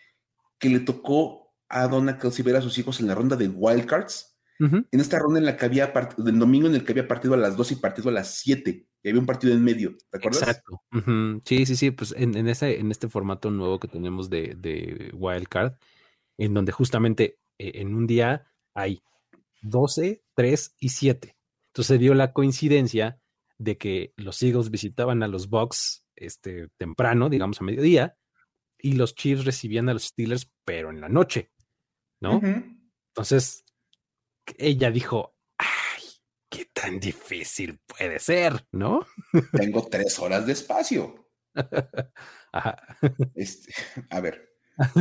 que 0.60 0.70
le 0.70 0.80
tocó 0.80 1.54
a 1.68 1.90
Donna 1.90 2.18
Kelsey 2.18 2.46
ver 2.46 2.56
a 2.56 2.62
sus 2.62 2.78
hijos 2.78 3.02
en 3.02 3.08
la 3.08 3.16
ronda 3.16 3.36
de 3.36 3.50
Wildcards. 3.50 4.38
En 4.60 4.88
esta 4.92 5.20
ronda 5.20 5.40
en 5.40 5.46
la 5.46 5.58
que 5.58 5.66
había 5.66 5.94
del 6.18 6.40
domingo 6.40 6.68
en 6.68 6.76
el 6.76 6.86
que 6.86 6.94
había 6.94 7.08
partido 7.08 7.34
a 7.34 7.38
las 7.38 7.58
2 7.58 7.74
y 7.74 7.76
partido 7.76 8.10
a 8.10 8.14
las 8.14 8.36
7. 8.36 8.88
Y 9.04 9.10
había 9.10 9.20
un 9.20 9.26
partido 9.26 9.54
en 9.54 9.64
medio, 9.64 9.98
¿te 10.10 10.18
acuerdas? 10.18 10.42
Exacto. 10.42 10.82
Sí, 11.46 11.66
sí, 11.66 11.76
sí. 11.76 11.92
Pues 11.92 12.14
en, 12.18 12.36
ese, 12.48 12.80
en 12.80 12.92
este 12.92 13.10
formato 13.10 13.52
nuevo 13.52 13.80
que 13.80 13.90
tenemos 13.90 14.30
de, 14.30 14.56
de 14.58 15.12
Wildcard, 15.14 15.74
en 16.38 16.54
donde 16.54 16.72
justamente 16.72 17.40
eh, 17.58 17.72
en 17.76 17.94
un 17.94 18.08
día 18.08 18.48
hay 18.74 19.02
12, 19.64 20.24
3 20.34 20.76
y 20.80 20.90
7. 20.90 21.36
Entonces 21.68 22.00
dio 22.00 22.14
la 22.14 22.32
coincidencia 22.32 23.20
de 23.58 23.78
que 23.78 24.14
los 24.16 24.42
Eagles 24.44 24.72
visitaban 24.72 25.24
a 25.24 25.28
los 25.28 25.50
Bucks 25.50 26.06
este, 26.20 26.68
temprano, 26.78 27.30
digamos 27.30 27.62
a 27.62 27.64
mediodía, 27.64 28.18
y 28.78 28.94
los 28.94 29.16
Chiefs 29.16 29.46
recibían 29.46 29.90
a 29.90 29.94
los 29.94 30.04
Steelers, 30.04 30.52
pero 30.64 30.90
en 30.90 31.02
la 31.02 31.10
noche, 31.10 31.52
¿no? 32.22 32.42
Entonces, 33.10 33.66
ella 34.58 34.92
dijo, 34.92 35.36
ay, 35.58 36.04
qué 36.50 36.66
tan 36.74 37.00
difícil 37.00 37.80
puede 37.86 38.20
ser, 38.20 38.66
¿no? 38.72 39.06
Tengo 39.54 39.88
tres 39.88 40.18
horas 40.20 40.46
de 40.46 40.54
espacio. 40.54 41.30
Este, 43.36 43.74
a 44.10 44.20
ver, 44.22 44.56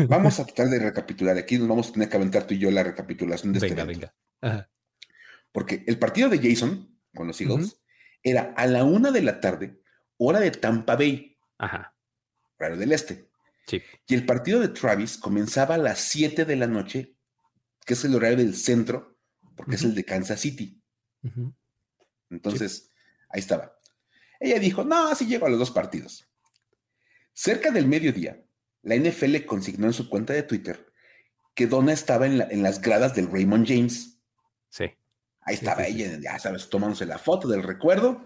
vamos 0.08 0.38
a 0.38 0.44
tratar 0.44 0.68
de 0.68 0.78
recapitular. 0.80 1.36
Aquí 1.38 1.58
nos 1.58 1.68
vamos 1.68 1.88
a 1.88 1.92
tener 1.92 2.08
que 2.08 2.16
aventar 2.16 2.46
tú 2.46 2.54
y 2.54 2.58
yo 2.58 2.70
la 2.70 2.82
recapitulación 2.82 3.52
de 3.52 3.66
este 3.66 3.84
venga. 3.84 4.14
Porque 5.50 5.82
el 5.86 5.98
partido 5.98 6.28
de 6.28 6.38
Jason 6.38 7.00
con 7.14 7.26
los 7.26 7.40
Eagles 7.40 7.80
era 8.22 8.52
a 8.56 8.66
la 8.66 8.84
una 8.84 9.10
de 9.10 9.22
la 9.22 9.40
tarde, 9.40 9.80
hora 10.18 10.40
de 10.40 10.50
Tampa 10.50 10.96
Bay. 10.96 11.36
Ajá. 11.58 11.94
Horario 12.58 12.76
del 12.76 12.92
Este. 12.92 13.28
Y 14.06 14.14
el 14.14 14.24
partido 14.24 14.60
de 14.60 14.68
Travis 14.68 15.18
comenzaba 15.18 15.74
a 15.74 15.78
las 15.78 16.00
7 16.00 16.44
de 16.44 16.56
la 16.56 16.66
noche, 16.66 17.14
que 17.84 17.94
es 17.94 18.04
el 18.04 18.14
horario 18.14 18.38
del 18.38 18.54
centro, 18.54 19.18
porque 19.56 19.76
es 19.76 19.82
el 19.82 19.94
de 19.94 20.04
Kansas 20.04 20.40
City. 20.40 20.80
Entonces, 22.30 22.90
ahí 23.28 23.40
estaba. 23.40 23.76
Ella 24.40 24.58
dijo, 24.58 24.84
no, 24.84 25.08
así 25.08 25.26
llego 25.26 25.46
a 25.46 25.50
los 25.50 25.58
dos 25.58 25.70
partidos. 25.70 26.26
Cerca 27.32 27.70
del 27.70 27.86
mediodía, 27.86 28.42
la 28.82 28.96
NFL 28.96 29.44
consignó 29.44 29.86
en 29.86 29.92
su 29.92 30.08
cuenta 30.08 30.32
de 30.32 30.42
Twitter 30.42 30.92
que 31.54 31.66
Donna 31.66 31.92
estaba 31.92 32.26
en, 32.26 32.62
las 32.62 32.80
gradas 32.80 33.14
del 33.14 33.30
Raymond 33.30 33.66
James. 33.66 34.20
Sí. 34.68 34.84
Ahí 35.40 35.54
estaba 35.54 35.86
ella, 35.86 36.18
ya 36.20 36.38
sabes, 36.38 36.68
tomándose 36.68 37.04
la 37.04 37.18
foto 37.18 37.48
del 37.48 37.64
recuerdo 37.64 38.24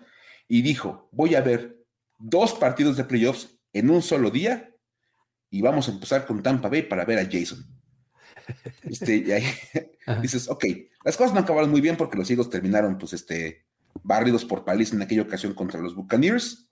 y 0.49 0.61
dijo, 0.61 1.09
voy 1.13 1.35
a 1.35 1.41
ver 1.41 1.82
dos 2.23 2.55
partidos 2.55 2.97
de 2.97 3.05
playoffs 3.05 3.59
en 3.73 3.91
un 3.91 4.01
solo 4.01 4.31
día 4.31 4.71
y 5.51 5.61
vamos 5.61 5.89
a 5.89 5.93
empezar 5.93 6.27
con 6.27 6.43
Tampa 6.43 6.69
Bay 6.69 6.83
para 6.83 7.05
ver 7.05 7.19
a 7.19 7.29
Jason. 7.31 7.67
Este, 8.85 9.17
y 9.19 9.33
ahí 9.33 9.45
dices, 10.23 10.49
ok, 10.49 10.65
las 11.05 11.17
cosas 11.17 11.35
no 11.35 11.41
acabaron 11.41 11.71
muy 11.71 11.81
bien 11.81 11.97
porque 11.97 12.17
los 12.17 12.31
Eagles 12.31 12.49
terminaron, 12.49 12.97
pues, 12.97 13.13
este, 13.13 13.67
barridos 14.03 14.45
por 14.45 14.65
paliza 14.65 14.95
en 14.95 15.03
aquella 15.03 15.23
ocasión 15.23 15.55
contra 15.55 15.81
los 15.81 15.95
Buccaneers. 15.95 16.71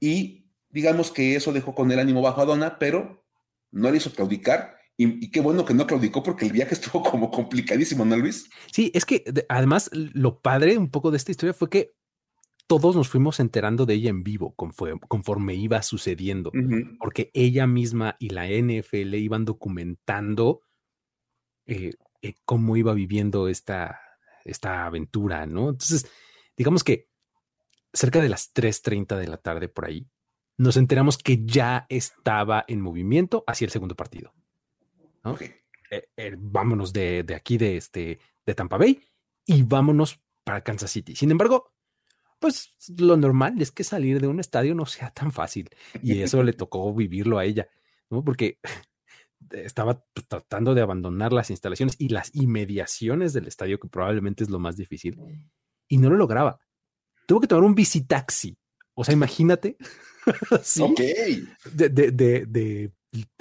Y 0.00 0.46
digamos 0.70 1.10
que 1.10 1.36
eso 1.36 1.52
dejó 1.52 1.74
con 1.74 1.90
el 1.90 1.98
ánimo 1.98 2.22
bajo 2.22 2.40
a 2.40 2.46
Donna, 2.46 2.78
pero 2.78 3.24
no 3.70 3.90
le 3.90 3.98
hizo 3.98 4.12
claudicar. 4.12 4.76
Y, 4.96 5.30
qué 5.30 5.40
bueno 5.40 5.64
que 5.64 5.74
no 5.74 5.86
claudicó 5.86 6.22
porque 6.22 6.44
el 6.46 6.52
viaje 6.52 6.74
estuvo 6.74 7.02
como 7.02 7.30
complicadísimo, 7.30 8.04
¿no, 8.04 8.16
Luis? 8.16 8.48
Sí, 8.72 8.90
es 8.94 9.04
que 9.04 9.24
además 9.48 9.90
lo 9.92 10.40
padre 10.40 10.78
un 10.78 10.90
poco 10.90 11.10
de 11.10 11.16
esta 11.18 11.30
historia 11.30 11.54
fue 11.54 11.70
que 11.70 11.97
todos 12.68 12.94
nos 12.94 13.08
fuimos 13.08 13.40
enterando 13.40 13.86
de 13.86 13.94
ella 13.94 14.10
en 14.10 14.22
vivo 14.22 14.54
conforme, 14.54 15.54
iba 15.54 15.82
sucediendo, 15.82 16.52
porque 17.00 17.30
ella 17.32 17.66
misma 17.66 18.16
y 18.20 18.28
la 18.28 18.46
NFL 18.46 19.14
iban 19.14 19.46
documentando 19.46 20.60
eh, 21.64 21.94
eh, 22.20 22.34
cómo 22.44 22.76
iba 22.76 22.92
viviendo 22.92 23.48
esta, 23.48 23.98
esta 24.44 24.84
aventura, 24.84 25.46
¿no? 25.46 25.70
Entonces, 25.70 26.10
digamos 26.58 26.84
que 26.84 27.08
cerca 27.94 28.20
de 28.20 28.28
las 28.28 28.54
3.30 28.54 29.16
de 29.16 29.28
la 29.28 29.38
tarde 29.38 29.68
por 29.68 29.86
ahí, 29.86 30.06
nos 30.58 30.76
enteramos 30.76 31.16
que 31.16 31.44
ya 31.46 31.86
estaba 31.88 32.66
en 32.68 32.82
movimiento 32.82 33.44
hacia 33.46 33.64
el 33.64 33.70
segundo 33.70 33.96
partido. 33.96 34.34
Eh, 35.90 36.36
vámonos 36.36 36.92
de, 36.92 37.22
de, 37.22 37.34
aquí, 37.34 37.56
de, 37.56 37.78
este, 37.78 38.18
de 38.44 38.54
Tampa 38.54 38.76
Bay, 38.76 39.00
y 39.46 39.62
vámonos 39.62 40.20
para 40.44 40.62
Kansas 40.62 40.90
City. 40.90 41.16
Sin 41.16 41.30
embargo, 41.30 41.72
pues 42.38 42.74
lo 42.96 43.16
normal 43.16 43.60
es 43.60 43.72
que 43.72 43.84
salir 43.84 44.20
de 44.20 44.28
un 44.28 44.40
estadio 44.40 44.74
no 44.74 44.86
sea 44.86 45.10
tan 45.10 45.32
fácil 45.32 45.68
y 46.02 46.20
eso 46.20 46.42
le 46.42 46.52
tocó 46.52 46.94
vivirlo 46.94 47.38
a 47.38 47.44
ella, 47.44 47.68
¿no? 48.10 48.24
Porque 48.24 48.58
estaba 49.50 50.04
tratando 50.28 50.74
de 50.74 50.82
abandonar 50.82 51.32
las 51.32 51.50
instalaciones 51.50 51.96
y 51.98 52.08
las 52.08 52.34
inmediaciones 52.34 53.32
del 53.32 53.46
estadio, 53.46 53.78
que 53.78 53.88
probablemente 53.88 54.44
es 54.44 54.50
lo 54.50 54.58
más 54.58 54.76
difícil, 54.76 55.18
y 55.88 55.98
no 55.98 56.10
lo 56.10 56.16
lograba. 56.16 56.60
Tuvo 57.26 57.40
que 57.40 57.46
tomar 57.46 57.64
un 57.64 57.74
visitaxi. 57.74 58.56
O 58.94 59.04
sea, 59.04 59.14
imagínate. 59.14 59.76
¿sí? 60.62 60.82
Ok. 60.82 61.00
De, 61.72 61.88
de, 61.88 62.10
de, 62.10 62.46
de, 62.46 62.92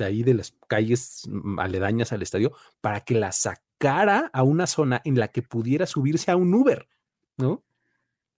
ahí 0.05 0.23
de 0.23 0.33
las 0.33 0.53
calles 0.67 1.23
aledañas 1.57 2.11
al 2.11 2.21
estadio 2.21 2.53
para 2.81 3.01
que 3.01 3.15
la 3.15 3.31
sacara 3.31 4.29
a 4.33 4.43
una 4.43 4.67
zona 4.67 5.01
en 5.03 5.19
la 5.19 5.29
que 5.29 5.41
pudiera 5.41 5.85
subirse 5.85 6.31
a 6.31 6.35
un 6.35 6.53
Uber, 6.53 6.87
¿no? 7.37 7.65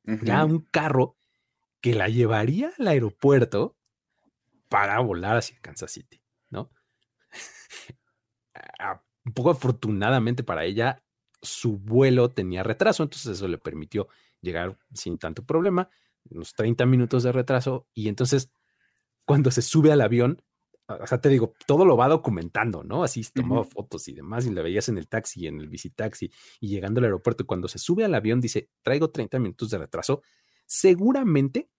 Ya 0.04 0.45
un 0.45 0.60
carro 0.72 1.18
que 1.82 1.93
la 1.93 2.08
llevaría 2.10 2.72
al 2.78 2.88
aeropuerto 2.88 3.78
para 4.68 5.00
volar 5.00 5.38
hacia 5.38 5.60
Kansas 5.62 5.91
City, 5.91 6.22
¿no? 6.50 6.72
un 9.26 9.34
poco 9.34 9.52
afortunadamente 9.52 10.43
para 10.43 10.66
ella, 10.66 11.04
su 11.41 11.78
vuelo 11.78 12.30
tenía 12.30 12.64
retraso, 12.64 13.04
entonces 13.04 13.38
eso 13.38 13.47
le 13.47 13.58
permitió 13.58 14.08
llegar 14.41 14.78
sin 14.93 15.18
tanto 15.18 15.45
problema, 15.45 15.89
unos 16.30 16.54
30 16.54 16.86
minutos 16.86 17.24
de 17.24 17.32
retraso, 17.32 17.88
y 17.93 18.10
entonces 18.10 18.52
cuando 19.26 19.52
se 19.52 19.62
sube 19.62 19.91
al 19.91 20.02
avión, 20.02 20.41
o 20.98 21.08
sea, 21.08 21.22
te 21.22 21.30
digo, 21.30 21.54
todo 21.68 21.86
lo 21.86 21.96
va 21.96 22.08
documentando, 22.08 22.84
¿no? 22.84 23.04
Así 23.04 23.24
tomaba 23.34 23.64
fotos 23.64 24.08
y 24.08 24.14
demás, 24.14 24.46
y 24.46 24.52
la 24.52 24.62
veías 24.62 24.90
en 24.90 24.98
el 24.98 25.08
taxi, 25.08 25.46
en 25.46 25.60
el 25.60 25.68
visitaxi, 25.68 26.32
y 26.60 26.68
llegando 26.68 27.00
al 27.00 27.06
aeropuerto, 27.06 27.44
y 27.44 27.46
cuando 27.46 27.68
se 27.68 27.78
sube 27.78 28.04
al 28.06 28.16
avión, 28.16 28.42
dice, 28.42 28.70
traigo 28.82 29.12
30 29.12 29.38
minutos 29.40 29.70
de 29.70 29.78
retraso, 29.78 30.24
seguramente 30.66 31.70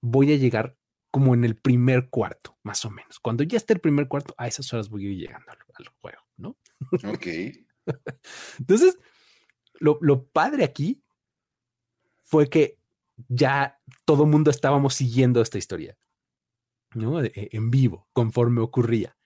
voy 0.00 0.32
a 0.32 0.36
llegar 0.36 0.76
como 1.10 1.34
en 1.34 1.44
el 1.44 1.56
primer 1.56 2.10
cuarto, 2.10 2.58
más 2.62 2.84
o 2.84 2.90
menos. 2.90 3.18
Cuando 3.18 3.42
ya 3.42 3.56
esté 3.56 3.74
el 3.74 3.80
primer 3.80 4.08
cuarto, 4.08 4.34
a 4.36 4.46
esas 4.46 4.72
horas 4.72 4.88
voy 4.88 5.06
a 5.06 5.10
ir 5.10 5.18
llegando 5.18 5.50
al, 5.50 5.88
juego, 6.00 6.22
¿no? 6.36 6.56
Ok. 7.12 7.26
Entonces, 8.58 8.98
lo, 9.74 9.98
lo 10.00 10.26
padre 10.26 10.64
aquí 10.64 11.02
fue 12.20 12.48
que 12.48 12.78
ya 13.28 13.80
todo 14.04 14.24
el 14.24 14.30
mundo 14.30 14.50
estábamos 14.50 14.94
siguiendo 14.94 15.40
esta 15.40 15.58
historia. 15.58 15.96
¿No? 16.94 17.22
E, 17.22 17.32
en 17.52 17.70
vivo, 17.70 18.08
conforme 18.12 18.60
ocurría. 18.60 19.16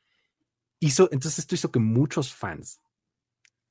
Hizo, 0.81 1.09
entonces 1.13 1.41
esto 1.41 1.55
hizo 1.55 1.71
que 1.71 1.79
muchos 1.79 2.35
fans, 2.35 2.81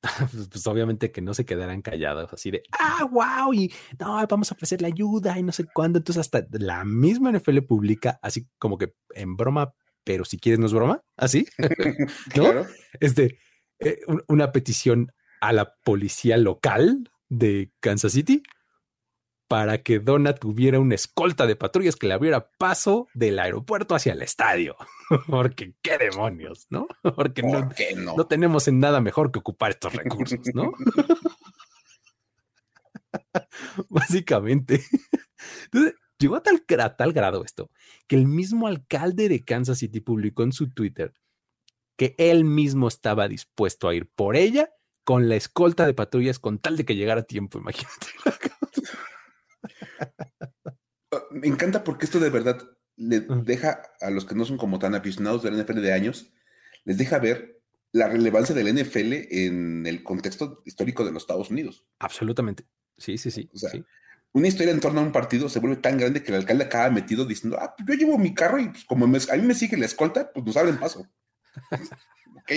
pues, 0.32 0.48
pues, 0.48 0.66
obviamente 0.66 1.12
que 1.12 1.20
no 1.20 1.34
se 1.34 1.44
quedaran 1.44 1.82
callados, 1.82 2.32
así 2.32 2.50
de, 2.50 2.62
ah, 2.78 3.04
wow, 3.10 3.52
y 3.54 3.72
no, 3.98 4.26
vamos 4.26 4.50
a 4.50 4.54
ofrecerle 4.54 4.88
ayuda 4.88 5.38
y 5.38 5.42
no 5.42 5.52
sé 5.52 5.64
cuándo. 5.64 5.98
Entonces 5.98 6.20
hasta 6.20 6.46
la 6.52 6.84
misma 6.84 7.30
NFL 7.32 7.58
publica, 7.60 8.18
así 8.22 8.48
como 8.58 8.78
que 8.78 8.94
en 9.14 9.36
broma, 9.36 9.74
pero 10.04 10.24
si 10.24 10.38
quieres 10.38 10.58
no 10.58 10.66
es 10.66 10.72
broma, 10.72 11.02
así, 11.16 11.46
¿no? 12.36 12.66
Este, 13.00 13.38
eh, 13.78 14.00
una 14.28 14.52
petición 14.52 15.12
a 15.40 15.52
la 15.52 15.74
policía 15.84 16.36
local 16.36 17.10
de 17.28 17.72
Kansas 17.80 18.12
City 18.12 18.42
para 19.52 19.82
que 19.82 19.98
Donna 19.98 20.34
tuviera 20.34 20.80
una 20.80 20.94
escolta 20.94 21.46
de 21.46 21.56
patrullas 21.56 21.96
que 21.96 22.06
le 22.06 22.14
abriera 22.14 22.48
paso 22.56 23.08
del 23.12 23.38
aeropuerto 23.38 23.94
hacia 23.94 24.14
el 24.14 24.22
estadio. 24.22 24.76
Porque 25.28 25.74
qué 25.82 25.98
demonios, 25.98 26.66
¿no? 26.70 26.88
Porque 27.14 27.42
no, 27.42 27.68
no? 28.16 28.26
tenemos 28.26 28.66
en 28.66 28.80
nada 28.80 29.02
mejor 29.02 29.30
que 29.30 29.40
ocupar 29.40 29.72
estos 29.72 29.92
recursos, 29.92 30.40
¿no? 30.54 30.72
Básicamente. 33.90 34.82
Entonces, 35.64 35.96
llegó 36.18 36.36
a 36.36 36.42
tal, 36.42 36.64
a 36.80 36.96
tal 36.96 37.12
grado 37.12 37.44
esto 37.44 37.70
que 38.06 38.16
el 38.16 38.26
mismo 38.26 38.68
alcalde 38.68 39.28
de 39.28 39.44
Kansas 39.44 39.80
City 39.80 40.00
publicó 40.00 40.44
en 40.44 40.52
su 40.52 40.70
Twitter 40.70 41.12
que 41.98 42.14
él 42.16 42.44
mismo 42.46 42.88
estaba 42.88 43.28
dispuesto 43.28 43.86
a 43.86 43.94
ir 43.94 44.08
por 44.14 44.34
ella 44.34 44.70
con 45.04 45.28
la 45.28 45.36
escolta 45.36 45.84
de 45.84 45.92
patrullas 45.92 46.38
con 46.38 46.58
tal 46.58 46.78
de 46.78 46.86
que 46.86 46.96
llegara 46.96 47.20
a 47.20 47.24
tiempo, 47.24 47.58
imagínate. 47.58 48.06
Ah, 51.14 51.24
me 51.30 51.46
encanta 51.46 51.84
porque 51.84 52.06
esto 52.06 52.20
de 52.20 52.30
verdad 52.30 52.58
le 52.96 53.20
deja 53.20 53.82
a 54.00 54.08
los 54.08 54.24
que 54.24 54.34
no 54.34 54.46
son 54.46 54.56
como 54.56 54.78
tan 54.78 54.94
aficionados 54.94 55.42
del 55.42 55.62
NFL 55.62 55.82
de 55.82 55.92
años, 55.92 56.32
les 56.84 56.96
deja 56.96 57.18
ver 57.18 57.60
la 57.92 58.08
relevancia 58.08 58.54
del 58.54 58.74
NFL 58.74 59.12
en 59.30 59.86
el 59.86 60.02
contexto 60.02 60.62
histórico 60.64 61.04
de 61.04 61.12
los 61.12 61.22
Estados 61.22 61.50
Unidos. 61.50 61.84
Absolutamente. 61.98 62.64
Sí, 62.96 63.18
sí, 63.18 63.30
sí. 63.30 63.50
una 64.32 64.48
historia 64.48 64.72
en 64.72 64.80
torno 64.80 65.00
a 65.00 65.04
un 65.04 65.12
partido 65.12 65.48
se 65.48 65.58
vuelve 65.58 65.76
tan 65.76 65.98
grande 65.98 66.22
que 66.22 66.30
el 66.30 66.38
alcalde 66.38 66.64
acaba 66.64 66.90
metido 66.90 67.26
diciendo, 67.26 67.58
ah, 67.60 67.74
pues 67.76 67.86
yo 67.86 67.94
llevo 68.06 68.18
mi 68.18 68.34
carro 68.34 68.58
y 68.58 68.68
pues, 68.68 68.84
como 68.84 69.04
a 69.04 69.08
mí 69.08 69.42
me 69.42 69.54
sigue 69.54 69.76
la 69.76 69.86
escolta, 69.86 70.32
pues 70.32 70.46
nos 70.46 70.56
abren 70.56 70.78
paso. 70.78 71.06
ok. 72.36 72.52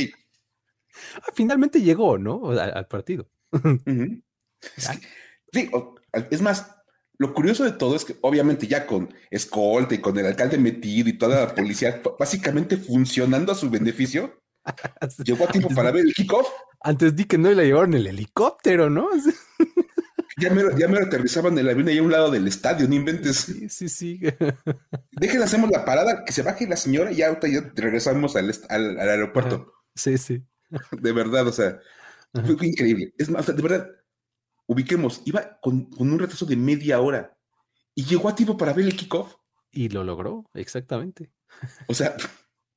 Ah, 1.17 1.31
finalmente 1.33 1.81
llegó, 1.81 2.17
¿no? 2.17 2.51
Al, 2.51 2.87
partido. 2.87 3.29
sí, 5.51 5.69
es 6.31 6.41
más, 6.41 6.75
lo 7.17 7.33
curioso 7.33 7.63
de 7.63 7.71
todo 7.71 7.95
es 7.95 8.05
que 8.05 8.17
obviamente 8.21 8.67
ya 8.67 8.85
con 8.85 9.13
escolta 9.29 9.95
y 9.95 9.99
con 9.99 10.17
el 10.17 10.25
alcalde 10.25 10.57
metido 10.57 11.09
y 11.09 11.17
toda 11.17 11.45
la 11.45 11.55
policía 11.55 12.01
básicamente 12.19 12.77
funcionando 12.77 13.51
a 13.51 13.55
su 13.55 13.69
beneficio, 13.69 14.41
llegó 15.23 15.45
a 15.45 15.51
tiempo 15.51 15.69
para 15.69 15.91
ver 15.91 16.05
el 16.05 16.13
kickoff. 16.13 16.49
Antes 16.81 17.15
di 17.15 17.25
que 17.25 17.37
no 17.37 17.51
le 17.51 17.65
llevaron 17.65 17.93
el 17.93 18.07
helicóptero, 18.07 18.89
¿no? 18.89 19.09
ya 20.37 20.49
me, 20.51 20.63
ya 20.77 20.87
me 20.87 20.99
aterrizaban 20.99 21.57
el 21.57 21.69
avión 21.69 21.87
ahí 21.87 21.97
a 21.97 22.03
un 22.03 22.11
lado 22.11 22.29
del 22.29 22.47
estadio, 22.47 22.87
no 22.87 22.95
inventes. 22.95 23.37
Sí, 23.37 23.69
sí, 23.69 23.89
sí. 23.89 24.19
Dejen, 25.11 25.41
hacemos 25.41 25.71
la 25.71 25.85
parada, 25.85 26.23
que 26.25 26.33
se 26.33 26.43
baje 26.43 26.67
la 26.67 26.75
señora 26.75 27.11
y 27.11 27.17
ya, 27.17 27.39
ya 27.41 27.71
regresamos 27.75 28.35
al, 28.35 28.51
al, 28.69 28.99
aeropuerto. 28.99 29.73
Sí, 29.95 30.17
sí. 30.17 30.43
De 30.91 31.11
verdad, 31.11 31.47
o 31.47 31.53
sea, 31.53 31.79
fue, 32.33 32.67
increíble. 32.67 33.13
Es 33.17 33.29
más, 33.29 33.47
de 33.47 33.61
verdad, 33.61 33.89
ubiquemos, 34.67 35.21
iba 35.25 35.59
con, 35.61 35.89
un 35.97 36.19
retraso 36.19 36.45
de 36.45 36.55
media 36.55 36.99
hora 36.99 37.37
y 37.93 38.03
llegó 38.03 38.29
a 38.29 38.35
tiempo 38.35 38.57
para 38.57 38.73
ver 38.73 38.85
el 38.85 38.95
kickoff. 38.95 39.35
Y 39.71 39.89
lo 39.89 40.03
logró, 40.03 40.45
exactamente. 40.53 41.31
O 41.87 41.93
sea, 41.93 42.15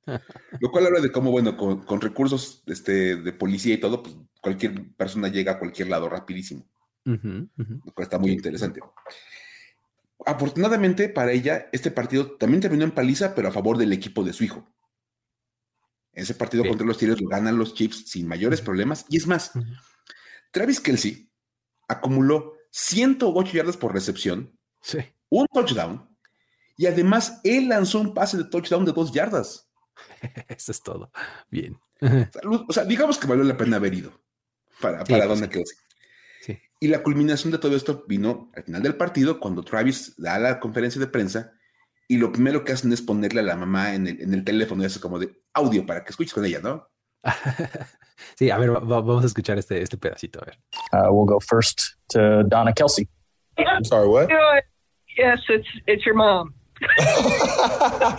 lo 0.60 0.70
cual 0.70 0.86
habla 0.86 1.00
de 1.00 1.12
cómo, 1.12 1.30
bueno, 1.30 1.56
con, 1.56 2.00
recursos 2.00 2.62
este, 2.66 3.16
de 3.16 3.32
policía 3.32 3.74
y 3.74 3.80
todo, 3.80 4.02
pues 4.02 4.16
cualquier 4.40 4.94
persona 4.94 5.28
llega 5.28 5.52
a 5.52 5.58
cualquier 5.58 5.88
lado 5.88 6.08
rapidísimo. 6.08 6.68
Lo 7.04 7.92
cual 7.94 8.02
está 8.02 8.18
muy 8.18 8.32
interesante. 8.32 8.80
Afortunadamente 10.26 11.08
para 11.08 11.32
ella, 11.32 11.68
este 11.72 11.90
partido 11.90 12.32
también 12.36 12.60
terminó 12.60 12.84
en 12.84 12.90
paliza, 12.90 13.34
pero 13.34 13.48
a 13.48 13.52
favor 13.52 13.78
del 13.78 13.92
equipo 13.92 14.22
de 14.24 14.34
su 14.34 14.44
hijo. 14.44 14.68
Ese 16.12 16.34
partido 16.34 16.64
contra 16.66 16.86
los 16.86 16.98
Tigres 16.98 17.20
lo 17.20 17.28
ganan 17.28 17.56
los 17.56 17.74
Chiefs 17.74 18.10
sin 18.10 18.26
mayores 18.26 18.60
problemas. 18.60 19.06
Y 19.08 19.16
es 19.16 19.26
más, 19.26 19.52
Travis 20.50 20.80
Kelsey 20.80 21.27
acumuló 21.88 22.54
108 22.70 23.52
yardas 23.52 23.76
por 23.76 23.92
recepción, 23.92 24.56
un 25.30 25.46
touchdown 25.52 26.08
Y 26.76 26.86
además, 26.86 27.40
él 27.42 27.68
lanzó 27.68 28.00
un 28.00 28.14
pase 28.14 28.36
de 28.36 28.44
touchdown 28.44 28.84
de 28.84 28.92
dos 28.92 29.12
yardas. 29.12 29.68
Eso 30.48 30.72
es 30.72 30.82
todo. 30.82 31.10
Bien. 31.50 31.76
O 32.68 32.72
sea, 32.72 32.84
digamos 32.84 33.18
que 33.18 33.26
valió 33.26 33.42
la 33.42 33.56
pena 33.56 33.76
haber 33.76 33.94
ido 33.94 34.12
para, 34.80 34.98
para 34.98 35.26
pues 35.26 35.28
Donna 35.28 35.50
Kelsey. 35.50 35.76
Y 36.80 36.86
la 36.86 37.02
culminación 37.02 37.50
de 37.50 37.58
todo 37.58 37.74
esto 37.74 38.04
vino 38.06 38.52
al 38.54 38.62
final 38.62 38.82
del 38.82 38.96
partido, 38.96 39.40
cuando 39.40 39.64
Travis 39.64 40.14
da 40.16 40.38
la 40.38 40.60
conferencia 40.60 41.00
de 41.00 41.08
prensa 41.08 41.52
y 42.06 42.16
lo 42.16 42.30
primero 42.30 42.64
que 42.64 42.72
hacen 42.72 42.92
es 42.92 43.02
ponerle 43.02 43.40
a 43.40 43.44
la 43.44 43.56
mamá 43.56 43.94
en 43.94 44.06
el, 44.06 44.20
en 44.22 44.32
el 44.32 44.44
teléfono, 44.44 44.84
eso 44.84 45.00
como 45.00 45.18
de 45.18 45.42
audio 45.52 45.84
para 45.84 46.04
que 46.04 46.10
escuches 46.10 46.32
con 46.32 46.44
ella, 46.44 46.60
¿no? 46.60 46.88
sí, 48.38 48.50
a 48.50 48.58
ver, 48.58 48.70
va, 48.70 49.00
vamos 49.00 49.24
a 49.24 49.26
escuchar 49.26 49.58
este, 49.58 49.82
este 49.82 49.96
pedacito, 49.96 50.40
a 50.40 50.44
ver. 50.44 50.56
Uh, 50.92 51.12
we'll 51.12 51.26
go 51.26 51.40
first 51.40 51.96
to 52.08 52.44
Donna 52.44 52.72
Kelsey. 52.72 53.08
I'm 53.58 53.84
sorry, 53.84 54.08
what? 54.08 54.30
Yes, 55.16 55.40
it's 55.48 55.66
it's 55.86 56.06
your 56.06 56.14
mom. 56.14 56.54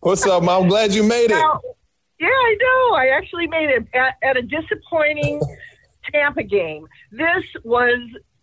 What's 0.00 0.24
up, 0.26 0.44
mom? 0.44 0.62
I'm 0.62 0.68
glad 0.68 0.94
you 0.94 1.02
made 1.02 1.24
it. 1.24 1.30
Now, 1.30 1.60
yeah, 2.20 2.28
I 2.28 2.56
know. 2.60 2.94
I 2.94 3.08
actually 3.08 3.48
made 3.48 3.70
it 3.70 3.86
at, 3.94 4.14
at 4.22 4.36
a 4.36 4.42
disappointing 4.42 5.40
Tampa 6.12 6.44
game. 6.44 6.86
This 7.10 7.44
was 7.64 7.98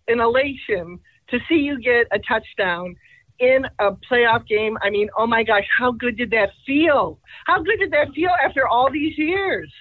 an 0.09 0.19
elation 0.19 0.99
to 1.29 1.39
see 1.47 1.55
you 1.55 1.79
get 1.79 2.07
a 2.11 2.19
touchdown 2.19 2.95
in 3.39 3.65
a 3.79 3.91
playoff 4.11 4.45
game. 4.47 4.77
I 4.81 4.89
mean, 4.89 5.09
oh 5.17 5.25
my 5.25 5.43
gosh, 5.43 5.65
how 5.77 5.91
good 5.91 6.17
did 6.17 6.31
that 6.31 6.49
feel? 6.65 7.19
How 7.45 7.61
good 7.63 7.79
did 7.79 7.91
that 7.91 8.11
feel 8.13 8.31
after 8.43 8.67
all 8.67 8.91
these 8.91 9.17
years? 9.17 9.71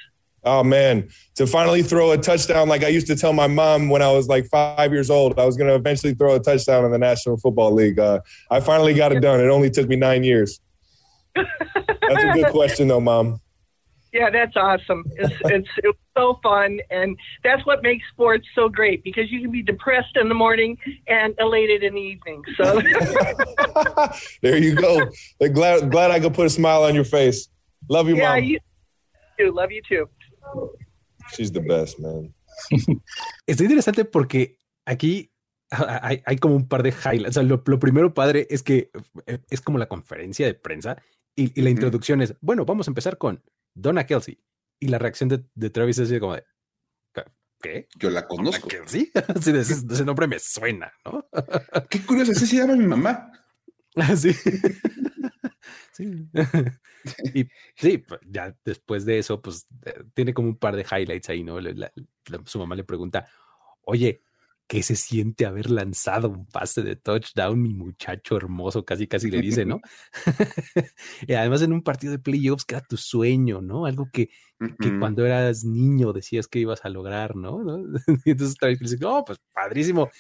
Oh 0.44 0.64
man, 0.64 1.08
to 1.36 1.46
finally 1.46 1.82
throw 1.82 2.10
a 2.10 2.18
touchdown 2.18 2.68
like 2.68 2.82
I 2.82 2.88
used 2.88 3.06
to 3.06 3.14
tell 3.14 3.32
my 3.32 3.46
mom 3.46 3.88
when 3.88 4.02
I 4.02 4.10
was 4.10 4.26
like 4.26 4.46
five 4.46 4.92
years 4.92 5.08
old, 5.08 5.38
I 5.38 5.44
was 5.44 5.56
going 5.56 5.68
to 5.68 5.76
eventually 5.76 6.14
throw 6.14 6.34
a 6.34 6.40
touchdown 6.40 6.84
in 6.84 6.90
the 6.90 6.98
National 6.98 7.36
Football 7.36 7.72
League. 7.72 7.98
Uh, 7.98 8.20
I 8.50 8.58
finally 8.60 8.92
got 8.92 9.12
it 9.12 9.20
done. 9.20 9.38
It 9.40 9.48
only 9.48 9.70
took 9.70 9.88
me 9.88 9.94
nine 9.94 10.24
years. 10.24 10.60
That's 11.34 12.24
a 12.24 12.32
good 12.32 12.46
question, 12.50 12.88
though, 12.88 13.00
mom. 13.00 13.40
Yeah, 14.12 14.28
that's 14.28 14.56
awesome. 14.56 15.04
It's, 15.16 15.32
it's 15.46 15.68
it 15.78 15.86
was 15.86 15.96
so 16.14 16.38
fun, 16.42 16.80
and 16.90 17.16
that's 17.42 17.64
what 17.64 17.82
makes 17.82 18.04
sports 18.12 18.46
so 18.54 18.68
great 18.68 19.02
because 19.04 19.30
you 19.30 19.40
can 19.40 19.50
be 19.50 19.62
depressed 19.62 20.16
in 20.16 20.28
the 20.28 20.34
morning 20.34 20.76
and 21.08 21.34
elated 21.38 21.82
in 21.82 21.94
the 21.94 22.00
evening. 22.00 22.42
So 22.58 22.82
there 24.42 24.58
you 24.58 24.74
go. 24.74 25.08
glad 25.54 25.90
glad 25.90 26.10
I 26.10 26.20
could 26.20 26.34
put 26.34 26.44
a 26.44 26.50
smile 26.50 26.84
on 26.84 26.94
your 26.94 27.04
face. 27.04 27.48
Love 27.88 28.06
you, 28.06 28.16
yeah, 28.16 28.34
mom. 28.34 28.44
you 28.44 28.58
too. 29.38 29.50
Love 29.50 29.72
you 29.72 29.80
too. 29.88 30.06
She's 31.36 31.52
the 31.52 31.60
best, 31.60 31.98
man. 31.98 32.34
Está 33.46 33.62
interesante 33.62 34.04
porque 34.04 34.58
aquí 34.84 35.32
hay, 35.70 36.22
hay, 36.26 36.36
como 36.36 36.56
un 36.56 36.68
par 36.68 36.82
de 36.82 36.90
highlights. 36.90 37.30
O 37.30 37.32
sea, 37.32 37.42
lo, 37.42 37.62
lo, 37.64 37.78
primero 37.78 38.12
padre 38.12 38.46
es 38.50 38.62
que 38.62 38.90
eh, 39.26 39.38
es 39.48 39.60
como 39.60 39.78
la 39.78 39.88
conferencia 39.88 40.46
de 40.46 40.54
prensa 40.54 41.02
y, 41.34 41.58
y 41.58 41.62
la 41.62 41.70
introducción 41.70 42.20
es, 42.20 42.34
bueno, 42.40 42.64
vamos 42.64 42.88
a 42.88 42.90
empezar 42.90 43.16
con 43.18 43.42
Donna 43.74 44.04
Kelsey. 44.04 44.38
Y 44.80 44.88
la 44.88 44.98
reacción 44.98 45.28
de, 45.28 45.44
de 45.54 45.70
Travis 45.70 45.98
es 45.98 46.20
como 46.20 46.34
de, 46.34 46.44
¿qué? 47.62 47.88
Yo 47.98 48.10
la 48.10 48.26
conozco. 48.26 48.68
¿Sí? 48.86 49.10
sí 49.40 49.50
ese, 49.50 49.74
ese, 49.90 50.04
nombre 50.04 50.26
me 50.26 50.38
suena, 50.38 50.92
¿no? 51.04 51.26
Qué 51.88 52.04
curioso, 52.04 52.32
así 52.32 52.46
se 52.46 52.56
llama 52.56 52.74
mi 52.74 52.86
mamá. 52.86 53.30
sí. 54.16 54.34
Sí. 55.92 56.28
y 57.34 57.48
sí, 57.76 57.98
pues, 57.98 58.20
ya 58.26 58.56
después 58.64 59.04
de 59.04 59.18
eso, 59.18 59.40
pues 59.40 59.66
tiene 60.14 60.34
como 60.34 60.48
un 60.48 60.56
par 60.56 60.76
de 60.76 60.82
highlights 60.90 61.30
ahí, 61.30 61.42
¿no? 61.42 61.60
La, 61.60 61.72
la, 61.72 61.92
su 62.46 62.58
mamá 62.58 62.74
le 62.74 62.84
pregunta, 62.84 63.26
oye, 63.84 64.22
¿qué 64.66 64.82
se 64.82 64.96
siente 64.96 65.44
haber 65.44 65.70
lanzado 65.70 66.30
un 66.30 66.46
pase 66.46 66.82
de 66.82 66.96
touchdown, 66.96 67.60
mi 67.60 67.74
muchacho 67.74 68.36
hermoso? 68.36 68.84
Casi, 68.84 69.06
casi 69.06 69.30
le 69.30 69.40
dice, 69.40 69.66
¿no? 69.66 69.80
y 71.26 71.34
además 71.34 71.62
en 71.62 71.72
un 71.72 71.82
partido 71.82 72.12
de 72.12 72.18
playoffs 72.18 72.64
que 72.64 72.76
era 72.76 72.84
tu 72.86 72.96
sueño, 72.96 73.60
¿no? 73.60 73.84
Algo 73.86 74.08
que, 74.12 74.30
que 74.80 74.98
cuando 74.98 75.26
eras 75.26 75.64
niño 75.64 76.12
decías 76.12 76.48
que 76.48 76.60
ibas 76.60 76.84
a 76.84 76.88
lograr, 76.88 77.36
¿no? 77.36 77.60
y 78.24 78.30
entonces 78.30 78.56
dice, 78.80 78.96
no, 78.98 79.24
pues 79.24 79.40
padrísimo. 79.52 80.10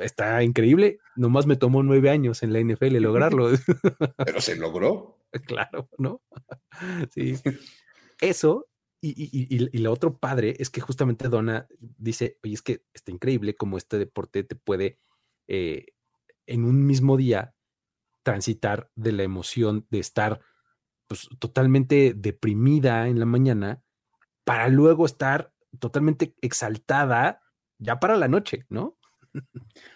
Está 0.00 0.42
increíble. 0.42 0.98
Nomás 1.14 1.46
me 1.46 1.56
tomó 1.56 1.82
nueve 1.82 2.10
años 2.10 2.42
en 2.42 2.52
la 2.52 2.60
NFL 2.60 2.96
lograrlo. 2.96 3.50
Pero 4.24 4.40
se 4.40 4.56
logró. 4.56 5.18
Claro, 5.46 5.88
¿no? 5.98 6.22
Sí. 7.10 7.34
Eso 8.20 8.68
y, 9.00 9.10
y, 9.10 9.56
y, 9.56 9.68
y, 9.72 9.78
lo 9.78 9.92
otro 9.92 10.18
padre 10.18 10.56
es 10.58 10.70
que 10.70 10.80
justamente 10.80 11.28
Donna 11.28 11.66
dice, 11.78 12.38
oye, 12.42 12.54
es 12.54 12.62
que 12.62 12.84
está 12.92 13.12
increíble 13.12 13.54
como 13.54 13.76
este 13.76 13.98
deporte 13.98 14.42
te 14.42 14.56
puede 14.56 14.98
eh, 15.48 15.86
en 16.46 16.64
un 16.64 16.86
mismo 16.86 17.16
día 17.16 17.54
transitar 18.22 18.90
de 18.96 19.12
la 19.12 19.22
emoción 19.22 19.86
de 19.90 20.00
estar 20.00 20.40
pues, 21.06 21.28
totalmente 21.38 22.14
deprimida 22.16 23.08
en 23.08 23.20
la 23.20 23.26
mañana 23.26 23.82
para 24.44 24.68
luego 24.68 25.06
estar 25.06 25.52
totalmente 25.78 26.34
exaltada 26.40 27.42
ya 27.78 28.00
para 28.00 28.16
la 28.16 28.28
noche, 28.28 28.64
¿no? 28.68 28.95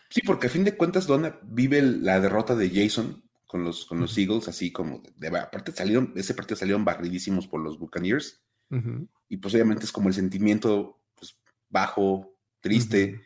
Sí, 0.09 0.23
porque 0.25 0.49
a 0.49 0.51
fin 0.51 0.65
de 0.65 0.77
cuentas 0.77 1.07
Donna 1.07 1.39
vive 1.43 1.83
la 1.83 2.21
derrota 2.21 2.57
de 2.57 2.71
Jason 2.71 3.23
con 3.47 3.65
los, 3.65 3.85
con 3.85 4.01
los 4.01 4.17
Eagles, 4.17 4.49
así 4.49 4.71
como, 4.71 5.03
de, 5.17 5.29
aparte 5.29 5.73
salieron, 5.73 6.13
ese 6.17 6.35
partido 6.35 6.57
salieron 6.57 6.85
barridísimos 6.85 7.47
por 7.47 7.61
los 7.61 7.79
Buccaneers. 7.79 8.41
Uh 8.71 8.77
-huh. 8.77 9.09
Y 9.29 9.37
pues 9.39 9.55
obviamente 9.55 9.85
es 9.85 9.93
como 9.93 10.09
el 10.09 10.15
sentimiento 10.15 11.01
pues, 11.15 11.37
bajo, 11.69 12.37
triste, 12.61 13.05
uh 13.05 13.17
-huh. 13.17 13.25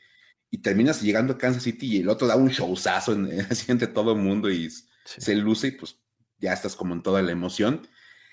y 0.51 0.59
terminas 0.59 1.03
llegando 1.03 1.35
a 1.35 1.39
Kansas 1.39 1.63
City 1.63 1.87
y 1.97 2.01
el 2.01 2.09
otro 2.09 2.27
da 2.27 2.37
un 2.37 2.49
showzazo 2.49 3.13
en, 3.13 3.41
así 3.51 3.71
entre 3.71 3.89
todo 3.89 4.13
el 4.13 4.19
mundo 4.21 4.51
y 4.51 4.71
sí. 4.71 4.85
se 5.05 5.35
luce 5.35 5.69
y 5.69 5.73
pues 5.73 5.99
ya 6.39 6.53
estás 6.53 6.77
como 6.77 6.95
en 6.95 7.03
toda 7.03 7.23
la 7.23 7.33
emoción. 7.33 7.87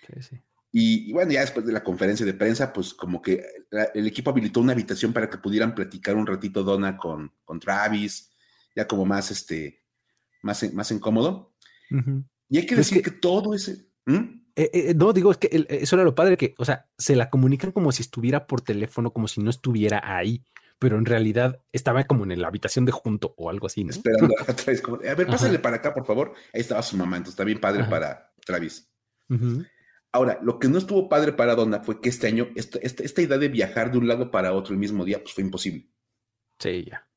Sí, 0.07 0.21
sí. 0.21 0.41
Y, 0.71 1.09
y, 1.09 1.13
bueno, 1.13 1.31
ya 1.31 1.41
después 1.41 1.65
de 1.65 1.73
la 1.73 1.83
conferencia 1.83 2.25
de 2.25 2.33
prensa, 2.33 2.71
pues 2.71 2.93
como 2.93 3.21
que 3.21 3.45
la, 3.69 3.83
el 3.93 4.07
equipo 4.07 4.29
habilitó 4.29 4.61
una 4.61 4.71
habitación 4.71 5.11
para 5.11 5.29
que 5.29 5.37
pudieran 5.37 5.75
platicar 5.75 6.15
un 6.15 6.25
ratito 6.25 6.63
Donna 6.63 6.95
con, 6.95 7.33
con 7.43 7.59
Travis, 7.59 8.31
ya 8.75 8.87
como 8.87 9.05
más, 9.05 9.31
este, 9.31 9.83
más, 10.41 10.71
más 10.73 10.91
incómodo. 10.91 11.55
Uh 11.89 11.95
-huh. 11.95 12.25
Y 12.49 12.57
hay 12.57 12.65
que 12.65 12.75
decir 12.75 12.97
es 12.97 13.03
que, 13.03 13.11
que, 13.11 13.17
todo 13.17 13.53
ese... 13.53 13.89
¿Mm? 14.05 14.41
Eh, 14.55 14.69
eh, 14.73 14.93
no, 14.95 15.13
digo, 15.13 15.31
es 15.31 15.37
que 15.37 15.47
el, 15.51 15.65
eso 15.69 15.95
era 15.95 16.03
lo 16.03 16.15
padre, 16.15 16.37
que, 16.37 16.55
o 16.57 16.65
sea, 16.65 16.89
se 16.97 17.15
la 17.15 17.29
comunican 17.29 17.71
como 17.71 17.91
si 17.91 18.01
estuviera 18.01 18.47
por 18.47 18.61
teléfono, 18.61 19.11
como 19.11 19.27
si 19.27 19.41
no 19.41 19.49
estuviera 19.49 20.01
ahí, 20.03 20.43
pero 20.77 20.97
en 20.97 21.05
realidad 21.05 21.61
estaba 21.71 22.03
como 22.05 22.25
en 22.25 22.41
la 22.41 22.47
habitación 22.47 22.85
de 22.85 22.91
junto 22.91 23.33
o 23.37 23.49
algo 23.49 23.67
así, 23.67 23.83
¿no? 23.83 23.91
Esperando 23.91 24.33
a 24.39 24.53
Travis, 24.53 24.81
como, 24.81 24.97
a 24.97 25.15
ver, 25.15 25.27
pásale 25.27 25.53
Ajá. 25.53 25.61
para 25.61 25.75
acá, 25.77 25.93
por 25.93 26.05
favor. 26.05 26.33
Ahí 26.53 26.61
estaba 26.61 26.81
su 26.81 26.97
mamá, 26.97 27.17
entonces 27.17 27.33
está 27.33 27.43
bien 27.43 27.59
padre 27.59 27.81
Ajá. 27.81 27.89
para 27.89 28.33
Travis. 28.45 28.89
Uh 29.29 29.35
-huh. 29.35 29.67
Ahora, 30.13 30.39
lo 30.43 30.59
que 30.59 30.67
no 30.67 30.77
estuvo 30.77 31.07
padre 31.07 31.31
para 31.31 31.55
Donna 31.55 31.81
fue 31.83 32.01
que 32.01 32.09
este 32.09 32.27
año, 32.27 32.49
esta, 32.55 32.79
esta, 32.79 33.03
esta, 33.03 33.21
idea 33.21 33.37
de 33.37 33.47
viajar 33.47 33.91
de 33.91 33.97
un 33.97 34.07
lado 34.07 34.29
para 34.29 34.53
otro 34.53 34.73
el 34.73 34.79
mismo 34.79 35.05
día, 35.05 35.21
pues 35.21 35.33
fue 35.33 35.43
imposible. 35.43 35.87
Sí, 36.59 36.85
ya. 36.89 37.07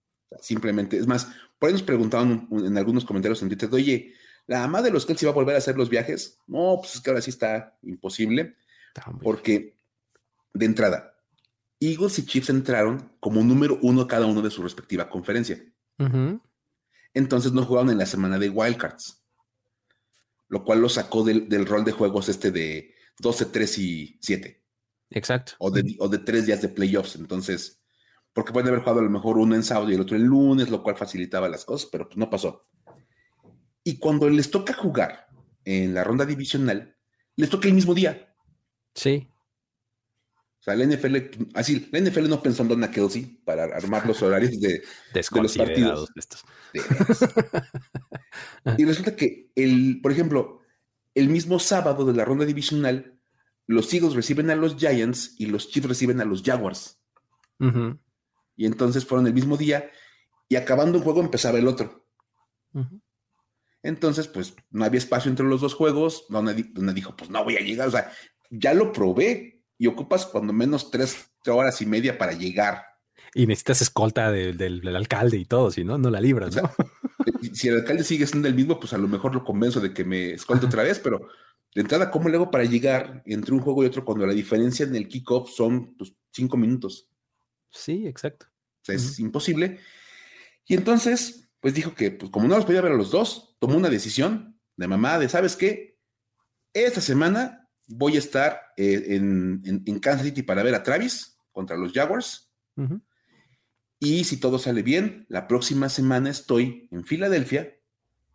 Simplemente, 0.41 0.97
es 0.97 1.07
más, 1.07 1.29
por 1.59 1.69
ahí 1.69 1.73
nos 1.73 1.83
preguntaban 1.83 2.49
en 2.51 2.79
algunos 2.79 3.05
comentarios 3.05 3.43
en 3.43 3.49
Twitter, 3.49 3.69
oye, 3.73 4.15
¿la 4.47 4.61
mamá 4.61 4.83
de 4.83 4.91
los 4.91 5.07
Kelsey 5.07 5.27
va 5.27 5.33
a 5.33 5.35
volver 5.35 5.57
a 5.57 5.59
hacer 5.59 5.77
los 5.77 5.91
viajes? 5.91 6.39
No, 6.47 6.79
pues 6.81 6.95
es 6.95 7.01
que 7.01 7.11
ahora 7.11 7.23
sí 7.23 7.31
está 7.31 7.77
imposible, 7.83 8.57
porque 9.23 9.77
de 10.53 10.67
entrada, 10.67 11.17
Eagles 11.81 12.19
y 12.21 12.27
Chiefs 12.27 12.51
entraron 12.51 13.13
como 13.19 13.43
número 13.43 13.79
uno 13.83 14.07
cada 14.07 14.27
uno 14.27 14.41
de 14.41 14.51
su 14.51 14.63
respectiva 14.63 15.09
conferencia. 15.09 15.65
Uh 15.99 16.05
-huh. 16.05 16.41
Entonces 17.13 17.53
no 17.53 17.65
jugaron 17.65 17.91
en 17.91 17.99
la 17.99 18.07
semana 18.07 18.39
de 18.39 18.51
Wildcards 18.51 19.24
lo 20.49 20.65
cual 20.65 20.81
lo 20.81 20.89
sacó 20.89 21.25
del, 21.25 21.49
del, 21.49 21.67
rol 21.67 21.85
de 21.85 21.93
juegos 21.93 22.29
este 22.29 22.51
de 22.51 22.95
12, 23.19 23.47
3 23.47 23.79
y 23.79 24.19
7. 24.21 24.65
Exacto. 25.11 25.53
O 25.59 25.71
de, 25.71 25.97
o 25.99 26.09
de 26.09 26.19
tres 26.19 26.47
días 26.47 26.61
de 26.61 26.69
playoffs. 26.69 27.17
Entonces, 27.17 27.83
porque 28.33 28.53
pueden 28.53 28.69
haber 28.69 28.81
jugado 28.81 29.01
a 29.01 29.05
lo 29.05 29.11
mejor 29.11 29.39
uno 29.39 29.55
en 29.55 29.63
sábado 29.63 29.91
y 29.91 29.95
el 29.95 30.01
otro 30.01 30.17
el 30.17 30.25
lunes, 30.25 30.69
lo 30.69 30.83
cual 30.83 30.97
facilitaba 30.97 31.49
las 31.49 31.65
cosas, 31.65 31.89
pero 31.91 32.07
pues 32.07 32.17
no 32.17 32.29
pasó. 32.29 32.67
Y 33.85 33.99
cuando 33.99 34.29
les 34.29 34.51
toca 34.51 34.73
jugar 34.73 35.29
en 35.65 35.95
la 35.95 36.05
ronda 36.05 36.25
divisional, 36.25 36.97
les 37.37 37.49
toca 37.51 37.69
el 37.69 37.75
mismo 37.75 37.95
día. 37.95 38.35
Sí. 38.95 39.29
O 40.65 40.71
sea, 40.71 40.77
la 40.77 40.87
NFL, 40.87 41.17
así, 41.53 41.91
la 41.93 42.01
NFL 42.01 42.27
no 42.27 42.43
pensó 42.43 42.63
en 42.63 42.69
Donna 42.69 42.91
Kelsey 42.91 43.39
para 43.45 43.65
armar 43.65 44.07
los 44.07 44.23
horarios 44.23 44.59
de, 44.59 44.83
de 45.13 45.43
los 45.43 45.53
partidos. 45.59 46.11
Estos. 46.17 46.43
y 48.79 48.85
resulta 48.87 49.15
que, 49.15 49.51
el, 49.55 50.01
por 50.03 50.11
ejemplo, 50.11 50.63
el 51.15 51.29
mismo 51.29 51.59
sábado 51.59 52.07
de 52.07 52.15
la 52.15 52.25
ronda 52.25 52.47
divisional, 52.47 53.21
los 53.67 53.93
Eagles 53.93 54.15
reciben 54.15 54.49
a 54.49 54.57
los 54.57 54.77
Giants 54.77 55.35
y 55.39 55.47
los 55.47 55.69
Chiefs 55.69 55.87
reciben 55.87 56.23
a 56.23 56.25
los 56.25 56.43
Jaguars. 56.43 56.99
Uh 57.61 57.67
-huh. 57.67 57.99
Y 58.57 58.65
entonces 58.65 59.05
fueron 59.05 59.27
el 59.27 59.35
mismo 59.35 59.59
día 59.59 59.91
y 60.49 60.57
acabando 60.57 60.97
un 60.97 61.05
juego 61.05 61.21
empezaba 61.21 61.59
el 61.59 61.69
otro. 61.69 62.07
Uh 62.73 62.81
-huh. 62.81 63.01
Entonces, 63.83 64.29
pues 64.29 64.55
no 64.71 64.87
había 64.87 64.97
espacio 64.97 65.29
entre 65.29 65.45
los 65.45 65.61
dos 65.61 65.75
juegos. 65.75 66.25
Donde, 66.31 66.55
donde 66.73 66.95
dijo, 66.95 67.15
pues 67.15 67.29
no 67.29 67.45
voy 67.45 67.57
a 67.57 67.61
llegar. 67.61 67.89
O 67.89 67.91
sea, 67.91 68.11
ya 68.49 68.73
lo 68.73 68.93
probé 68.93 69.54
y 69.85 69.87
ocupas 69.87 70.25
cuando 70.25 70.55
menos 70.55 70.91
tres 70.91 71.31
horas 71.47 71.83
y 71.83 71.87
media 71.87 72.17
para 72.17 72.33
llegar. 72.33 72.87
Y 73.35 73.47
necesitas 73.47 73.83
escolta 73.83 74.33
de, 74.33 74.55
de, 74.55 74.81
del 74.81 74.97
alcalde 74.97 75.37
y 75.37 75.45
todo, 75.45 75.71
si 75.71 75.85
no, 75.85 75.99
no 75.99 76.09
la 76.09 76.23
libras, 76.23 76.57
¿no? 76.57 76.63
O 76.63 76.69
sea, 76.75 77.53
si 77.53 77.69
el 77.69 77.77
alcalde 77.77 78.03
sigue 78.03 78.27
siendo 78.27 78.49
el 78.49 78.55
mismo, 78.55 78.81
pues 78.81 78.95
a 78.95 78.99
lo 78.99 79.09
mejor 79.09 79.35
lo 79.35 79.45
convenzo 79.45 79.81
de 79.81 79.93
que 79.93 80.03
me 80.03 80.33
escolte 80.33 80.65
otra 80.65 80.85
vez, 80.85 80.99
pero 81.01 81.29
de 81.75 81.83
entrada, 81.83 82.11
¿cómo 82.11 82.31
le 82.31 82.37
hago 82.37 82.51
para 82.51 82.65
llegar 82.65 83.23
entre 83.27 83.53
un 83.53 83.61
juego 83.61 83.85
y 83.85 83.87
otro 83.87 84.07
cuando 84.07 84.27
la 84.27 84.33
diferencia 84.33 84.87
en 84.87 84.97
el 84.97 85.07
kickoff 85.07 85.51
son 85.51 85.95
pues, 85.97 86.15
cinco 86.33 86.57
minutos? 86.57 87.11
Sí, 87.69 88.07
exacto. 88.07 88.47
O 88.47 88.85
sea, 88.87 88.95
es 88.95 89.19
imposible. 89.19 89.81
Y 90.65 90.77
entonces, 90.77 91.51
pues 91.61 91.75
dijo 91.75 91.95
que, 91.95 92.11
pues 92.11 92.31
como 92.31 92.49
no 92.49 92.57
los 92.57 92.65
podía 92.65 92.81
ver 92.81 92.93
a 92.93 92.97
los 92.97 93.11
dos, 93.11 93.55
tomó 93.59 93.77
una 93.77 93.91
decisión 93.91 94.59
de 94.77 94.89
mamá 94.89 95.19
de, 95.19 95.29
¿sabes 95.29 95.57
qué? 95.57 95.99
Esta 96.73 97.03
semana 97.03 97.64
voy 97.87 98.17
a 98.17 98.19
estar 98.19 98.61
eh, 98.77 99.05
en, 99.09 99.63
en, 99.65 99.99
Kansas 99.99 100.27
City 100.27 100.43
para 100.43 100.63
ver 100.63 100.75
a 100.75 100.83
Travis 100.83 101.39
contra 101.53 101.77
los 101.77 101.93
Jaguars. 101.93 102.51
Y 104.01 104.25
si 104.25 104.39
todo 104.39 104.59
sale 104.59 104.83
bien, 104.83 105.27
la 105.29 105.47
próxima 105.47 105.89
semana 105.89 106.31
estoy 106.31 106.89
en 106.91 107.05
Filadelfia 107.05 107.75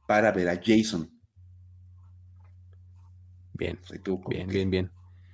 para 0.08 0.32
ver 0.32 0.50
a 0.50 0.60
Jason. 0.64 1.12
Bien, 3.54 3.78
bien, 4.30 4.48
bien, 4.48 4.72
bien. 4.72 4.92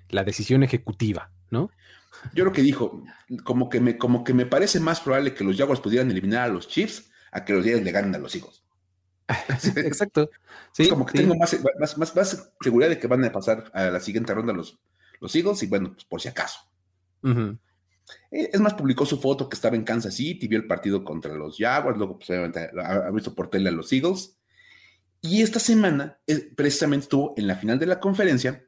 La 0.09 0.23
decisión 0.23 0.63
ejecutiva, 0.63 1.31
¿no? 1.51 1.69
Yo 2.33 2.43
lo 2.43 2.51
que 2.51 2.63
dijo, 2.63 3.03
como 3.43 3.69
que 3.69 3.79
me, 3.79 3.97
como 3.97 4.23
que 4.23 4.33
me 4.33 4.45
parece 4.45 4.79
más 4.79 4.99
probable 4.99 5.33
que 5.33 5.43
los 5.43 5.55
Jaguars 5.55 5.81
pudieran 5.81 6.09
eliminar 6.09 6.43
a 6.43 6.53
los 6.53 6.67
Chiefs 6.67 7.11
a 7.31 7.45
que 7.45 7.53
los 7.53 7.63
Jaguars 7.63 7.85
le 7.85 7.91
ganen 7.91 8.15
a 8.15 8.17
los 8.17 8.35
hijos. 8.35 8.64
Exacto. 9.77 10.29
Sí, 10.71 10.89
como 10.89 11.05
que 11.05 11.19
tengo 11.19 11.35
más, 11.35 11.57
más, 11.97 12.15
más, 12.15 12.51
seguridad 12.61 12.89
de 12.89 12.99
que 12.99 13.07
van 13.07 13.23
a 13.25 13.31
pasar 13.31 13.71
a 13.73 13.85
la 13.85 13.99
siguiente 13.99 14.33
ronda 14.33 14.53
los, 14.53 14.79
los 15.19 15.35
Eagles 15.35 15.63
y 15.63 15.67
bueno, 15.67 15.93
pues 15.93 16.05
por 16.05 16.21
si 16.21 16.27
acaso. 16.27 16.59
Eh, 17.23 18.49
es 18.53 18.59
más, 18.59 18.75
publicó 18.75 19.05
su 19.05 19.19
foto 19.19 19.49
que 19.49 19.55
estaba 19.55 19.75
en 19.75 19.83
Kansas 19.83 20.13
City, 20.13 20.47
vio 20.47 20.59
el 20.59 20.67
partido 20.67 21.03
contra 21.03 21.33
los 21.33 21.57
Jaguars, 21.57 21.97
luego 21.97 22.17
pues 22.17 22.29
obviamente 22.29 22.69
ha 22.83 23.09
visto 23.09 23.33
por 23.33 23.49
tele 23.49 23.69
a 23.69 23.71
los 23.71 23.91
Eagles 23.91 24.37
y 25.25 25.41
esta 25.41 25.59
semana 25.59 26.19
eh, 26.27 26.51
precisamente 26.55 27.05
estuvo 27.05 27.33
en 27.35 27.47
la 27.47 27.55
final 27.55 27.79
de 27.79 27.87
la 27.87 27.99
conferencia 27.99 28.63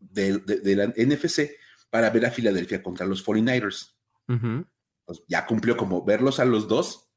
de, 0.00 0.40
la 0.64 0.86
NFC 0.86 1.50
para 1.90 2.08
ver 2.08 2.24
a 2.24 2.30
Filadelfia 2.30 2.82
contra 2.82 3.04
los 3.04 3.24
49ers. 3.24 3.94
Pues, 5.04 5.22
ya 5.28 5.46
cumplió 5.46 5.76
como 5.76 6.04
verlos 6.04 6.40
a 6.40 6.46
los 6.46 6.68
dos. 6.68 7.10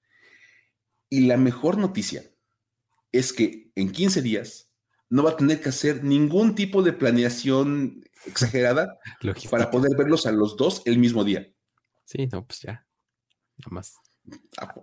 Y 1.10 1.28
la 1.28 1.38
mejor 1.38 1.78
noticia 1.78 2.24
es 3.12 3.34
que 3.34 3.72
en 3.76 3.92
15 3.92 4.22
días 4.22 4.72
no 5.10 5.24
va 5.24 5.32
a 5.32 5.38
tener 5.38 5.62
que 5.62 5.70
hacer 5.70 6.04
ningún 6.04 6.56
tipo 6.56 6.82
de 6.82 6.94
planeación 6.94 8.04
exagerada 8.26 8.98
para 9.52 9.70
poder 9.70 9.96
verlos 9.98 10.26
a 10.26 10.32
los 10.32 10.56
dos 10.58 10.82
el 10.86 10.98
mismo 10.98 11.24
día. 11.24 11.48
Sí, 12.06 12.28
no, 12.32 12.46
pues 12.46 12.62
ya. 12.62 12.86
Nada 13.58 13.70
más. 13.72 13.96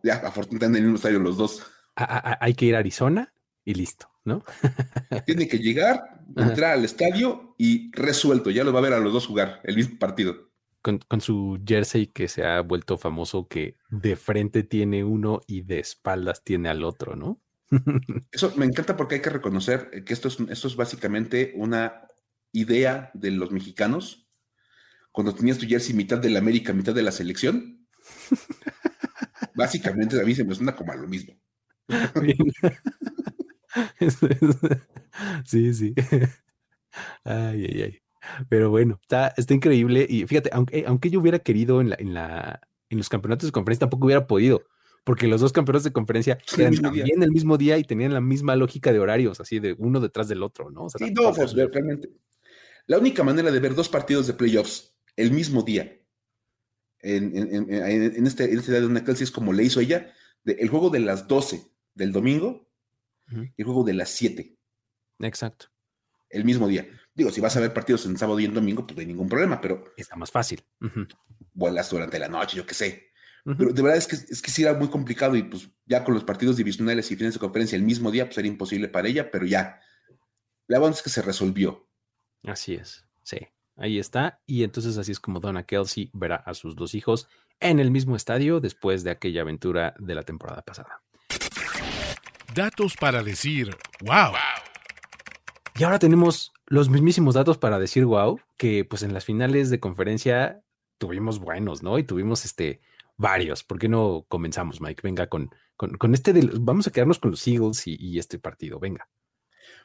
Ya, 0.02 0.16
afortunadamente 0.16 0.78
en 0.78 0.84
el 0.84 0.90
mismo 0.90 0.96
estadio 0.96 1.18
los 1.18 1.36
dos. 1.36 1.62
hay 1.94 2.54
que 2.54 2.66
ir 2.66 2.76
a 2.76 2.80
Arizona 2.80 3.32
y 3.64 3.74
listo, 3.74 4.10
¿no? 4.24 4.44
Tiene 5.26 5.48
que 5.48 5.58
llegar, 5.58 6.24
entrar 6.36 6.72
al 6.72 6.84
estadio 6.84 7.54
y 7.58 7.90
resuelto. 7.92 8.50
Ya 8.50 8.64
lo 8.64 8.72
va 8.72 8.80
a 8.80 8.82
ver 8.82 8.92
a 8.92 8.98
los 8.98 9.12
dos 9.12 9.26
jugar 9.26 9.60
el 9.64 9.76
mismo 9.76 9.98
partido. 9.98 10.48
Con, 10.80 11.20
su 11.20 11.60
jersey 11.66 12.06
que 12.06 12.28
se 12.28 12.46
ha 12.46 12.62
vuelto 12.62 12.96
famoso, 12.96 13.46
que 13.46 13.76
de 13.90 14.16
frente 14.16 14.62
tiene 14.62 15.04
uno 15.04 15.40
y 15.46 15.62
de 15.62 15.80
espaldas 15.80 16.42
tiene 16.44 16.70
al 16.70 16.82
otro, 16.82 17.14
¿no? 17.14 17.42
Eso 18.32 18.52
me 18.56 18.66
encanta 18.66 18.96
porque 18.96 19.16
hay 19.16 19.22
que 19.22 19.30
reconocer 19.30 20.04
que 20.04 20.12
esto 20.12 20.28
es, 20.28 20.38
esto 20.48 20.68
es 20.68 20.76
básicamente 20.76 21.52
una 21.56 22.02
idea 22.52 23.10
de 23.14 23.30
los 23.30 23.50
mexicanos. 23.50 24.28
Cuando 25.12 25.34
tenías 25.34 25.58
tu 25.58 25.66
jersey 25.66 25.94
mitad 25.94 26.18
de 26.18 26.30
la 26.30 26.38
América, 26.38 26.72
mitad 26.72 26.94
de 26.94 27.02
la 27.02 27.12
selección. 27.12 27.86
Básicamente 29.54 30.20
a 30.20 30.24
mí 30.24 30.34
se 30.34 30.44
me 30.44 30.54
suena 30.54 30.76
como 30.76 30.92
a 30.92 30.96
lo 30.96 31.08
mismo. 31.08 31.34
sí, 35.44 35.74
sí. 35.74 35.94
Ay, 37.24 37.64
ay, 37.66 37.82
ay. 37.82 37.98
Pero 38.48 38.70
bueno, 38.70 38.98
está, 39.02 39.32
está 39.36 39.54
increíble. 39.54 40.06
Y 40.08 40.26
fíjate, 40.26 40.50
aunque, 40.52 40.84
aunque 40.86 41.10
yo 41.10 41.20
hubiera 41.20 41.38
querido 41.38 41.80
en, 41.80 41.90
la, 41.90 41.96
en, 41.98 42.14
la, 42.14 42.60
en 42.90 42.98
los 42.98 43.08
campeonatos 43.08 43.48
de 43.48 43.52
conferencia, 43.52 43.80
tampoco 43.80 44.06
hubiera 44.06 44.26
podido, 44.26 44.64
porque 45.08 45.26
los 45.26 45.40
dos 45.40 45.54
campeonatos 45.54 45.84
de 45.84 45.92
conferencia 45.92 46.38
eran 46.58 46.76
también 46.76 47.22
el 47.22 47.30
mismo 47.30 47.56
día 47.56 47.78
y 47.78 47.84
tenían 47.84 48.12
la 48.12 48.20
misma 48.20 48.56
lógica 48.56 48.92
de 48.92 48.98
horarios, 48.98 49.40
así 49.40 49.58
de 49.58 49.74
uno 49.78 50.00
detrás 50.00 50.28
del 50.28 50.42
otro, 50.42 50.70
¿no? 50.70 50.90
sí, 50.90 51.10
no, 51.12 51.32
pues, 51.32 51.54
realmente. 51.54 52.10
La 52.84 52.98
única 52.98 53.24
manera 53.24 53.50
de 53.50 53.58
ver 53.58 53.74
dos 53.74 53.88
partidos 53.88 54.26
de 54.26 54.34
playoffs 54.34 54.94
el 55.16 55.32
mismo 55.32 55.62
día 55.62 55.98
en, 56.98 57.34
en, 57.34 57.72
en, 57.72 58.26
este, 58.26 58.52
en 58.52 58.58
este 58.58 58.70
día 58.70 58.82
de 58.82 58.86
una 58.86 59.02
clase 59.02 59.24
es 59.24 59.30
como 59.30 59.54
le 59.54 59.64
hizo 59.64 59.80
ella, 59.80 60.12
de, 60.44 60.58
el 60.60 60.68
juego 60.68 60.90
de 60.90 60.98
las 60.98 61.26
12 61.26 61.62
del 61.94 62.12
domingo 62.12 62.68
y 63.30 63.62
el 63.62 63.64
juego 63.64 63.84
de 63.84 63.94
las 63.94 64.10
7. 64.10 64.58
Exacto. 65.20 65.68
El 66.28 66.44
mismo 66.44 66.68
día. 66.68 66.86
Digo, 67.14 67.30
si 67.30 67.40
vas 67.40 67.56
a 67.56 67.60
ver 67.60 67.72
partidos 67.72 68.04
en 68.04 68.18
sábado 68.18 68.40
y 68.40 68.44
en 68.44 68.52
domingo, 68.52 68.86
pues 68.86 68.94
no 68.94 69.00
hay 69.00 69.06
ningún 69.06 69.30
problema, 69.30 69.58
pero. 69.58 69.84
Está 69.96 70.16
más 70.16 70.30
fácil. 70.30 70.62
Vuelas 71.54 71.88
durante 71.88 72.18
la 72.18 72.28
noche, 72.28 72.58
yo 72.58 72.66
qué 72.66 72.74
sé. 72.74 73.08
Pero 73.44 73.72
de 73.72 73.82
verdad 73.82 73.96
es 73.96 74.06
que, 74.06 74.16
es 74.16 74.42
que 74.42 74.50
sí 74.50 74.62
era 74.62 74.74
muy 74.74 74.88
complicado 74.88 75.36
y 75.36 75.42
pues 75.42 75.68
ya 75.86 76.04
con 76.04 76.14
los 76.14 76.24
partidos 76.24 76.56
divisionales 76.56 77.10
y 77.10 77.16
fines 77.16 77.34
de 77.34 77.40
conferencia 77.40 77.76
el 77.76 77.82
mismo 77.82 78.10
día, 78.10 78.26
pues 78.26 78.36
era 78.38 78.48
imposible 78.48 78.88
para 78.88 79.08
ella, 79.08 79.30
pero 79.30 79.46
ya. 79.46 79.80
La 80.66 80.78
verdad 80.78 80.96
es 80.96 81.02
que 81.02 81.10
se 81.10 81.22
resolvió. 81.22 81.88
Así 82.44 82.74
es, 82.74 83.04
sí. 83.22 83.38
Ahí 83.76 83.98
está. 83.98 84.40
Y 84.46 84.64
entonces 84.64 84.98
así 84.98 85.12
es 85.12 85.20
como 85.20 85.40
Donna 85.40 85.62
Kelsey 85.62 86.10
verá 86.12 86.36
a 86.36 86.52
sus 86.54 86.74
dos 86.74 86.94
hijos 86.94 87.28
en 87.60 87.78
el 87.78 87.90
mismo 87.90 88.16
estadio 88.16 88.60
después 88.60 89.04
de 89.04 89.10
aquella 89.10 89.42
aventura 89.42 89.94
de 89.98 90.14
la 90.14 90.22
temporada 90.22 90.62
pasada. 90.62 91.00
Datos 92.54 92.96
para 92.96 93.22
decir 93.22 93.76
wow. 94.00 94.32
Y 95.78 95.84
ahora 95.84 96.00
tenemos 96.00 96.52
los 96.66 96.88
mismísimos 96.88 97.34
datos 97.34 97.56
para 97.56 97.78
decir 97.78 98.04
wow, 98.04 98.40
que 98.56 98.84
pues 98.84 99.02
en 99.02 99.14
las 99.14 99.24
finales 99.24 99.70
de 99.70 99.80
conferencia 99.80 100.62
tuvimos 100.98 101.38
buenos, 101.38 101.82
¿no? 101.82 101.98
Y 101.98 102.02
tuvimos 102.02 102.44
este 102.44 102.80
varios. 103.18 103.62
¿Por 103.64 103.78
qué 103.78 103.88
no 103.88 104.24
comenzamos, 104.28 104.80
Mike? 104.80 105.02
Venga 105.02 105.26
con, 105.26 105.50
con, 105.76 106.14
este 106.14 106.32
de, 106.32 106.48
vamos 106.60 106.86
a 106.86 106.90
quedarnos 106.90 107.18
con 107.18 107.32
los 107.32 107.46
Eagles 107.46 107.82
y, 107.86 108.18
este 108.18 108.38
partido, 108.38 108.78
venga. 108.78 109.08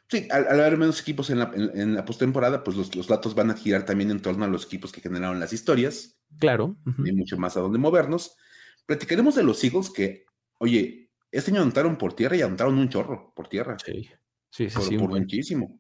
Sí, 0.08 0.28
al, 0.32 0.48
haber 0.48 0.78
menos 0.78 1.02
equipos 1.02 1.30
en 1.30 1.40
la, 1.40 1.52
en, 1.54 1.96
la 1.96 2.06
postemporada, 2.06 2.64
pues 2.64 2.78
los, 2.78 2.96
los, 2.96 3.08
datos 3.08 3.36
van 3.36 3.52
a 3.52 3.56
girar 3.56 3.86
también 3.86 4.12
en 4.12 4.22
torno 4.22 4.46
a 4.46 4.48
los 4.48 4.66
equipos 4.66 4.92
que 4.92 5.02
generaron 5.02 5.40
las 5.40 5.52
historias. 5.52 6.18
Claro. 6.40 6.78
Y 7.04 7.12
mucho 7.12 7.38
más 7.38 7.58
a 7.58 7.62
dónde 7.62 7.80
movernos. 7.80 8.38
Platicaremos 8.86 9.36
de 9.36 9.44
los 9.44 9.64
Eagles 9.64 9.90
que, 9.90 10.26
oye, 10.60 11.12
este 11.32 11.52
año 11.52 11.62
anotaron 11.62 11.98
por 11.98 12.14
tierra 12.16 12.36
y 12.36 12.42
anotaron 12.42 12.78
un 12.78 12.90
chorro 12.90 13.34
por 13.36 13.48
tierra. 13.48 13.78
Sí, 13.84 14.10
sí, 14.50 14.70
sí. 14.70 14.76
Por, 14.76 14.84
sí, 14.84 14.98
muchísimo. 14.98 15.80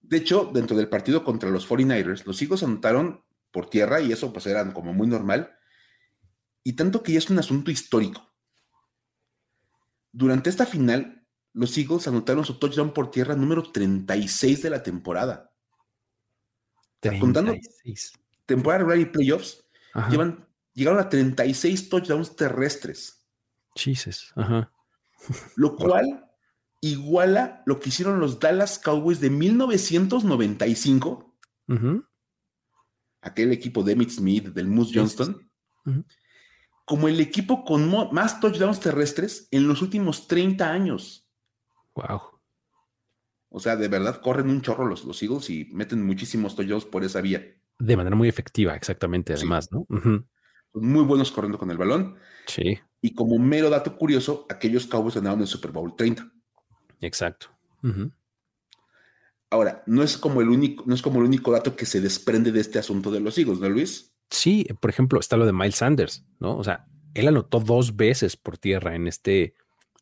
De 0.00 0.16
hecho, 0.16 0.50
dentro 0.52 0.76
del 0.76 0.88
partido 0.88 1.24
contra 1.24 1.50
los 1.50 1.68
49ers, 1.68 2.24
los 2.24 2.40
Eagles 2.42 2.62
anotaron 2.62 3.22
por 3.50 3.70
tierra 3.70 4.00
y 4.00 4.12
eso 4.12 4.32
pues 4.32 4.46
era 4.46 4.72
como 4.72 4.92
muy 4.92 5.06
normal. 5.06 5.52
Y 6.62 6.74
tanto 6.74 7.02
que 7.02 7.12
ya 7.12 7.18
es 7.18 7.30
un 7.30 7.38
asunto 7.38 7.70
histórico. 7.70 8.30
Durante 10.12 10.50
esta 10.50 10.66
final, 10.66 11.26
los 11.52 11.76
Eagles 11.76 12.08
anotaron 12.08 12.44
su 12.44 12.58
touchdown 12.58 12.92
por 12.92 13.10
tierra 13.10 13.34
número 13.34 13.70
36 13.70 14.62
de 14.62 14.70
la 14.70 14.82
temporada. 14.82 15.52
36. 17.00 17.20
Contando 17.20 17.54
temporada 18.46 18.80
regular 18.80 18.98
y 18.98 19.06
playoffs, 19.06 19.64
llevan, 20.10 20.46
llegaron 20.74 21.00
a 21.00 21.08
36 21.08 21.88
touchdowns 21.88 22.36
terrestres. 22.36 23.26
Chises, 23.74 24.32
ajá. 24.34 24.72
Lo 25.56 25.76
cual 25.76 26.30
iguala 26.80 27.62
lo 27.66 27.78
que 27.78 27.90
hicieron 27.90 28.20
los 28.20 28.40
Dallas 28.40 28.78
Cowboys 28.78 29.20
de 29.20 29.30
1995. 29.30 31.36
Aquel 33.22 33.52
equipo 33.52 33.84
de 33.84 33.92
Emmett 33.92 34.10
Smith, 34.10 34.48
del 34.48 34.66
Moose 34.66 34.92
Johnston. 34.94 35.50
Como 36.90 37.06
el 37.06 37.20
equipo 37.20 37.64
con 37.64 37.88
más 38.10 38.40
touchdowns 38.40 38.80
terrestres 38.80 39.46
en 39.52 39.68
los 39.68 39.80
últimos 39.80 40.26
30 40.26 40.72
años. 40.72 41.24
Wow. 41.94 42.20
O 43.48 43.60
sea, 43.60 43.76
de 43.76 43.86
verdad 43.86 44.20
corren 44.20 44.50
un 44.50 44.60
chorro 44.60 44.84
los, 44.86 45.04
los 45.04 45.22
Eagles 45.22 45.50
y 45.50 45.66
meten 45.66 46.04
muchísimos 46.04 46.56
touchdowns 46.56 46.84
por 46.84 47.04
esa 47.04 47.20
vía. 47.20 47.46
De 47.78 47.96
manera 47.96 48.16
muy 48.16 48.26
efectiva, 48.26 48.74
exactamente, 48.74 49.34
además, 49.34 49.70
¿no? 49.70 49.86
Muy 50.72 51.04
buenos 51.04 51.30
corriendo 51.30 51.60
con 51.60 51.70
el 51.70 51.78
balón. 51.78 52.16
Sí. 52.48 52.80
Y 53.00 53.14
como 53.14 53.38
mero 53.38 53.70
dato 53.70 53.96
curioso, 53.96 54.46
aquellos 54.50 54.88
Cowboys 54.88 55.14
ganaron 55.14 55.42
el 55.42 55.46
Super 55.46 55.70
Bowl 55.70 55.94
30. 55.94 56.28
Exacto. 57.02 57.56
Ahora, 59.48 59.84
no 59.86 60.02
es 60.02 60.18
como 60.18 60.40
el 60.40 60.48
único, 60.48 60.82
no 60.88 60.94
es 60.96 61.02
como 61.02 61.20
el 61.20 61.26
único 61.26 61.52
dato 61.52 61.76
que 61.76 61.86
se 61.86 62.00
desprende 62.00 62.50
de 62.50 62.60
este 62.60 62.80
asunto 62.80 63.12
de 63.12 63.20
los 63.20 63.38
Eagles, 63.38 63.60
¿no, 63.60 63.68
Luis? 63.68 64.09
Sí, 64.30 64.66
por 64.80 64.90
ejemplo, 64.90 65.18
está 65.18 65.36
lo 65.36 65.46
de 65.46 65.52
Miles 65.52 65.76
Sanders, 65.76 66.24
¿no? 66.38 66.56
O 66.56 66.64
sea, 66.64 66.86
él 67.14 67.28
anotó 67.28 67.60
dos 67.60 67.96
veces 67.96 68.36
por 68.36 68.58
tierra 68.58 68.94
en 68.94 69.08
este, 69.08 69.54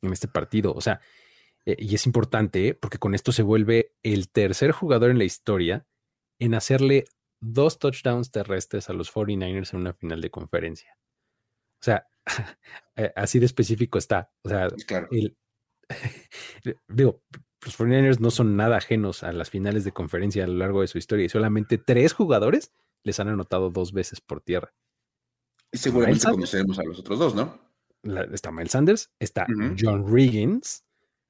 en 0.03 0.12
este 0.12 0.29
partido. 0.29 0.72
O 0.74 0.81
sea, 0.81 1.01
eh, 1.64 1.76
y 1.79 1.95
es 1.95 2.07
importante 2.07 2.74
porque 2.74 2.99
con 2.99 3.14
esto 3.14 3.33
se 3.33 3.43
vuelve 3.43 3.95
el 4.03 4.29
tercer 4.31 4.72
jugador 4.72 5.11
en 5.11 5.18
la 5.18 5.24
historia 5.24 5.87
en 6.39 6.55
hacerle 6.55 7.07
dos 7.41 7.79
touchdowns 7.79 8.31
terrestres 8.31 8.91
a 8.91 8.93
los 8.93 9.12
49ers 9.12 9.72
en 9.72 9.81
una 9.81 9.95
final 9.95 10.20
de 10.20 10.31
conferencia. 10.31 10.99
O 11.81 11.85
sea, 11.85 12.07
eh, 12.97 13.12
así 13.16 13.39
de 13.39 13.47
específico 13.47 13.99
está. 13.99 14.31
O 14.43 14.49
sea, 14.49 14.68
Claro. 14.87 15.09
el, 15.11 15.37
digo, 16.89 17.22
los 17.64 17.79
49ers 17.79 18.18
no 18.20 18.31
son 18.31 18.57
nada 18.57 18.76
ajenos 18.76 19.22
a 19.22 19.33
las 19.33 19.51
finales 19.51 19.85
de 19.85 19.93
conferencia 19.93 20.45
a 20.45 20.47
lo 20.47 20.55
largo 20.55 20.83
de 20.83 20.87
su 20.87 20.99
historia 20.99 21.24
y 21.24 21.29
solamente 21.29 21.79
tres 21.79 22.12
jugadores 22.12 22.72
les 23.03 23.19
han 23.21 23.29
anotado 23.29 23.71
dos 23.71 23.93
veces 23.93 24.21
por 24.21 24.41
tierra. 24.41 24.73
Y 25.73 25.79
seguramente 25.79 26.31
conoceremos 26.31 26.79
a 26.79 26.85
los 26.85 26.99
otros 26.99 27.19
dos, 27.19 27.35
¿no? 27.35 27.59
La- 28.03 28.23
está 28.33 28.51
Miles 28.51 28.73
Sanders, 28.73 29.11
está. 29.19 29.47
John 29.79 30.13
Riggins, 30.13 30.85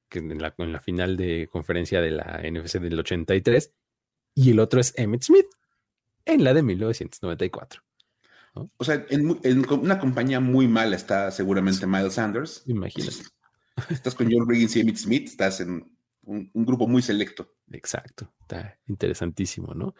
que 0.07 0.19
en 0.19 0.41
la, 0.41 0.53
en 0.57 0.71
la 0.71 0.79
final 0.79 1.17
de 1.17 1.49
conferencia 1.51 2.01
de 2.01 2.11
la 2.11 2.41
NFC 2.43 2.79
del 2.79 2.99
83, 2.99 3.73
y 4.35 4.51
el 4.51 4.59
otro 4.59 4.79
es 4.79 4.93
Emmett 4.97 5.23
Smith 5.23 5.47
en 6.25 6.43
la 6.43 6.53
de 6.53 6.63
1994. 6.63 7.81
O 8.77 8.83
sea, 8.83 9.05
en, 9.09 9.69
una 9.71 9.99
compañía 9.99 10.39
muy 10.39 10.67
mala 10.67 10.95
está 10.95 11.31
seguramente 11.31 11.85
Miles 11.85 12.13
Sanders. 12.13 12.63
Imagínate. 12.65 13.23
Estás 13.89 14.15
con 14.15 14.29
John 14.29 14.47
Riggins 14.47 14.75
y 14.75 14.81
Emmitt 14.81 14.97
Smith, 14.97 15.27
estás 15.27 15.61
en 15.61 15.89
un, 16.23 16.51
un 16.53 16.65
grupo 16.65 16.85
muy 16.85 17.01
selecto. 17.01 17.55
Exacto, 17.71 18.33
está 18.41 18.77
interesantísimo, 18.87 19.73
¿no? 19.73 19.95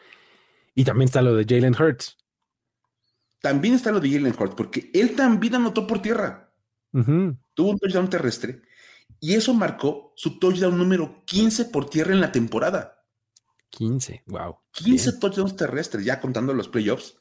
Y 0.76 0.84
también 0.84 1.08
está 1.08 1.22
lo 1.22 1.36
de 1.36 1.46
Jalen 1.46 1.76
Hurts. 1.80 2.18
También 3.42 3.74
está 3.74 3.92
lo 3.92 4.00
de 4.00 4.12
Jalen 4.12 4.36
Hurts, 4.38 4.56
porque 4.56 4.92
él 4.94 5.16
también 5.16 5.56
anotó 5.56 5.88
por 5.88 6.02
tierra. 6.02 6.54
Tuvo 6.92 7.70
un 7.70 7.78
touchdown 7.78 8.10
terrestre 8.10 8.64
y 9.20 9.36
eso 9.36 9.54
marcó 9.54 10.14
su 10.16 10.40
touchdown 10.40 10.78
número 10.78 11.24
15 11.26 11.66
por 11.66 11.90
tierra 11.90 12.14
en 12.14 12.22
la 12.22 12.32
temporada. 12.32 13.06
15, 13.70 14.24
wow. 14.28 14.58
15 14.72 15.14
touchdowns 15.14 15.56
terrestres, 15.56 16.06
ya 16.06 16.20
contando 16.20 16.54
los 16.54 16.68
playoffs. 16.68 17.16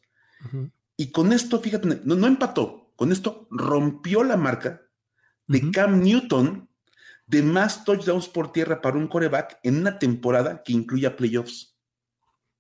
Y 0.97 1.11
con 1.11 1.33
esto, 1.33 1.61
fíjate, 1.61 2.01
no, 2.05 2.15
no 2.15 2.27
empató, 2.27 2.93
con 2.97 3.13
esto 3.13 3.47
rompió 3.51 4.25
la 4.25 4.37
marca 4.37 4.83
de. 5.47 5.71
Cam 5.71 6.01
Newton 6.01 6.69
de 7.27 7.43
más 7.43 7.85
touchdowns 7.85 8.29
por 8.29 8.53
tierra 8.53 8.81
para 8.81 8.97
un 8.97 9.09
coreback 9.09 9.61
en 9.63 9.77
una 9.79 9.99
temporada 9.99 10.63
que 10.63 10.73
incluya 10.73 11.17
playoffs. 11.17 11.78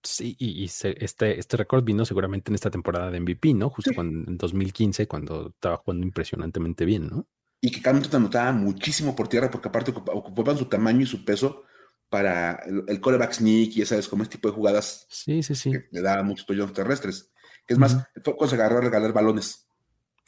Sí, 0.02 0.36
y, 0.38 0.62
y 0.62 0.68
se- 0.68 0.96
este, 1.04 1.38
este 1.38 1.56
récord 1.56 1.82
vino 1.84 2.04
seguramente 2.04 2.50
en 2.50 2.54
esta 2.54 2.70
temporada 2.70 3.10
de 3.10 3.18
MVP, 3.20 3.52
¿no? 3.54 3.70
Justo 3.70 3.90
Sí. 3.90 3.94
cuando, 3.94 4.30
en 4.30 4.38
2015, 4.38 5.06
cuando 5.08 5.48
estaba 5.48 5.76
jugando 5.78 6.06
impresionantemente 6.06 6.84
bien, 6.84 7.08
¿no? 7.08 7.26
Y 7.60 7.70
que 7.72 7.82
Cam 7.82 8.00
anotaba 8.12 8.52
muchísimo 8.52 9.16
por 9.16 9.26
tierra 9.28 9.50
porque 9.50 9.68
aparte 9.68 9.90
ocupa- 9.92 10.12
ocupaban 10.14 10.56
su 10.56 10.66
tamaño 10.66 11.00
y 11.02 11.06
su 11.06 11.24
peso 11.24 11.64
para 12.08 12.52
el, 12.64 12.84
el 12.86 13.00
coreback 13.00 13.32
sneak 13.32 13.76
y 13.76 13.84
sabes, 13.84 14.08
como 14.08 14.22
este 14.22 14.36
tipo 14.36 14.48
de 14.48 14.54
jugadas 14.54 15.06
Sí, 15.10 15.42
sí, 15.42 15.54
sí. 15.56 15.72
que 15.72 15.88
le 15.90 16.00
daban 16.00 16.26
muchos 16.26 16.46
touchdowns 16.46 16.72
terrestres. 16.72 17.30
Que 17.66 17.74
es 17.74 17.78
más, 17.78 17.94
Ujú. 17.94 18.02
fue 18.24 18.36
cuando 18.36 18.48
se 18.48 18.54
agarró 18.62 18.78
a 18.78 18.82
regalar 18.82 19.12
balones. 19.12 19.66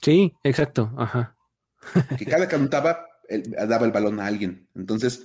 Sí, 0.03 0.35
exacto. 0.43 0.93
Ajá. 0.99 1.37
Que 2.18 2.27
cada 2.27 2.49
que 2.49 2.57
anotaba, 2.57 3.07
él 3.29 3.45
daba 3.68 3.87
el 3.87 3.93
balón 3.93 4.18
a 4.21 4.27
alguien. 4.27 4.68
Entonces, 4.75 5.25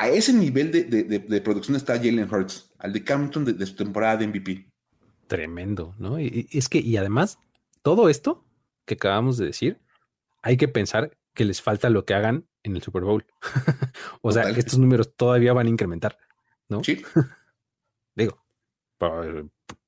a 0.00 0.08
ese 0.08 0.32
nivel 0.32 0.70
de, 0.72 0.84
de- 0.84 1.04
de- 1.04 1.18
de 1.18 1.40
producción 1.40 1.76
está 1.76 1.96
Jalen 1.96 2.28
Hurts, 2.32 2.72
al 2.78 2.92
de 2.92 3.02
Cam 3.04 3.22
Newton 3.22 3.44
de, 3.44 3.66
su 3.66 3.74
temporada 3.76 4.16
de 4.18 4.26
MVP. 4.28 4.68
Tremendo, 5.26 5.94
¿no? 5.98 6.20
Y, 6.20 6.46
y 6.50 6.58
es 6.58 6.68
que, 6.68 6.78
y 6.78 6.96
además, 6.96 7.38
todo 7.82 8.08
esto 8.08 8.44
que 8.84 8.94
acabamos 8.94 9.36
de 9.38 9.46
decir, 9.46 9.80
hay 10.42 10.56
que 10.56 10.68
pensar 10.68 11.16
que 11.34 11.44
les 11.44 11.60
falta 11.60 11.90
lo 11.90 12.04
que 12.04 12.14
hagan 12.14 12.46
en 12.62 12.76
el 12.76 12.82
Super 12.82 13.02
Bowl. 13.02 13.24
o 14.22 14.32
sea, 14.32 14.42
Total. 14.42 14.54
que 14.54 14.60
estos 14.60 14.78
números 14.78 15.14
todavía 15.16 15.52
van 15.52 15.66
a 15.66 15.70
incrementar, 15.70 16.16
¿no? 16.68 16.82
Sí, 16.84 17.02
Digo, 18.14 18.42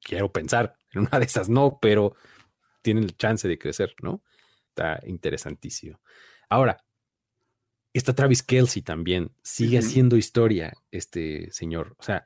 quiero 0.00 0.30
pensar, 0.32 0.76
en 0.92 1.00
una 1.02 1.18
de 1.18 1.24
esas 1.24 1.48
no, 1.48 1.78
pero 1.80 2.14
tienen 2.82 3.04
el 3.04 3.16
chance 3.16 3.48
de 3.48 3.58
crecer, 3.58 3.94
¿no? 4.02 4.22
Está 4.68 5.00
interesantísimo. 5.06 6.00
Ahora, 6.48 6.76
está 7.92 8.14
Travis 8.14 8.42
Kelsey 8.42 8.82
también, 8.82 9.30
sigue 9.42 9.78
haciendo 9.78 10.16
historia 10.16 10.74
este 10.90 11.50
señor. 11.52 11.96
O 11.98 12.02
sea, 12.02 12.24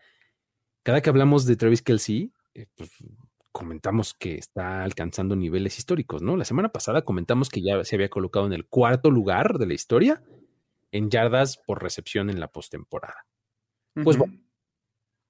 cada 0.82 1.00
que 1.00 1.10
hablamos 1.10 1.46
de 1.46 1.56
Travis 1.56 1.82
Kelsey, 1.82 2.32
eh, 2.54 2.66
pues 2.74 2.90
comentamos 3.52 4.14
que 4.14 4.36
está 4.36 4.82
alcanzando 4.82 5.36
niveles 5.36 5.78
históricos, 5.78 6.22
¿no? 6.22 6.36
La 6.36 6.44
semana 6.44 6.70
pasada 6.70 7.04
comentamos 7.04 7.48
que 7.48 7.62
ya 7.62 7.84
se 7.84 7.94
había 7.94 8.08
colocado 8.08 8.46
en 8.46 8.54
el 8.54 8.66
cuarto 8.66 9.10
lugar 9.10 9.58
de 9.58 9.66
la 9.66 9.74
historia 9.74 10.22
en 10.90 11.10
yardas 11.10 11.58
por 11.58 11.82
recepción 11.82 12.30
en 12.30 12.40
la 12.40 12.48
postemporada. 12.48 13.26
Pues 14.02 14.16
bueno, 14.16 14.40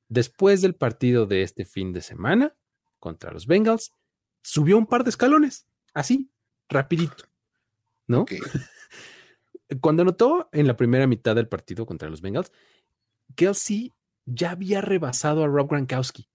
después 0.08 0.62
del 0.62 0.76
partido 0.76 1.26
de 1.26 1.42
este 1.42 1.64
fin 1.64 1.92
de 1.92 2.00
semana 2.00 2.54
contra 3.00 3.32
los 3.32 3.46
Bengals, 3.46 3.92
subió 4.40 4.78
un 4.78 4.86
par 4.86 5.02
de 5.02 5.10
escalones, 5.10 5.66
así, 5.94 6.30
rapidito, 6.68 7.24
¿no? 8.06 8.24
Cuando 9.80 10.02
anotó 10.02 10.48
en 10.52 10.66
la 10.66 10.76
primera 10.76 11.06
mitad 11.06 11.34
del 11.34 11.48
partido 11.48 11.86
contra 11.86 12.08
los 12.10 12.20
Bengals, 12.20 12.52
Kelsey 13.34 13.92
ya 14.24 14.50
había 14.52 14.80
rebasado 14.80 15.42
a 15.42 15.46
Rob 15.46 15.68
Gronkowski. 15.70 16.28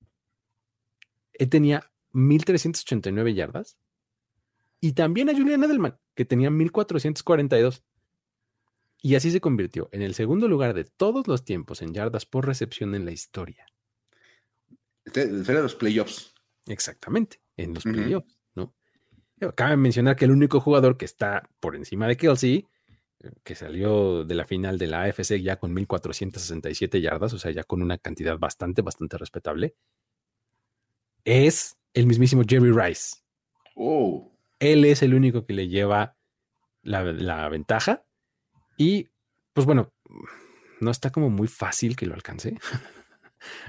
Él 1.33 1.49
tenía 1.49 1.89
1.389 2.13 3.33
yardas 3.33 3.77
y 4.79 4.93
también 4.93 5.29
a 5.29 5.33
Julian 5.33 5.63
Edelman, 5.63 5.97
que 6.15 6.25
tenía 6.25 6.49
1.442. 6.49 7.83
Y 9.01 9.15
así 9.15 9.29
se 9.29 9.41
convirtió 9.41 9.89
en 9.91 10.01
el 10.01 10.15
segundo 10.15 10.47
lugar 10.47 10.73
de 10.73 10.83
todos 10.85 11.27
los 11.27 11.45
tiempos 11.45 11.81
en 11.81 11.93
yardas 11.93 12.25
por 12.25 12.45
recepción 12.47 12.95
en 12.95 13.05
la 13.05 13.11
historia. 13.11 13.65
Este- 15.05 15.27
Fue 15.43 15.53
de 15.53 15.61
los 15.61 15.75
playoffs. 15.75 16.33
Exactamente, 16.65 17.39
en 17.55 17.73
los 17.75 17.83
playoffs, 17.83 18.37
¿no? 18.55 18.73
Cabe 19.55 19.77
mencionar 19.77 20.15
que 20.15 20.25
el 20.25 20.31
único 20.31 20.59
jugador 20.59 20.97
que 20.97 21.05
está 21.05 21.49
por 21.59 21.75
encima 21.75 22.07
de 22.07 22.17
Kelsey, 22.17 22.65
que 23.43 23.55
salió 23.55 24.23
de 24.23 24.35
la 24.35 24.45
final 24.45 24.77
de 24.77 24.87
la 24.87 25.03
AFC 25.03 25.41
ya 25.41 25.57
con 25.57 25.73
1467 25.73 27.01
yardas, 27.01 27.33
o 27.33 27.39
sea, 27.39 27.51
ya 27.51 27.63
con 27.63 27.81
una 27.81 27.97
cantidad 27.97 28.37
bastante, 28.37 28.81
bastante 28.81 29.17
respetable, 29.17 29.75
es 31.25 31.77
el 31.93 32.07
mismísimo 32.07 32.43
Jerry 32.47 32.71
Rice. 32.71 33.17
Oh, 33.75 34.31
Él 34.59 34.85
es 34.85 35.01
el 35.01 35.13
único 35.13 35.45
que 35.45 35.53
le 35.53 35.67
lleva 35.67 36.15
la, 36.81 37.03
la 37.03 37.49
ventaja 37.49 38.05
y, 38.77 39.09
pues 39.53 39.65
bueno, 39.65 39.93
no 40.79 40.91
está 40.91 41.11
como 41.11 41.29
muy 41.29 41.47
fácil 41.47 41.95
que 41.95 42.05
lo 42.05 42.13
alcance. 42.13 42.57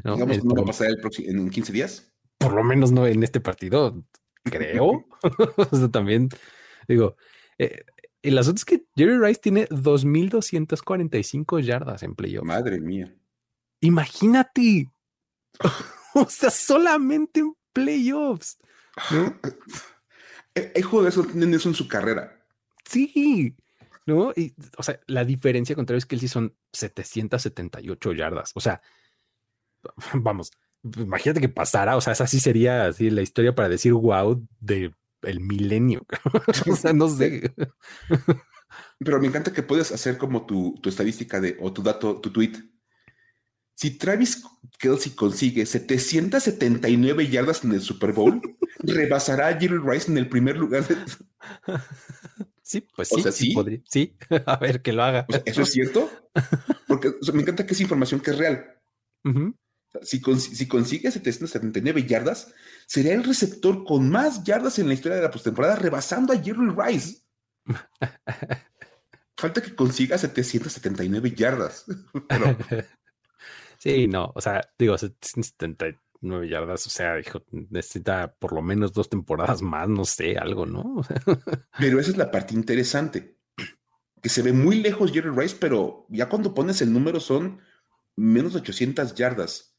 ¿no? 0.04 0.14
digamos 0.14 0.44
no 0.44 0.54
va 0.54 0.62
a 0.62 0.66
pasar 0.66 0.88
el 0.88 0.98
próximo, 0.98 1.30
en 1.30 1.50
15 1.50 1.72
días. 1.72 2.12
por 2.38 2.54
lo 2.54 2.62
menos 2.64 2.92
no 2.92 3.06
en 3.06 3.22
este 3.22 3.40
partido, 3.40 4.02
creo. 4.44 5.06
o 5.56 5.76
sea, 5.76 5.88
también 5.88 6.28
digo, 6.86 7.16
eh, 7.58 7.84
el 8.22 8.38
asunto 8.38 8.58
es 8.58 8.64
que 8.64 8.84
Jerry 8.96 9.18
Rice 9.18 9.40
tiene 9.40 9.68
2.245 9.68 11.60
yardas 11.62 12.02
en 12.02 12.14
playoff. 12.14 12.44
Madre 12.44 12.80
mía. 12.80 13.14
Imagínate. 13.80 14.90
o 16.14 16.28
sea, 16.28 16.50
solamente 16.50 17.40
en 17.40 17.54
playoffs. 17.72 18.58
¿no? 19.10 19.38
Hay 20.74 20.82
jugadores 20.82 21.14
que 21.14 21.22
no 21.22 21.28
tienen 21.28 21.54
eso 21.54 21.68
en 21.68 21.74
su 21.74 21.86
carrera. 21.86 22.44
Sí. 22.84 23.54
¿No? 24.06 24.32
Y, 24.34 24.54
o 24.76 24.82
sea, 24.82 24.98
la 25.06 25.24
diferencia 25.24 25.76
con 25.76 25.86
Travis 25.86 26.06
Kelsey 26.06 26.28
son 26.28 26.56
778 26.72 28.12
yardas. 28.12 28.52
O 28.54 28.60
sea, 28.60 28.80
vamos, 30.14 30.50
imagínate 30.82 31.40
que 31.40 31.48
pasara. 31.48 31.96
O 31.96 32.00
sea, 32.00 32.14
esa 32.14 32.26
sí 32.26 32.40
sería 32.40 32.86
así 32.86 33.10
la 33.10 33.22
historia 33.22 33.54
para 33.54 33.68
decir 33.68 33.92
wow 33.92 34.44
de 34.60 34.92
el 35.22 35.40
milenio. 35.40 36.06
o 36.70 36.76
sea, 36.76 36.92
no 36.92 37.08
sé. 37.08 37.52
Pero 38.98 39.20
me 39.20 39.26
encanta 39.28 39.52
que 39.52 39.62
puedes 39.62 39.92
hacer 39.92 40.18
como 40.18 40.46
tu, 40.46 40.78
tu 40.82 40.88
estadística 40.88 41.40
de, 41.40 41.56
o 41.60 41.72
tu 41.72 41.82
dato, 41.82 42.20
tu 42.20 42.30
tweet. 42.30 42.52
Si 43.74 43.92
Travis 43.96 44.42
Kelsey 44.78 45.12
consigue 45.12 45.64
779 45.64 47.28
yardas 47.28 47.62
en 47.64 47.72
el 47.72 47.80
Super 47.80 48.12
Bowl, 48.12 48.40
rebasará 48.80 49.48
a 49.48 49.58
Jerry 49.58 49.78
Rice 49.78 50.10
en 50.10 50.18
el 50.18 50.28
primer 50.28 50.56
lugar. 50.56 50.86
de- 50.86 50.96
Sí, 52.62 52.86
pues 52.94 53.10
O 53.12 53.16
sí, 53.16 53.22
sea, 53.22 53.32
sí, 53.32 53.46
sí. 53.46 53.54
podría. 53.54 53.80
Sí, 53.88 54.16
a 54.44 54.56
ver 54.56 54.82
que 54.82 54.92
lo 54.92 55.02
haga. 55.02 55.24
O 55.28 55.32
sea, 55.32 55.42
¿Eso 55.46 55.62
es 55.62 55.70
cierto? 55.72 56.10
Porque 56.86 57.08
o 57.08 57.22
sea, 57.24 57.32
me 57.34 57.40
encanta 57.42 57.64
que 57.64 57.72
es 57.72 57.80
información 57.80 58.20
que 58.20 58.32
es 58.32 58.36
real. 58.38 58.78
O 59.24 59.30
sea, 59.32 60.02
Si, 60.02 60.20
cons- 60.20 60.52
si 60.54 60.68
consigue 60.68 61.10
779 61.10 62.04
yardas, 62.04 62.52
sería 62.88 63.12
el 63.12 63.22
receptor 63.22 63.84
con 63.84 64.08
más 64.08 64.42
yardas 64.42 64.78
en 64.78 64.88
la 64.88 64.94
historia 64.94 65.16
de 65.16 65.22
la 65.22 65.30
postemporada, 65.30 65.76
rebasando 65.76 66.32
a 66.32 66.38
Jerry 66.38 66.74
Rice. 66.74 67.22
Falta 69.36 69.62
que 69.62 69.76
consiga 69.76 70.18
779 70.18 71.32
yardas. 71.32 71.84
Pero 72.28 72.56
Sí, 73.78 74.08
no, 74.08 74.32
o 74.34 74.40
sea, 74.40 74.60
digo, 74.76 74.98
779 74.98 76.48
yardas, 76.48 76.86
o 76.86 76.90
sea, 76.90 77.20
hijo, 77.20 77.42
necesita 77.52 78.34
por 78.34 78.52
lo 78.52 78.60
menos 78.60 78.92
dos 78.92 79.08
temporadas 79.08 79.62
más, 79.62 79.88
no 79.88 80.04
sé, 80.04 80.36
algo, 80.36 80.66
¿no? 80.66 81.02
Pero 81.78 82.00
esa 82.00 82.10
es 82.10 82.16
la 82.16 82.30
parte 82.30 82.54
interesante. 82.54 83.36
Que 84.20 84.28
se 84.28 84.42
ve 84.42 84.52
muy 84.52 84.80
lejos 84.80 85.12
Jerry 85.12 85.30
Rice, 85.30 85.56
pero 85.60 86.04
ya 86.08 86.28
cuando 86.28 86.52
pones 86.52 86.82
el 86.82 86.92
número 86.92 87.20
son 87.20 87.60
menos 88.16 88.52
de 88.52 88.58
800 88.58 89.14
yardas. 89.14 89.76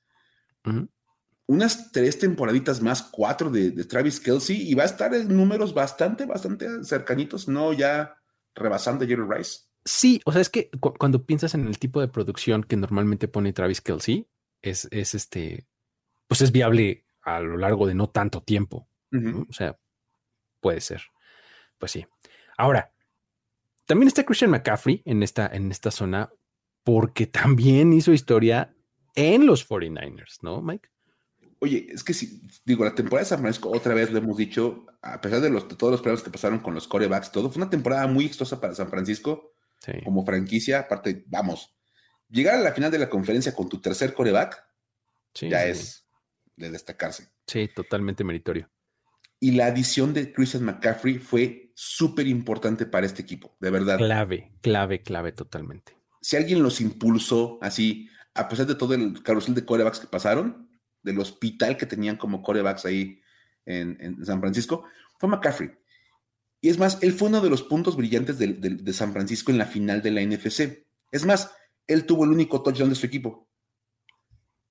Unas 1.50 1.91
tres 1.91 2.20
temporaditas 2.20 2.80
más, 2.80 3.02
cuatro 3.02 3.50
de, 3.50 3.72
de, 3.72 3.84
Travis 3.84 4.20
Kelsey, 4.20 4.70
y 4.70 4.76
va 4.76 4.84
a 4.84 4.86
estar 4.86 5.16
en 5.16 5.36
números 5.36 5.74
bastante, 5.74 6.28
bastante 6.28 6.84
cercanitos, 6.84 7.47
no 7.47 7.74
ya 7.74 8.16
rebasando 8.54 9.04
a 9.04 9.08
Jerry 9.08 9.24
Rice. 9.28 9.62
Sí, 9.84 10.22
o 10.26 10.32
sea, 10.32 10.41
es 10.41 10.50
que 10.52 10.70
cu 10.80 10.93
cuando 10.93 11.26
piensas 11.26 11.56
en 11.56 11.68
el 11.68 11.80
tipo 11.80 12.02
de 12.02 12.08
producción 12.08 12.64
que 12.64 12.78
normalmente 12.78 13.28
pone 13.28 13.52
Travis 13.52 13.82
Kelsey, 13.82 14.28
es, 14.62 14.88
es 14.91 15.16
este, 15.16 15.66
pues 16.28 16.41
es 16.41 16.52
viable 16.52 17.08
a 17.24 17.39
lo 17.39 17.58
largo 17.58 17.88
de 17.88 17.95
no 17.95 18.12
tanto 18.12 18.43
tiempo. 18.43 18.88
Uh 19.12 19.18
-huh. 19.18 19.34
¿no? 19.34 19.47
O 19.50 19.54
sea, 19.54 19.76
puede 20.62 20.82
ser. 20.82 21.02
Pues 21.80 21.93
sí. 21.93 22.06
Ahora, 22.58 22.93
también 23.88 24.08
está 24.08 24.24
Christian 24.24 24.52
McCaffrey 24.52 25.02
en 25.04 25.24
esta, 25.24 25.47
en 25.47 25.72
esta 25.72 25.89
zona, 25.89 26.32
porque 26.84 27.26
también 27.26 27.91
hizo 27.91 28.14
historia 28.14 28.76
en 29.16 29.47
los 29.47 29.68
49ers, 29.68 30.43
¿no, 30.43 30.62
Mike? 30.62 30.89
Oye, 31.60 31.88
es 31.89 32.03
que 32.03 32.14
si, 32.14 32.41
digo, 32.64 32.86
la 32.86 32.95
temporada 32.95 33.26
de 33.26 33.30
San 33.30 33.39
Francisco, 33.39 33.70
otra 33.70 33.93
vez 33.93 34.12
lo 34.12 34.20
hemos 34.20 34.38
dicho, 34.38 34.86
a 35.01 35.20
pesar 35.20 35.41
de, 35.41 35.49
los, 35.49 35.68
de 35.68 35.76
todos 35.76 35.91
los 35.91 36.01
problemas 36.01 36.24
que 36.24 36.30
pasaron 36.30 36.60
con 36.60 36.74
los 36.74 36.88
corebacks, 36.88 37.32
todo, 37.32 37.49
fue 37.49 37.62
una 37.62 37.70
temporada 37.70 38.07
muy 38.07 38.26
exitosa 38.26 38.62
para 38.62 38.76
San 38.76 38.89
Francisco 38.89 39.53
sí. 39.80 39.91
como 40.03 40.26
franquicia. 40.26 40.80
Aparte, 40.80 41.26
vamos, 41.28 41.76
llegar 42.30 42.55
a 42.55 42.62
la 42.62 42.72
final 42.72 42.91
de 42.91 42.99
la 42.99 43.10
conferencia 43.10 43.53
con 43.53 43.68
tu 43.68 43.82
tercer 43.82 44.14
coreback 44.14 44.64
sí, 45.34 45.49
ya 45.49 45.64
sí. 45.64 45.70
es 45.72 46.07
de 46.55 46.72
destacarse. 46.72 47.30
Sí, 47.45 47.70
totalmente 47.74 48.24
meritorio. 48.24 48.70
Y 49.41 49.51
la 49.51 49.68
adición 49.68 50.14
de 50.14 50.34
Christian 50.34 50.64
McCaffrey 50.64 51.18
fue 51.18 51.72
súper 51.76 52.28
importante 52.28 52.86
para 52.86 53.05
este 53.05 53.22
equipo, 53.22 53.55
de 53.60 53.70
verdad. 53.70 53.97
Clave, 53.97 54.51
clave, 54.62 55.01
clave 55.01 55.32
totalmente. 55.32 55.97
Si 56.22 56.36
alguien 56.36 56.62
los 56.62 56.82
impulsó 56.82 57.57
así, 57.62 58.10
a 58.34 58.49
pesar 58.49 58.66
de 58.68 58.76
todo 58.76 58.93
el 58.93 59.24
carrusel 59.24 59.55
de 59.55 59.64
corebacks 59.64 59.99
que 59.99 60.07
pasaron, 60.07 60.68
del 61.04 61.20
hospital 61.20 61.78
que 61.78 61.86
tenían 61.86 62.18
como 62.18 62.41
corebacks 62.41 62.86
ahí 62.86 63.22
en, 63.66 64.26
San 64.26 64.39
Francisco, 64.39 64.86
fue 65.18 65.30
McCaffrey. 65.30 65.72
Y 66.62 66.70
es 66.70 66.78
más, 66.78 66.97
él 67.02 67.14
fue 67.14 67.30
uno 67.30 67.41
de 67.41 67.50
los 67.50 67.64
puntos 67.64 67.95
brillantes 67.95 68.38
de, 68.38 68.93
San 68.93 69.14
Francisco 69.14 69.52
en 69.52 69.58
la 69.58 69.66
final 69.66 70.02
de 70.02 70.12
la 70.12 70.22
NFC. 70.22 70.86
Es 71.12 71.26
más, 71.26 71.52
él 71.88 72.06
tuvo 72.06 72.26
el 72.26 72.32
único 72.32 72.62
touchdown 72.62 72.89
de 72.89 72.95
su 72.95 73.06
equipo. 73.06 73.47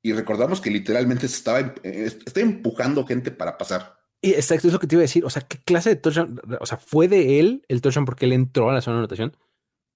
Y 0.02 0.12
recordamos 0.12 0.60
que 0.60 0.70
literalmente 0.70 1.26
estaba, 1.26 1.60
eh, 1.60 1.72
estaba 1.82 2.46
empujando 2.46 3.06
gente 3.06 3.30
para 3.30 3.56
pasar. 3.56 3.98
Y 4.20 4.32
exacto, 4.32 4.66
es 4.66 4.72
lo 4.72 4.80
que 4.80 4.86
te 4.86 4.96
iba 4.96 5.00
a 5.00 5.02
decir. 5.02 5.24
O 5.24 5.30
sea, 5.30 5.42
¿qué 5.42 5.58
clase 5.58 5.90
de 5.90 5.96
touchdown? 5.96 6.40
O 6.60 6.66
sea, 6.66 6.76
fue 6.76 7.08
de 7.08 7.40
él 7.40 7.64
el 7.68 7.80
touchdown 7.80 8.04
porque 8.04 8.26
él 8.26 8.32
entró 8.32 8.68
a 8.68 8.74
la 8.74 8.80
zona 8.80 8.96
de 8.96 9.00
anotación, 9.00 9.36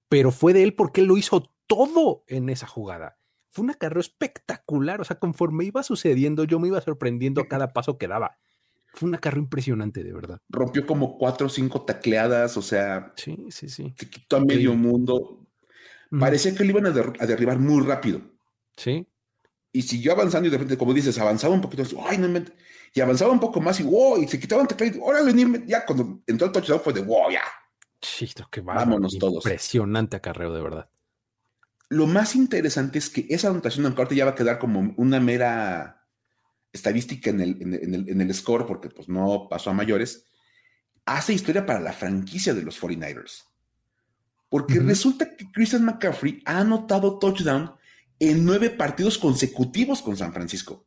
pero 0.08 0.30
fue 0.30 0.52
de 0.52 0.62
él 0.62 0.74
porque 0.74 1.02
él 1.02 1.08
lo 1.08 1.16
hizo 1.16 1.52
todo 1.66 2.24
en 2.26 2.48
esa 2.48 2.66
jugada 2.66 3.18
fue 3.52 3.64
una 3.64 3.74
carrera 3.74 4.00
espectacular. 4.00 5.00
O 5.00 5.04
sea, 5.04 5.18
conforme 5.18 5.64
iba 5.64 5.82
sucediendo, 5.82 6.44
yo 6.44 6.58
me 6.58 6.68
iba 6.68 6.80
sorprendiendo 6.80 7.42
a 7.42 7.48
cada 7.48 7.72
paso 7.72 7.98
que 7.98 8.08
daba. 8.08 8.38
Fue 8.94 9.08
una 9.08 9.18
carrera 9.18 9.42
impresionante, 9.42 10.02
de 10.02 10.12
verdad. 10.12 10.40
Rompió 10.48 10.86
como 10.86 11.16
cuatro 11.18 11.46
o 11.46 11.50
cinco 11.50 11.82
tacleadas, 11.82 12.56
o 12.56 12.62
sea. 12.62 13.12
Sí, 13.16 13.46
sí, 13.50 13.68
sí. 13.68 13.94
Se 13.96 14.08
quitó 14.08 14.36
a 14.36 14.40
medio 14.40 14.74
mundo. 14.74 15.46
Parecía 16.18 16.54
que 16.54 16.64
le 16.64 16.70
iban 16.70 16.86
a, 16.86 16.90
der 16.90 17.12
a, 17.20 17.26
derribar 17.26 17.58
muy 17.58 17.84
rápido. 17.84 18.20
Sí. 18.76 19.06
Y 19.70 19.82
siguió 19.82 20.12
avanzando 20.12 20.48
y 20.48 20.50
de 20.50 20.58
repente, 20.58 20.76
como 20.76 20.92
dices, 20.92 21.18
avanzaba 21.18 21.54
un 21.54 21.60
poquito. 21.60 21.84
Ay, 22.06 22.18
no 22.18 22.28
me... 22.28 22.44
Y 22.94 23.00
avanzaba 23.00 23.32
un 23.32 23.40
poco 23.40 23.60
más 23.60 23.80
y 23.80 23.84
wow, 23.84 24.22
y 24.22 24.28
se 24.28 24.38
quitaban 24.38 24.66
teclado. 24.66 25.02
Órale, 25.02 25.32
ya 25.66 25.86
cuando 25.86 26.22
entró 26.26 26.46
el 26.46 26.52
touchdown 26.52 26.80
fue 26.80 26.92
de 26.92 27.00
wow, 27.00 27.30
ya. 27.30 27.42
Chito, 28.00 28.46
que 28.50 28.60
vámonos 28.60 29.18
todos. 29.18 29.44
Impresionante 29.46 30.16
acarreo, 30.16 30.52
de 30.52 30.62
verdad 30.62 30.88
lo 31.92 32.06
más 32.06 32.34
interesante 32.34 32.98
es 32.98 33.10
que 33.10 33.26
esa 33.28 33.48
anotación 33.48 33.84
en 33.84 33.92
corte 33.92 34.14
ya 34.16 34.24
va 34.24 34.30
a 34.30 34.34
quedar 34.34 34.58
como 34.58 34.94
una 34.96 35.20
mera 35.20 36.06
estadística 36.72 37.28
en 37.28 37.40
el, 37.42 37.60
en 37.60 37.94
el, 37.94 38.08
en 38.08 38.20
el 38.22 38.34
score, 38.34 38.66
porque 38.66 38.88
pues 38.88 39.10
no 39.10 39.46
pasó 39.50 39.68
a 39.68 39.74
mayores, 39.74 40.24
hace 41.04 41.34
historia 41.34 41.66
para 41.66 41.80
la 41.80 41.92
franquicia 41.92 42.54
de 42.54 42.62
los 42.62 42.80
49ers. 42.80 43.44
Porque 44.48 44.78
uh 44.78 44.82
-huh. 44.82 44.86
resulta 44.86 45.36
que 45.36 45.50
Christian 45.52 45.84
McCaffrey 45.84 46.42
ha 46.46 46.60
anotado 46.60 47.18
touchdown 47.18 47.74
en 48.18 48.44
nueve 48.44 48.70
partidos 48.70 49.18
consecutivos 49.18 50.00
con 50.00 50.16
San 50.16 50.32
Francisco. 50.32 50.86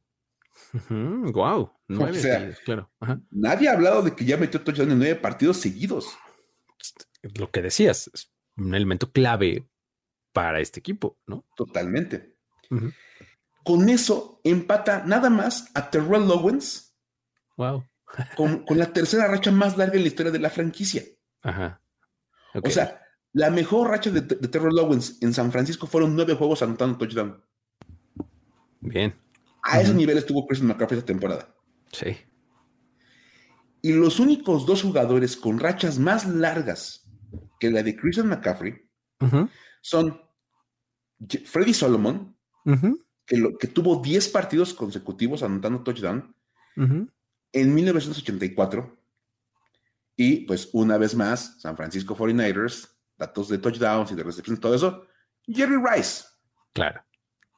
Uh 0.74 0.80
-huh. 0.90 1.34
Wow, 1.34 1.72
nueve, 1.88 2.18
o 2.18 2.22
sea, 2.22 2.52
sí, 2.52 2.58
claro. 2.66 2.92
Ajá. 3.00 3.22
Nadie 3.30 3.70
ha 3.70 3.74
hablado 3.74 4.02
de 4.02 4.16
que 4.16 4.26
ya 4.26 4.38
metió 4.38 4.60
touchdown 4.62 4.92
en 4.92 4.98
nueve 4.98 5.16
partidos 5.16 5.58
seguidos. 5.58 6.08
Lo 7.22 7.52
que 7.52 7.62
decías, 7.62 8.10
es 8.12 8.32
un 8.58 8.74
elemento 8.74 9.12
clave 9.12 9.68
para 10.36 10.60
este 10.60 10.82
equipo, 10.82 11.18
¿no? 11.28 11.46
Totalmente. 11.56 12.36
Uh 12.70 12.76
-huh. 12.76 12.94
Con 13.64 13.88
eso 13.88 14.42
empata 14.44 15.06
nada 15.06 15.30
más 15.30 15.72
a 15.74 15.90
Terrell 15.90 16.30
Owens. 16.30 16.94
Wow. 17.56 17.86
con, 18.36 18.66
con, 18.66 18.78
la 18.78 18.92
tercera 18.92 19.28
racha 19.28 19.50
más 19.50 19.78
larga 19.78 19.96
en 19.96 20.02
la 20.02 20.10
historia 20.10 20.32
de 20.34 20.40
la 20.40 20.50
franquicia. 20.50 21.04
Ajá. 21.42 21.82
Okay. 22.54 22.70
O 22.70 22.74
sea, 22.74 23.02
la 23.32 23.50
mejor 23.50 23.90
racha 23.90 24.12
de, 24.12 24.20
de, 24.20 24.48
Terrell 24.50 24.78
Owens 24.78 25.18
en 25.22 25.34
San 25.34 25.54
Francisco 25.54 25.88
fueron 25.88 26.14
nueve 26.18 26.34
juegos 26.34 26.62
anotando 26.62 26.98
touchdown. 26.98 27.42
Bien. 28.82 29.14
A 29.64 29.78
uh 29.78 29.80
-huh. 29.80 29.84
ese 29.84 29.94
nivel 29.94 30.18
estuvo 30.18 30.46
Christian 30.46 30.68
McCaffrey 30.68 31.00
esta 31.00 31.14
temporada. 31.14 31.56
Sí. 31.94 32.18
Y 33.82 33.94
los 33.94 34.20
únicos 34.20 34.66
dos 34.66 34.82
jugadores 34.82 35.38
con 35.38 35.60
rachas 35.60 35.98
más 35.98 36.28
largas 36.28 37.10
que 37.58 37.72
la 37.72 37.84
de 37.84 37.96
Christian 37.96 38.28
McCaffrey 38.28 38.74
uh 39.22 39.26
-huh. 39.28 39.50
son 39.82 40.25
Freddy 41.46 41.74
Solomon, 41.74 42.36
uh 42.66 42.72
-huh. 42.72 43.06
que, 43.26 43.38
lo, 43.38 43.58
que, 43.58 43.68
tuvo 43.68 44.02
10 44.02 44.30
partidos 44.30 44.74
consecutivos 44.74 45.44
anotando 45.44 45.84
touchdown 45.84 46.36
uh 46.78 46.82
-huh. 46.82 47.12
en 47.52 47.74
1984. 47.74 48.98
Y 50.18 50.46
pues 50.46 50.70
una 50.74 50.98
vez 50.98 51.16
más, 51.16 51.60
San 51.60 51.76
Francisco 51.76 52.16
49ers, 52.16 52.90
datos 53.18 53.50
de 53.50 53.58
touchdowns 53.58 54.12
y 54.12 54.16
de 54.16 54.24
recepciones, 54.24 54.62
todo 54.62 54.76
eso, 54.76 55.08
Jerry 55.48 55.78
Rice. 55.78 56.26
Claro. 56.74 57.02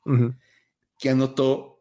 Uh 0.05 0.13
-huh. 0.13 0.37
Que 0.99 1.09
anotó 1.09 1.79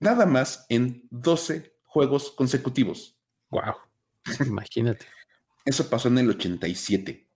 nada 0.00 0.26
más 0.26 0.66
en 0.68 1.06
12 1.10 1.76
juegos 1.84 2.32
consecutivos. 2.32 3.18
Wow. 3.50 3.74
Imagínate. 4.46 5.06
Eso 5.64 5.88
pasó 5.88 6.08
en 6.08 6.18
el 6.18 6.30
87. 6.30 7.28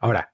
Ahora, 0.00 0.32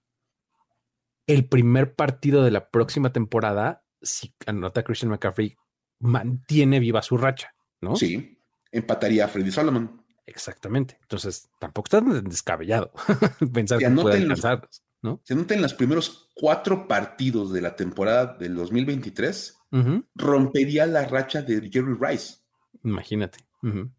el 1.26 1.48
primer 1.48 1.94
partido 1.94 2.44
de 2.44 2.50
la 2.50 2.70
próxima 2.70 3.12
temporada, 3.12 3.84
si 4.02 4.34
anota 4.46 4.82
Christian 4.82 5.10
McCaffrey, 5.10 5.56
mantiene 6.00 6.80
viva 6.80 7.02
su 7.02 7.16
racha, 7.16 7.54
¿no? 7.80 7.96
Sí, 7.96 8.38
empataría 8.70 9.24
a 9.24 9.28
Freddy 9.28 9.50
Solomon. 9.50 10.04
Exactamente. 10.26 10.98
Entonces, 11.02 11.50
tampoco 11.58 11.86
está 11.86 12.00
descabellado 12.20 12.92
pensar 13.52 13.78
que 13.78 13.90
puede 13.90 14.22
alcanzar, 14.22 14.68
¿no? 15.02 15.20
Se 15.24 15.34
nota 15.34 15.54
en 15.54 15.62
los 15.62 15.74
primeros 15.74 16.30
cuatro 16.34 16.88
partidos 16.88 17.52
de 17.52 17.60
la 17.60 17.76
temporada 17.76 18.36
del 18.38 18.54
2023, 18.54 19.56
uh 19.72 19.76
-huh. 19.76 20.06
rompería 20.14 20.86
la 20.86 21.06
racha 21.06 21.42
de 21.42 21.68
Jerry 21.70 21.96
Rice. 22.00 22.36
Imagínate. 22.82 23.38
Uh 23.62 23.68
-huh. 23.68 23.90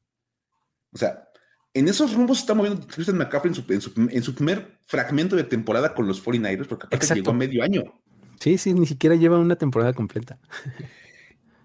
O 0.93 0.97
sea, 0.97 1.27
en 1.75 1.89
esos 1.89 2.13
rumbos 2.13 2.39
está 2.39 2.53
moviendo 2.53 2.87
Christian 2.87 3.17
McCaffrey 3.17 3.53
en 3.53 3.55
su, 3.55 3.71
en, 3.71 3.81
su, 3.81 4.09
en 4.09 4.23
su, 4.23 4.33
primer 4.33 4.79
fragmento 4.85 5.35
de 5.35 5.43
temporada 5.43 5.93
con 5.93 6.07
los 6.07 6.25
49ers, 6.25 6.67
porque 6.67 6.87
aparte 6.87 7.13
llegó 7.13 7.31
a 7.31 7.33
medio 7.33 7.61
año. 7.63 7.83
Sí, 8.39 8.57
sí, 8.57 8.73
ni 8.73 8.85
siquiera 8.85 9.15
lleva 9.15 9.37
una 9.37 9.57
temporada 9.57 9.91
completa. 9.93 10.39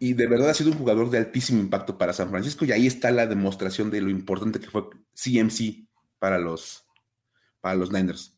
y 0.01 0.15
de 0.15 0.27
verdad 0.27 0.51
ha 0.51 0.55
sido 0.55 0.73
un 0.73 0.79
jugador 0.79 1.11
de 1.11 1.19
altísimo 1.19 1.61
impacto 1.61 1.97
para 1.97 2.13
San 2.13 2.29
Francisco, 2.29 2.65
y 2.65 2.73
ahí 2.73 2.89
está 2.89 3.13
la 3.13 3.29
demostración 3.29 3.89
de 3.91 4.01
lo 4.01 4.11
importante 4.11 4.59
que 4.59 4.69
fue 4.69 4.83
CMC 5.15 5.87
para 6.19 6.39
los, 6.39 6.85
para 7.61 7.77
los 7.77 7.93
Niners. 7.93 8.37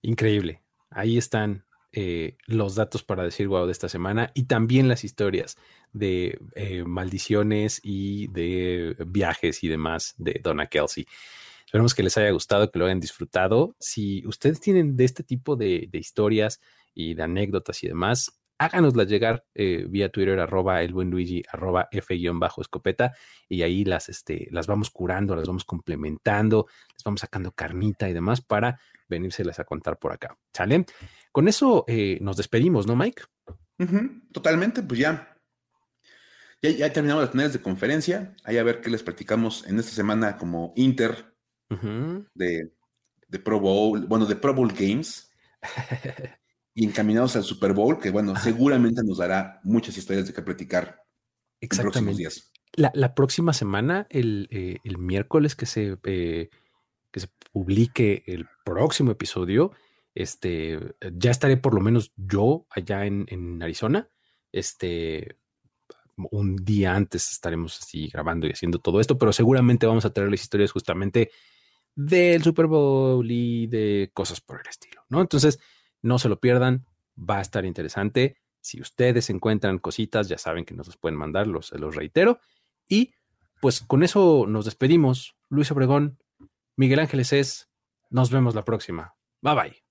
Increíble. 0.00 0.62
Ahí 0.90 1.18
están 1.18 1.64
eh, 1.96 2.36
los 2.46 2.74
datos 2.74 3.04
para 3.04 3.22
decir 3.22 3.46
wow 3.46 3.66
de 3.66 3.72
esta 3.72 3.88
semana 3.88 4.32
y 4.34 4.44
también 4.44 4.88
las 4.88 5.04
historias 5.04 5.56
de 5.92 6.40
eh, 6.56 6.82
maldiciones 6.84 7.80
y 7.84 8.26
de 8.32 8.96
viajes 9.06 9.62
y 9.62 9.68
demás 9.68 10.16
de 10.18 10.40
Donna 10.42 10.66
Kelsey. 10.66 11.06
Esperemos 11.64 11.94
que 11.94 12.02
les 12.02 12.18
haya 12.18 12.32
gustado, 12.32 12.68
que 12.72 12.80
lo 12.80 12.86
hayan 12.86 12.98
disfrutado. 12.98 13.76
Si 13.78 14.26
ustedes 14.26 14.58
tienen 14.58 14.96
de 14.96 15.04
este 15.04 15.22
tipo 15.22 15.54
de, 15.54 15.88
historias 15.92 16.60
y 16.94 17.14
de 17.14 17.22
anécdotas 17.22 17.84
y 17.84 17.86
demás, 17.86 18.40
háganoslas 18.58 19.06
llegar 19.06 19.44
eh, 19.54 19.86
vía 19.88 20.08
Twitter, 20.08 20.40
arroba 20.40 20.82
el 20.82 20.92
buen 20.92 21.10
Luigi, 21.10 21.44
arroba 21.48 21.88
F-escopeta, 21.92 23.14
y 23.48 23.62
ahí 23.62 23.84
las, 23.84 24.08
este, 24.08 24.48
las 24.50 24.66
vamos 24.66 24.90
curando, 24.90 25.36
las 25.36 25.46
vamos 25.46 25.64
complementando, 25.64 26.66
les 26.92 27.04
vamos 27.04 27.20
sacando 27.20 27.52
carnita 27.52 28.08
y 28.08 28.14
demás 28.14 28.40
para 28.40 28.80
venírselas 29.08 29.58
a 29.58 29.64
contar 29.64 29.98
por 29.98 30.12
acá. 30.12 30.36
¿Sale? 30.52 30.86
Con 31.32 31.48
eso 31.48 31.84
eh, 31.88 32.18
nos 32.20 32.36
despedimos, 32.36 32.86
¿no, 32.86 32.96
Mike? 32.96 33.22
Uh 33.78 33.84
-huh, 33.84 34.32
totalmente, 34.32 34.82
pues 34.82 35.00
ya 35.00 35.34
ya, 36.64 36.70
ya, 36.70 36.92
terminamos 36.92 37.24
las 37.24 37.32
finales 37.32 37.52
de 37.52 37.60
conferencia. 37.60 38.34
Ahí 38.42 38.56
a 38.56 38.62
ver 38.62 38.80
qué 38.80 38.88
les 38.88 39.02
platicamos 39.02 39.66
en 39.66 39.78
esta 39.78 39.92
semana 39.92 40.38
como 40.38 40.72
Inter 40.76 41.34
uh 41.68 41.74
-huh. 41.74 42.28
de, 42.34 42.72
de, 43.28 43.38
Pro 43.38 43.60
Bowl, 43.60 44.06
bueno, 44.06 44.24
de 44.24 44.36
Pro 44.36 44.54
Bowl 44.54 44.72
Games. 44.72 45.30
y 46.74 46.86
encaminados 46.86 47.36
al 47.36 47.44
Super 47.44 47.74
Bowl, 47.74 48.00
que 48.00 48.10
bueno, 48.10 48.34
seguramente 48.36 49.02
nos 49.04 49.18
dará 49.18 49.60
muchas 49.62 49.96
historias 49.96 50.26
de 50.26 50.32
qué 50.32 50.42
platicar 50.42 51.02
Exactamente. 51.60 52.18
días. 52.18 52.50
La, 52.72 52.90
la, 52.94 53.14
próxima 53.14 53.52
semana, 53.52 54.06
el, 54.10 54.48
eh, 54.50 54.78
el 54.82 54.98
miércoles 54.98 55.54
que 55.54 55.66
se, 55.66 55.98
eh, 56.04 56.48
que 57.14 57.20
se 57.20 57.28
publique 57.52 58.24
el 58.26 58.48
próximo 58.64 59.12
episodio, 59.12 59.70
este, 60.16 60.80
ya 61.12 61.30
estaré 61.30 61.56
por 61.56 61.72
lo 61.72 61.80
menos 61.80 62.12
yo 62.16 62.66
allá 62.70 63.06
en, 63.06 63.24
en 63.28 63.62
Arizona. 63.62 64.08
Este, 64.50 65.38
un 66.16 66.56
día 66.56 66.96
antes 66.96 67.30
estaremos 67.30 67.78
así 67.78 68.08
grabando 68.08 68.48
y 68.48 68.50
haciendo 68.50 68.80
todo 68.80 69.00
esto, 69.00 69.16
pero 69.16 69.32
seguramente 69.32 69.86
vamos 69.86 70.04
a 70.04 70.12
traer 70.12 70.28
las 70.28 70.42
historias 70.42 70.72
justamente 70.72 71.30
del 71.94 72.42
Super 72.42 72.66
Bowl 72.66 73.30
y 73.30 73.68
de 73.68 74.10
cosas 74.12 74.40
por 74.40 74.60
el 74.60 74.66
estilo, 74.68 75.04
¿no? 75.08 75.20
Entonces, 75.20 75.60
no 76.02 76.18
se 76.18 76.28
lo 76.28 76.40
pierdan, 76.40 76.84
va 77.16 77.38
a 77.38 77.42
estar 77.42 77.64
interesante. 77.64 78.38
Si 78.60 78.80
ustedes 78.80 79.30
encuentran 79.30 79.78
cositas, 79.78 80.28
ya 80.28 80.38
saben 80.38 80.64
que 80.64 80.74
nos 80.74 80.88
los 80.88 80.96
pueden 80.96 81.16
mandar, 81.16 81.46
los, 81.46 81.70
los 81.74 81.94
reitero. 81.94 82.40
Y 82.88 83.14
pues 83.60 83.82
con 83.82 84.02
eso 84.02 84.46
nos 84.48 84.64
despedimos. 84.64 85.36
Luis 85.48 85.70
Obregón, 85.70 86.18
Miguel 86.76 86.98
Ángeles 86.98 87.32
es, 87.32 87.68
nos 88.10 88.30
vemos 88.30 88.54
la 88.56 88.64
próxima. 88.64 89.14
Bye 89.42 89.54
bye. 89.54 89.84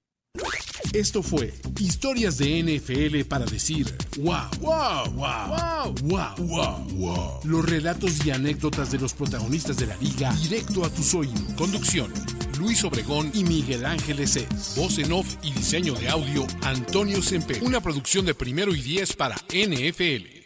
Esto 0.92 1.24
fue 1.24 1.54
Historias 1.80 2.38
de 2.38 2.62
NFL 2.62 3.28
para 3.28 3.46
decir 3.46 3.88
wow, 4.18 4.50
wow, 4.60 5.10
wow, 5.14 5.96
wow, 6.04 6.36
wow, 6.40 6.88
wow, 6.92 7.40
Los 7.46 7.66
relatos 7.68 8.26
y 8.26 8.32
anécdotas 8.32 8.92
de 8.92 9.00
los 9.00 9.14
protagonistas 9.14 9.78
de 9.78 9.88
la 9.88 9.96
liga 9.98 10.34
directo 10.34 10.84
a 10.86 10.90
tus 10.90 11.16
oídos. 11.16 11.54
Conducción: 11.56 12.12
Luis 12.60 12.84
Obregón 12.84 13.32
y 13.34 13.46
Miguel 13.46 13.86
Ángeles 13.86 14.36
Es. 14.36 14.76
Voz 14.76 15.00
en 15.00 15.14
off 15.14 15.38
y 15.42 15.52
diseño 15.54 15.94
de 15.94 16.10
audio: 16.10 16.46
Antonio 16.64 17.22
Semper. 17.22 17.64
Una 17.64 17.80
producción 17.80 18.26
de 18.26 18.36
primero 18.36 18.76
y 18.76 18.82
diez 18.82 19.16
para 19.16 19.36
NFL. 19.50 20.43